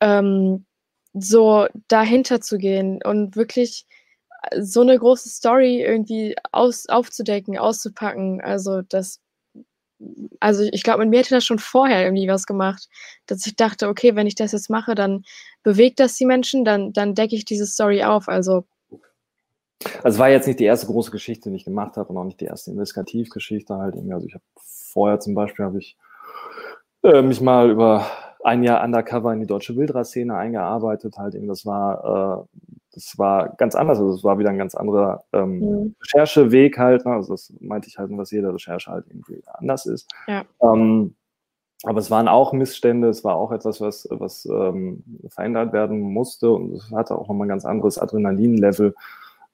ähm, 0.00 0.66
so 1.14 1.66
dahinter 1.88 2.40
zu 2.40 2.58
gehen 2.58 3.00
und 3.02 3.36
wirklich 3.36 3.86
so 4.60 4.82
eine 4.82 4.98
große 4.98 5.28
Story 5.28 5.82
irgendwie 5.82 6.36
aus, 6.52 6.88
aufzudecken, 6.88 7.58
auszupacken. 7.58 8.40
Also 8.40 8.82
das, 8.82 9.20
also 10.40 10.62
ich 10.72 10.82
glaube, 10.82 11.00
mit 11.00 11.10
mir 11.10 11.20
hätte 11.20 11.34
das 11.34 11.44
schon 11.44 11.58
vorher 11.58 12.04
irgendwie 12.04 12.28
was 12.28 12.46
gemacht, 12.46 12.88
dass 13.26 13.46
ich 13.46 13.56
dachte, 13.56 13.88
okay, 13.88 14.14
wenn 14.14 14.26
ich 14.26 14.36
das 14.36 14.52
jetzt 14.52 14.70
mache, 14.70 14.94
dann 14.94 15.24
bewegt 15.62 16.00
das 16.00 16.16
die 16.16 16.26
Menschen, 16.26 16.64
dann, 16.64 16.92
dann 16.92 17.14
decke 17.14 17.34
ich 17.36 17.44
diese 17.44 17.66
Story 17.66 18.04
auf. 18.04 18.28
Also 18.28 18.64
also 20.02 20.16
es 20.16 20.18
war 20.18 20.28
jetzt 20.28 20.46
nicht 20.46 20.60
die 20.60 20.64
erste 20.64 20.86
große 20.86 21.10
Geschichte, 21.10 21.50
die 21.50 21.56
ich 21.56 21.64
gemacht 21.64 21.96
habe 21.96 22.08
und 22.08 22.16
auch 22.16 22.24
nicht 22.24 22.40
die 22.40 22.46
erste 22.46 22.70
Investigativgeschichte 22.70 23.76
halt. 23.76 23.94
Also 23.94 24.26
ich 24.26 24.34
habe 24.34 24.44
vorher 24.56 25.20
zum 25.20 25.34
Beispiel 25.34 25.64
habe 25.64 25.78
ich 25.78 25.96
äh, 27.04 27.22
mich 27.22 27.40
mal 27.40 27.70
über 27.70 28.06
ein 28.44 28.62
Jahr 28.62 28.84
undercover 28.84 29.32
in 29.32 29.40
die 29.40 29.46
deutsche 29.46 29.76
Wildra-Szene 29.76 30.36
eingearbeitet. 30.36 31.16
Halt 31.18 31.34
eben, 31.34 31.48
das 31.48 31.64
war, 31.66 32.44
äh, 32.44 32.58
das 32.92 33.18
war 33.18 33.50
ganz 33.56 33.74
anders. 33.74 33.98
Also 33.98 34.14
es 34.14 34.24
war 34.24 34.38
wieder 34.38 34.50
ein 34.50 34.58
ganz 34.58 34.74
anderer 34.74 35.24
ähm, 35.32 35.60
mhm. 35.60 35.94
Rechercheweg 36.02 36.78
halt. 36.78 37.04
Ne? 37.04 37.12
Also 37.12 37.34
das 37.34 37.52
meinte 37.60 37.88
ich 37.88 37.98
halt, 37.98 38.10
dass 38.16 38.30
jede 38.30 38.52
Recherche 38.52 38.90
halt 38.90 39.06
irgendwie 39.08 39.42
anders 39.46 39.86
ist. 39.86 40.08
Ja. 40.26 40.44
Ähm, 40.60 41.14
aber 41.84 42.00
es 42.00 42.10
waren 42.10 42.26
auch 42.26 42.52
Missstände, 42.52 43.08
es 43.08 43.22
war 43.22 43.36
auch 43.36 43.52
etwas, 43.52 43.80
was, 43.80 44.08
was 44.10 44.46
ähm, 44.46 45.04
verändert 45.28 45.72
werden 45.72 46.00
musste 46.00 46.50
und 46.50 46.72
es 46.72 46.90
hatte 46.90 47.14
auch 47.14 47.28
nochmal 47.28 47.46
ein 47.46 47.50
ganz 47.50 47.64
anderes 47.64 47.98
Adrenalinlevel 47.98 48.96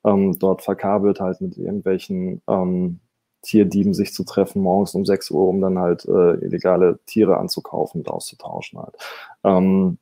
ähm, 0.04 0.38
dort 0.38 0.62
verkabelt 0.62 1.20
halt 1.20 1.40
mit 1.40 1.56
irgendwelchen 1.56 2.42
ähm, 2.48 3.00
Tierdieben 3.42 3.94
sich 3.94 4.14
zu 4.14 4.24
treffen, 4.24 4.62
morgens 4.62 4.94
um 4.94 5.04
6 5.04 5.30
Uhr, 5.30 5.48
um 5.48 5.60
dann 5.60 5.78
halt 5.78 6.04
äh, 6.06 6.34
illegale 6.36 6.98
Tiere 7.06 7.36
anzukaufen 7.36 8.00
und 8.00 8.08
auszutauschen 8.08 8.78
halt. 8.78 8.96
Ähm, 9.44 9.98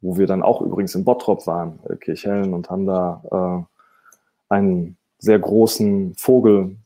wo 0.00 0.16
wir 0.16 0.26
dann 0.26 0.42
auch 0.42 0.60
übrigens 0.60 0.94
in 0.94 1.04
Bottrop 1.04 1.46
waren, 1.46 1.80
äh, 1.88 1.96
Kirchhellen, 1.96 2.54
und 2.54 2.70
haben 2.70 2.86
da 2.86 3.66
äh, 4.50 4.54
einen 4.54 4.96
sehr 5.18 5.38
großen 5.38 6.14
Vogeldieb, 6.14 6.78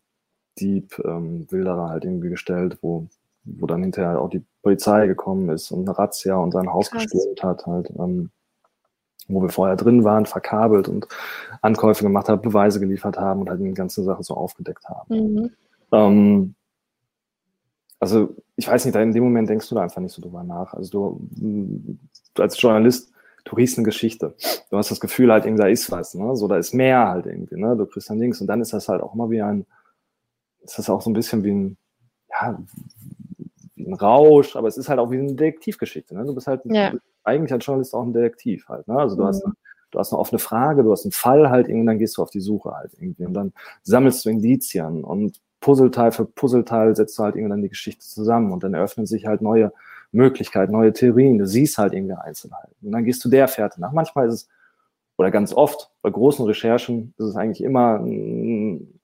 ähm, 1.05 1.47
Wilderer 1.51 1.89
halt 1.89 2.05
irgendwie 2.05 2.31
gestellt, 2.31 2.79
wo, 2.81 3.07
wo 3.45 3.67
dann 3.67 3.83
hinterher 3.83 4.21
auch 4.21 4.31
die 4.31 4.45
Polizei 4.63 5.07
gekommen 5.07 5.49
ist 5.51 5.71
und 5.71 5.89
eine 5.89 5.99
Razzia 5.99 6.37
und 6.37 6.53
sein 6.53 6.73
Haus 6.73 6.91
Krass. 6.91 7.03
gestürmt 7.03 7.43
hat 7.43 7.67
halt. 7.67 7.91
Ähm, 7.99 8.31
wo 9.29 9.43
wir 9.43 9.49
vorher 9.49 9.77
drin 9.77 10.05
waren, 10.05 10.27
verkabelt 10.27 10.89
und 10.89 11.07
Ankäufe 11.61 12.03
gemacht 12.03 12.29
haben, 12.29 12.43
Beweise 12.43 12.81
geliefert 12.81 13.19
haben 13.19 13.43
und 13.43 13.51
halt 13.51 13.61
die 13.61 13.73
ganze 13.73 14.03
Sache 14.03 14.23
so 14.23 14.35
aufgedeckt 14.35 14.89
haben. 14.89 15.35
Mhm. 15.35 15.51
Ähm, 15.93 16.55
also 18.01 18.35
ich 18.57 18.69
weiß 18.69 18.85
nicht, 18.85 18.95
in 18.97 19.13
dem 19.13 19.25
Moment 19.25 19.49
denkst 19.49 19.69
du 19.69 19.75
da 19.75 19.83
einfach 19.83 20.01
nicht 20.01 20.13
so 20.13 20.23
drüber 20.23 20.43
nach. 20.43 20.75
Also 20.75 20.91
du, 20.91 21.99
du 22.35 22.43
als 22.43 22.61
Journalist, 22.61 23.13
du 23.45 23.57
riechst 23.57 23.79
eine 23.79 23.85
Geschichte. 23.85 24.35
Du 24.71 24.77
hast 24.77 24.91
das 24.91 25.01
Gefühl 25.01 25.33
halt, 25.33 25.47
da 25.59 25.67
ist 25.67 25.91
was, 25.91 26.15
ne? 26.15 26.35
So, 26.37 26.49
da 26.49 26.57
ist 26.57 26.75
mehr 26.75 27.09
halt 27.09 27.27
irgendwie, 27.27 27.57
ne? 27.57 27.77
Du 27.77 27.87
kriegst 27.87 28.11
dann 28.11 28.19
Links 28.19 28.41
und 28.41 28.47
dann 28.47 28.61
ist 28.61 28.73
das 28.73 28.89
halt 28.89 29.03
auch 29.03 29.15
immer 29.15 29.31
wie 29.31 29.43
ein, 29.43 29.67
ist 30.63 30.79
das 30.79 30.91
auch 30.91 31.03
so 31.03 31.11
ein 31.11 31.15
bisschen 31.15 31.45
wie 31.45 31.53
ein, 31.53 31.77
ja, 32.31 32.59
wie 33.77 33.85
ein 33.87 33.95
Rausch, 33.95 34.57
aber 34.57 34.69
es 34.69 34.77
ist 34.77 34.89
halt 34.89 34.99
auch 34.99 35.11
wie 35.11 35.19
eine 35.19 35.35
Detektivgeschichte, 35.35 36.15
ne? 36.15 36.25
Du 36.25 36.35
bist 36.35 36.47
halt, 36.47 36.63
ja 36.65 36.93
eigentlich 37.25 37.53
als 37.53 37.65
Journalist 37.65 37.95
auch 37.95 38.03
ein 38.03 38.13
Detektiv 38.13 38.69
halt. 38.69 38.89
Ne? 38.89 38.99
Also 38.99 39.17
du, 39.17 39.23
mhm. 39.23 39.29
hast, 39.29 39.45
du 39.91 39.99
hast 39.99 40.13
eine 40.13 40.21
offene 40.21 40.39
Frage, 40.39 40.83
du 40.83 40.93
hast 40.93 41.05
einen 41.05 41.13
Fall 41.13 41.51
halt, 41.51 41.69
und 41.69 41.87
dann 41.87 41.99
gehst 41.99 42.17
du 42.17 42.23
auf 42.23 42.31
die 42.31 42.41
Suche 42.41 42.73
halt 42.73 42.93
irgendwie 42.95 43.27
und 43.27 43.35
dann 43.35 43.53
sammelst 43.83 44.25
du 44.25 44.31
Indizien 44.31 45.05
und 45.05 45.41
Puzzleteil 45.61 46.13
für 46.13 46.25
Puzzleteil 46.25 46.95
setzt 46.97 47.19
du 47.19 47.23
halt 47.23 47.37
irgendwann 47.37 47.63
die 47.63 47.69
Geschichte 47.69 48.05
zusammen 48.05 48.53
und 48.53 48.65
dann 48.65 48.75
eröffnen 48.75 49.07
sich 49.07 49.27
halt 49.27 49.43
neue 49.43 49.73
Möglichkeiten, 50.11 50.73
neue 50.73 50.93
Theorien. 50.93 51.39
Du 51.39 51.47
siehst 51.47 51.79
halt 51.79 51.95
irgendwie 51.95 52.15
Einzelheiten 52.15 52.75
und 52.83 52.93
dann 52.93 53.05
gehst 53.05 53.25
du 53.25 53.29
der 53.29 53.49
Fährte 53.49 53.81
nach. 53.81 53.93
Manchmal 53.93 54.29
ist 54.29 54.35
es, 54.35 54.49
oder 55.17 55.31
ganz 55.31 55.55
oft, 55.55 55.91
bei 56.03 56.11
großen 56.11 56.45
Recherchen 56.45 57.15
ist 57.17 57.27
es 57.27 57.37
eigentlich 57.37 57.63
immer 57.63 58.01
ein, 58.01 59.01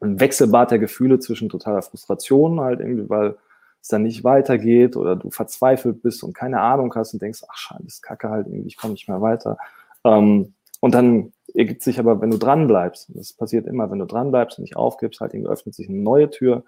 ein 0.00 0.20
Wechselbad 0.20 0.70
der 0.70 0.78
Gefühle 0.78 1.18
zwischen 1.18 1.48
totaler 1.48 1.82
Frustration 1.82 2.60
halt 2.60 2.80
irgendwie, 2.80 3.08
weil 3.08 3.36
es 3.80 3.88
dann 3.88 4.02
nicht 4.02 4.24
weitergeht 4.24 4.96
oder 4.96 5.16
du 5.16 5.30
verzweifelt 5.30 6.02
bist 6.02 6.22
und 6.22 6.34
keine 6.34 6.60
Ahnung 6.60 6.94
hast 6.94 7.12
und 7.12 7.22
denkst, 7.22 7.42
ach 7.48 7.56
scheiße, 7.56 7.82
das 7.84 7.94
ist 7.94 8.02
kacke 8.02 8.28
halt 8.28 8.46
irgendwie, 8.46 8.68
ich 8.68 8.76
komme 8.76 8.92
nicht 8.92 9.08
mehr 9.08 9.20
weiter. 9.20 9.56
Ähm, 10.04 10.54
und 10.80 10.94
dann 10.94 11.32
ergibt 11.54 11.82
sich 11.82 11.98
aber, 11.98 12.20
wenn 12.20 12.30
du 12.30 12.38
dran 12.38 12.66
bleibst, 12.66 13.10
das 13.14 13.32
passiert 13.32 13.66
immer, 13.66 13.90
wenn 13.90 13.98
du 13.98 14.06
dran 14.06 14.30
bleibst 14.30 14.58
und 14.58 14.62
nicht 14.62 14.76
aufgibst, 14.76 15.20
halt 15.20 15.34
irgendwie 15.34 15.50
öffnet 15.50 15.74
sich 15.74 15.88
eine 15.88 15.98
neue 15.98 16.30
Tür 16.30 16.64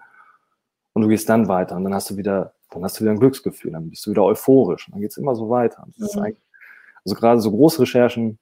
und 0.93 1.03
du 1.03 1.07
gehst 1.07 1.29
dann 1.29 1.47
weiter 1.47 1.75
und 1.75 1.83
dann 1.83 1.93
hast 1.93 2.09
du 2.09 2.17
wieder, 2.17 2.53
dann 2.71 2.83
hast 2.83 2.99
du 2.99 3.03
wieder 3.03 3.11
ein 3.11 3.19
Glücksgefühl, 3.19 3.71
dann 3.71 3.89
bist 3.89 4.05
du 4.05 4.11
wieder 4.11 4.23
euphorisch 4.23 4.87
und 4.87 4.95
dann 4.95 5.01
geht 5.01 5.11
es 5.11 5.17
immer 5.17 5.35
so 5.35 5.49
weiter. 5.49 5.85
Mhm. 5.97 6.35
also 7.03 7.15
gerade 7.15 7.41
so 7.41 7.51
Großrecherchen 7.51 8.39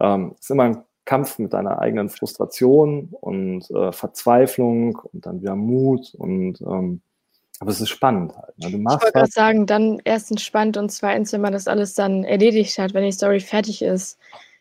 ähm, 0.00 0.34
ist 0.38 0.50
immer 0.50 0.64
ein 0.64 0.84
Kampf 1.04 1.38
mit 1.38 1.52
deiner 1.52 1.78
eigenen 1.78 2.10
Frustration 2.10 3.08
und 3.20 3.70
äh, 3.70 3.92
Verzweiflung 3.92 4.96
und 4.96 5.24
dann 5.24 5.40
wieder 5.40 5.56
Mut 5.56 6.14
und 6.14 6.60
ähm, 6.60 7.00
aber 7.60 7.70
es 7.70 7.80
ist 7.80 7.88
spannend 7.88 8.36
halt. 8.36 8.56
Ne? 8.58 8.70
Du 8.70 8.78
machst 8.78 8.98
ich 8.98 9.02
wollte 9.04 9.18
gerade 9.18 9.32
sagen, 9.32 9.66
dann 9.66 10.00
erstens 10.04 10.42
spannend 10.42 10.76
und 10.76 10.90
zweitens, 10.90 11.32
wenn 11.32 11.40
man 11.40 11.52
das 11.52 11.66
alles 11.66 11.94
dann 11.94 12.24
erledigt 12.24 12.78
hat, 12.78 12.94
wenn 12.94 13.04
die 13.04 13.12
Story 13.12 13.40
fertig 13.40 13.82
ist. 13.82 14.18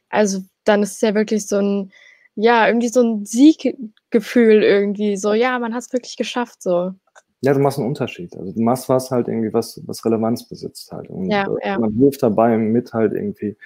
Also 0.09 0.39
dann 0.63 0.83
ist 0.83 0.93
es 0.93 1.01
ja 1.01 1.13
wirklich 1.13 1.47
so 1.47 1.57
ein, 1.57 1.91
ja, 2.35 2.67
irgendwie 2.67 2.89
so 2.89 3.01
ein 3.01 3.25
Sieggefühl 3.25 4.63
irgendwie. 4.63 5.17
So, 5.17 5.33
ja, 5.33 5.59
man 5.59 5.73
hat 5.73 5.83
es 5.83 5.93
wirklich 5.93 6.17
geschafft, 6.17 6.61
so. 6.61 6.91
Ja, 7.41 7.53
du 7.53 7.59
machst 7.59 7.77
einen 7.77 7.87
Unterschied. 7.87 8.35
Also 8.35 8.51
du 8.51 8.61
machst 8.61 8.89
was 8.89 9.11
halt 9.11 9.27
irgendwie, 9.27 9.53
was, 9.53 9.79
was 9.85 10.03
Relevanz 10.03 10.47
besitzt 10.47 10.91
halt. 10.91 11.09
Und 11.09 11.29
ja, 11.29 11.45
äh, 11.61 11.67
ja. 11.67 11.79
man 11.79 11.93
hilft 11.93 12.23
dabei 12.23 12.57
mit 12.57 12.93
halt 12.93 13.13
irgendwie 13.13 13.57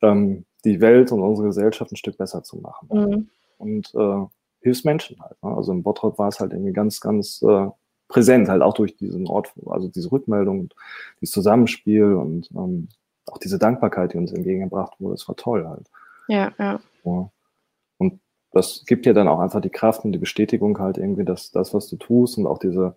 ähm, 0.00 0.46
die 0.64 0.80
Welt 0.80 1.12
und 1.12 1.20
unsere 1.20 1.48
Gesellschaft 1.48 1.92
ein 1.92 1.96
Stück 1.96 2.16
besser 2.16 2.42
zu 2.42 2.56
machen. 2.56 2.88
Mhm. 2.90 3.28
Und 3.58 3.94
äh, 3.94 4.26
hilfst 4.60 4.86
Menschen 4.86 5.20
halt. 5.20 5.36
Ne? 5.42 5.54
Also 5.54 5.72
im 5.72 5.82
Bottrop 5.82 6.18
war 6.18 6.28
es 6.28 6.40
halt 6.40 6.52
irgendwie 6.52 6.72
ganz, 6.72 7.00
ganz 7.00 7.42
äh, 7.42 7.68
präsent, 8.08 8.48
halt 8.48 8.62
auch 8.62 8.74
durch 8.74 8.96
diesen 8.96 9.26
Ort, 9.26 9.52
also 9.66 9.88
diese 9.88 10.10
Rückmeldung, 10.10 10.70
dieses 11.20 11.34
Zusammenspiel 11.34 12.14
und 12.14 12.50
ähm, 12.52 12.88
auch 13.26 13.38
diese 13.38 13.58
Dankbarkeit, 13.58 14.14
die 14.14 14.18
uns 14.18 14.32
entgegengebracht 14.32 14.94
wurde, 14.98 15.14
das 15.14 15.28
war 15.28 15.36
toll 15.36 15.66
halt. 15.68 15.86
Ja, 16.28 16.52
ja. 16.58 16.80
ja. 17.04 17.30
Und 17.98 18.20
das 18.52 18.84
gibt 18.86 19.06
dir 19.06 19.14
dann 19.14 19.28
auch 19.28 19.40
einfach 19.40 19.60
die 19.60 19.70
Kraft 19.70 20.04
und 20.04 20.12
die 20.12 20.18
Bestätigung 20.18 20.78
halt 20.78 20.98
irgendwie, 20.98 21.24
dass 21.24 21.50
das, 21.50 21.74
was 21.74 21.88
du 21.88 21.96
tust 21.96 22.38
und 22.38 22.46
auch 22.46 22.58
diese 22.58 22.96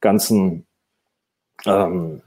ganzen, 0.00 0.66
ähm, 1.64 2.22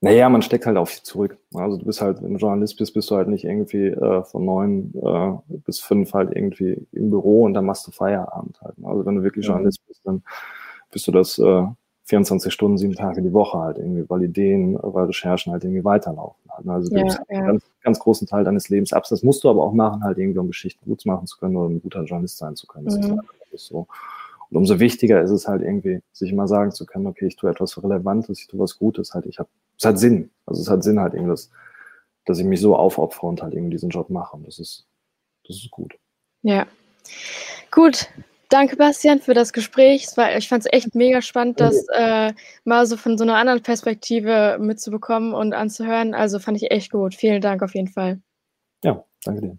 naja, 0.00 0.28
man 0.28 0.42
steckt 0.42 0.66
halt 0.66 0.76
auf 0.76 0.90
dich 0.90 1.02
zurück. 1.02 1.38
Also 1.54 1.78
du 1.78 1.86
bist 1.86 2.02
halt, 2.02 2.22
wenn 2.22 2.34
du 2.34 2.38
Journalist 2.38 2.76
bist, 2.76 2.94
bist 2.94 3.10
du 3.10 3.16
halt 3.16 3.28
nicht 3.28 3.44
irgendwie 3.44 3.86
äh, 3.86 4.22
von 4.22 4.44
neun 4.44 4.92
äh, 4.94 5.56
bis 5.64 5.80
fünf 5.80 6.12
halt 6.12 6.30
irgendwie 6.36 6.86
im 6.92 7.10
Büro 7.10 7.44
und 7.44 7.54
dann 7.54 7.64
machst 7.64 7.86
du 7.86 7.90
Feierabend 7.90 8.60
halt. 8.60 8.74
Also 8.82 9.06
wenn 9.06 9.16
du 9.16 9.22
wirklich 9.22 9.46
ja. 9.46 9.52
Journalist 9.52 9.80
bist, 9.86 10.02
dann 10.04 10.22
bist 10.94 11.06
du 11.06 11.12
das 11.12 11.38
äh, 11.38 11.66
24 12.04 12.52
Stunden, 12.52 12.78
sieben 12.78 12.94
Tage 12.94 13.22
die 13.22 13.32
Woche 13.32 13.58
halt 13.58 13.78
irgendwie, 13.78 14.08
weil 14.08 14.22
Ideen, 14.22 14.78
weil 14.80 15.06
Recherchen 15.06 15.52
halt 15.52 15.64
irgendwie 15.64 15.84
weiterlaufen. 15.84 16.50
Halt. 16.50 16.68
Also 16.68 16.90
du 16.90 17.00
ja, 17.00 17.06
ja. 17.06 17.18
einen 17.28 17.46
ganz, 17.46 17.64
ganz 17.82 17.98
großen 17.98 18.26
Teil 18.26 18.44
deines 18.44 18.68
Lebens 18.68 18.92
ab. 18.92 19.04
Das 19.08 19.22
musst 19.22 19.42
du 19.44 19.50
aber 19.50 19.62
auch 19.62 19.72
machen, 19.72 20.04
halt 20.04 20.18
irgendwie, 20.18 20.38
um 20.38 20.46
Geschichten 20.46 20.84
gut 20.86 21.04
machen 21.06 21.26
zu 21.26 21.38
können 21.38 21.56
oder 21.56 21.70
ein 21.70 21.82
guter 21.82 22.04
Journalist 22.04 22.38
sein 22.38 22.56
zu 22.56 22.66
können. 22.66 22.86
Das 22.86 22.96
mhm. 22.98 23.20
ist 23.52 23.66
so. 23.66 23.86
Und 24.50 24.56
umso 24.58 24.78
wichtiger 24.78 25.22
ist 25.22 25.30
es 25.30 25.48
halt 25.48 25.62
irgendwie, 25.62 26.00
sich 26.12 26.30
immer 26.30 26.46
sagen 26.46 26.72
zu 26.72 26.84
können, 26.84 27.06
okay, 27.06 27.26
ich 27.26 27.36
tue 27.36 27.50
etwas 27.50 27.82
Relevantes, 27.82 28.40
ich 28.40 28.46
tue 28.46 28.60
was 28.60 28.78
Gutes, 28.78 29.14
halt, 29.14 29.26
ich 29.26 29.38
habe, 29.38 29.48
es 29.78 29.84
hat 29.84 29.98
Sinn. 29.98 30.30
Also 30.44 30.60
es 30.60 30.68
hat 30.68 30.84
Sinn 30.84 31.00
halt 31.00 31.14
irgendwie, 31.14 31.30
dass, 31.30 31.50
dass 32.26 32.38
ich 32.38 32.44
mich 32.44 32.60
so 32.60 32.76
aufopfere 32.76 33.26
und 33.26 33.42
halt 33.42 33.54
irgendwie 33.54 33.72
diesen 33.72 33.88
Job 33.88 34.10
mache. 34.10 34.36
Und 34.36 34.46
das 34.46 34.58
ist, 34.58 34.86
das 35.46 35.56
ist 35.56 35.70
gut. 35.70 35.94
Ja. 36.42 36.66
Gut, 37.70 38.08
danke, 38.54 38.76
Bastian, 38.76 39.20
für 39.20 39.34
das 39.34 39.52
Gespräch. 39.52 40.06
War, 40.16 40.36
ich 40.36 40.48
fand 40.48 40.64
es 40.64 40.72
echt 40.72 40.94
mega 40.94 41.20
spannend, 41.20 41.58
das 41.58 41.86
äh, 41.92 42.32
mal 42.64 42.86
so 42.86 42.96
von 42.96 43.18
so 43.18 43.24
einer 43.24 43.34
anderen 43.34 43.62
Perspektive 43.62 44.58
mitzubekommen 44.60 45.34
und 45.34 45.52
anzuhören. 45.52 46.14
Also 46.14 46.38
fand 46.38 46.56
ich 46.58 46.70
echt 46.70 46.92
gut. 46.92 47.14
Vielen 47.14 47.40
Dank 47.40 47.62
auf 47.62 47.74
jeden 47.74 47.88
Fall. 47.88 48.20
Ja, 48.84 49.04
danke 49.24 49.40
dir. 49.40 49.58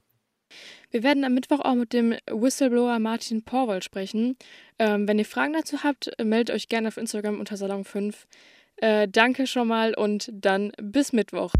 Wir 0.92 1.04
werden 1.04 1.26
am 1.26 1.34
Mittwoch 1.34 1.60
auch 1.60 1.76
mit 1.76 1.92
dem 1.92 2.16
Whistleblower 2.32 3.00
Martin 3.00 3.44
Porwoll 3.44 3.84
sprechen. 3.84 4.38
Ähm, 4.80 5.08
wenn 5.10 5.20
ihr 5.20 5.26
Fragen 5.26 5.52
dazu 5.52 5.84
habt, 5.84 6.12
meldet 6.24 6.56
euch 6.56 6.70
gerne 6.70 6.88
auf 6.88 6.96
Instagram 6.96 7.40
unter 7.40 7.56
Salon5. 7.56 8.16
Äh, 8.78 9.10
danke 9.10 9.46
schon 9.46 9.68
mal 9.68 9.94
und 9.94 10.30
dann 10.34 10.72
bis 10.82 11.12
Mittwoch. 11.12 11.52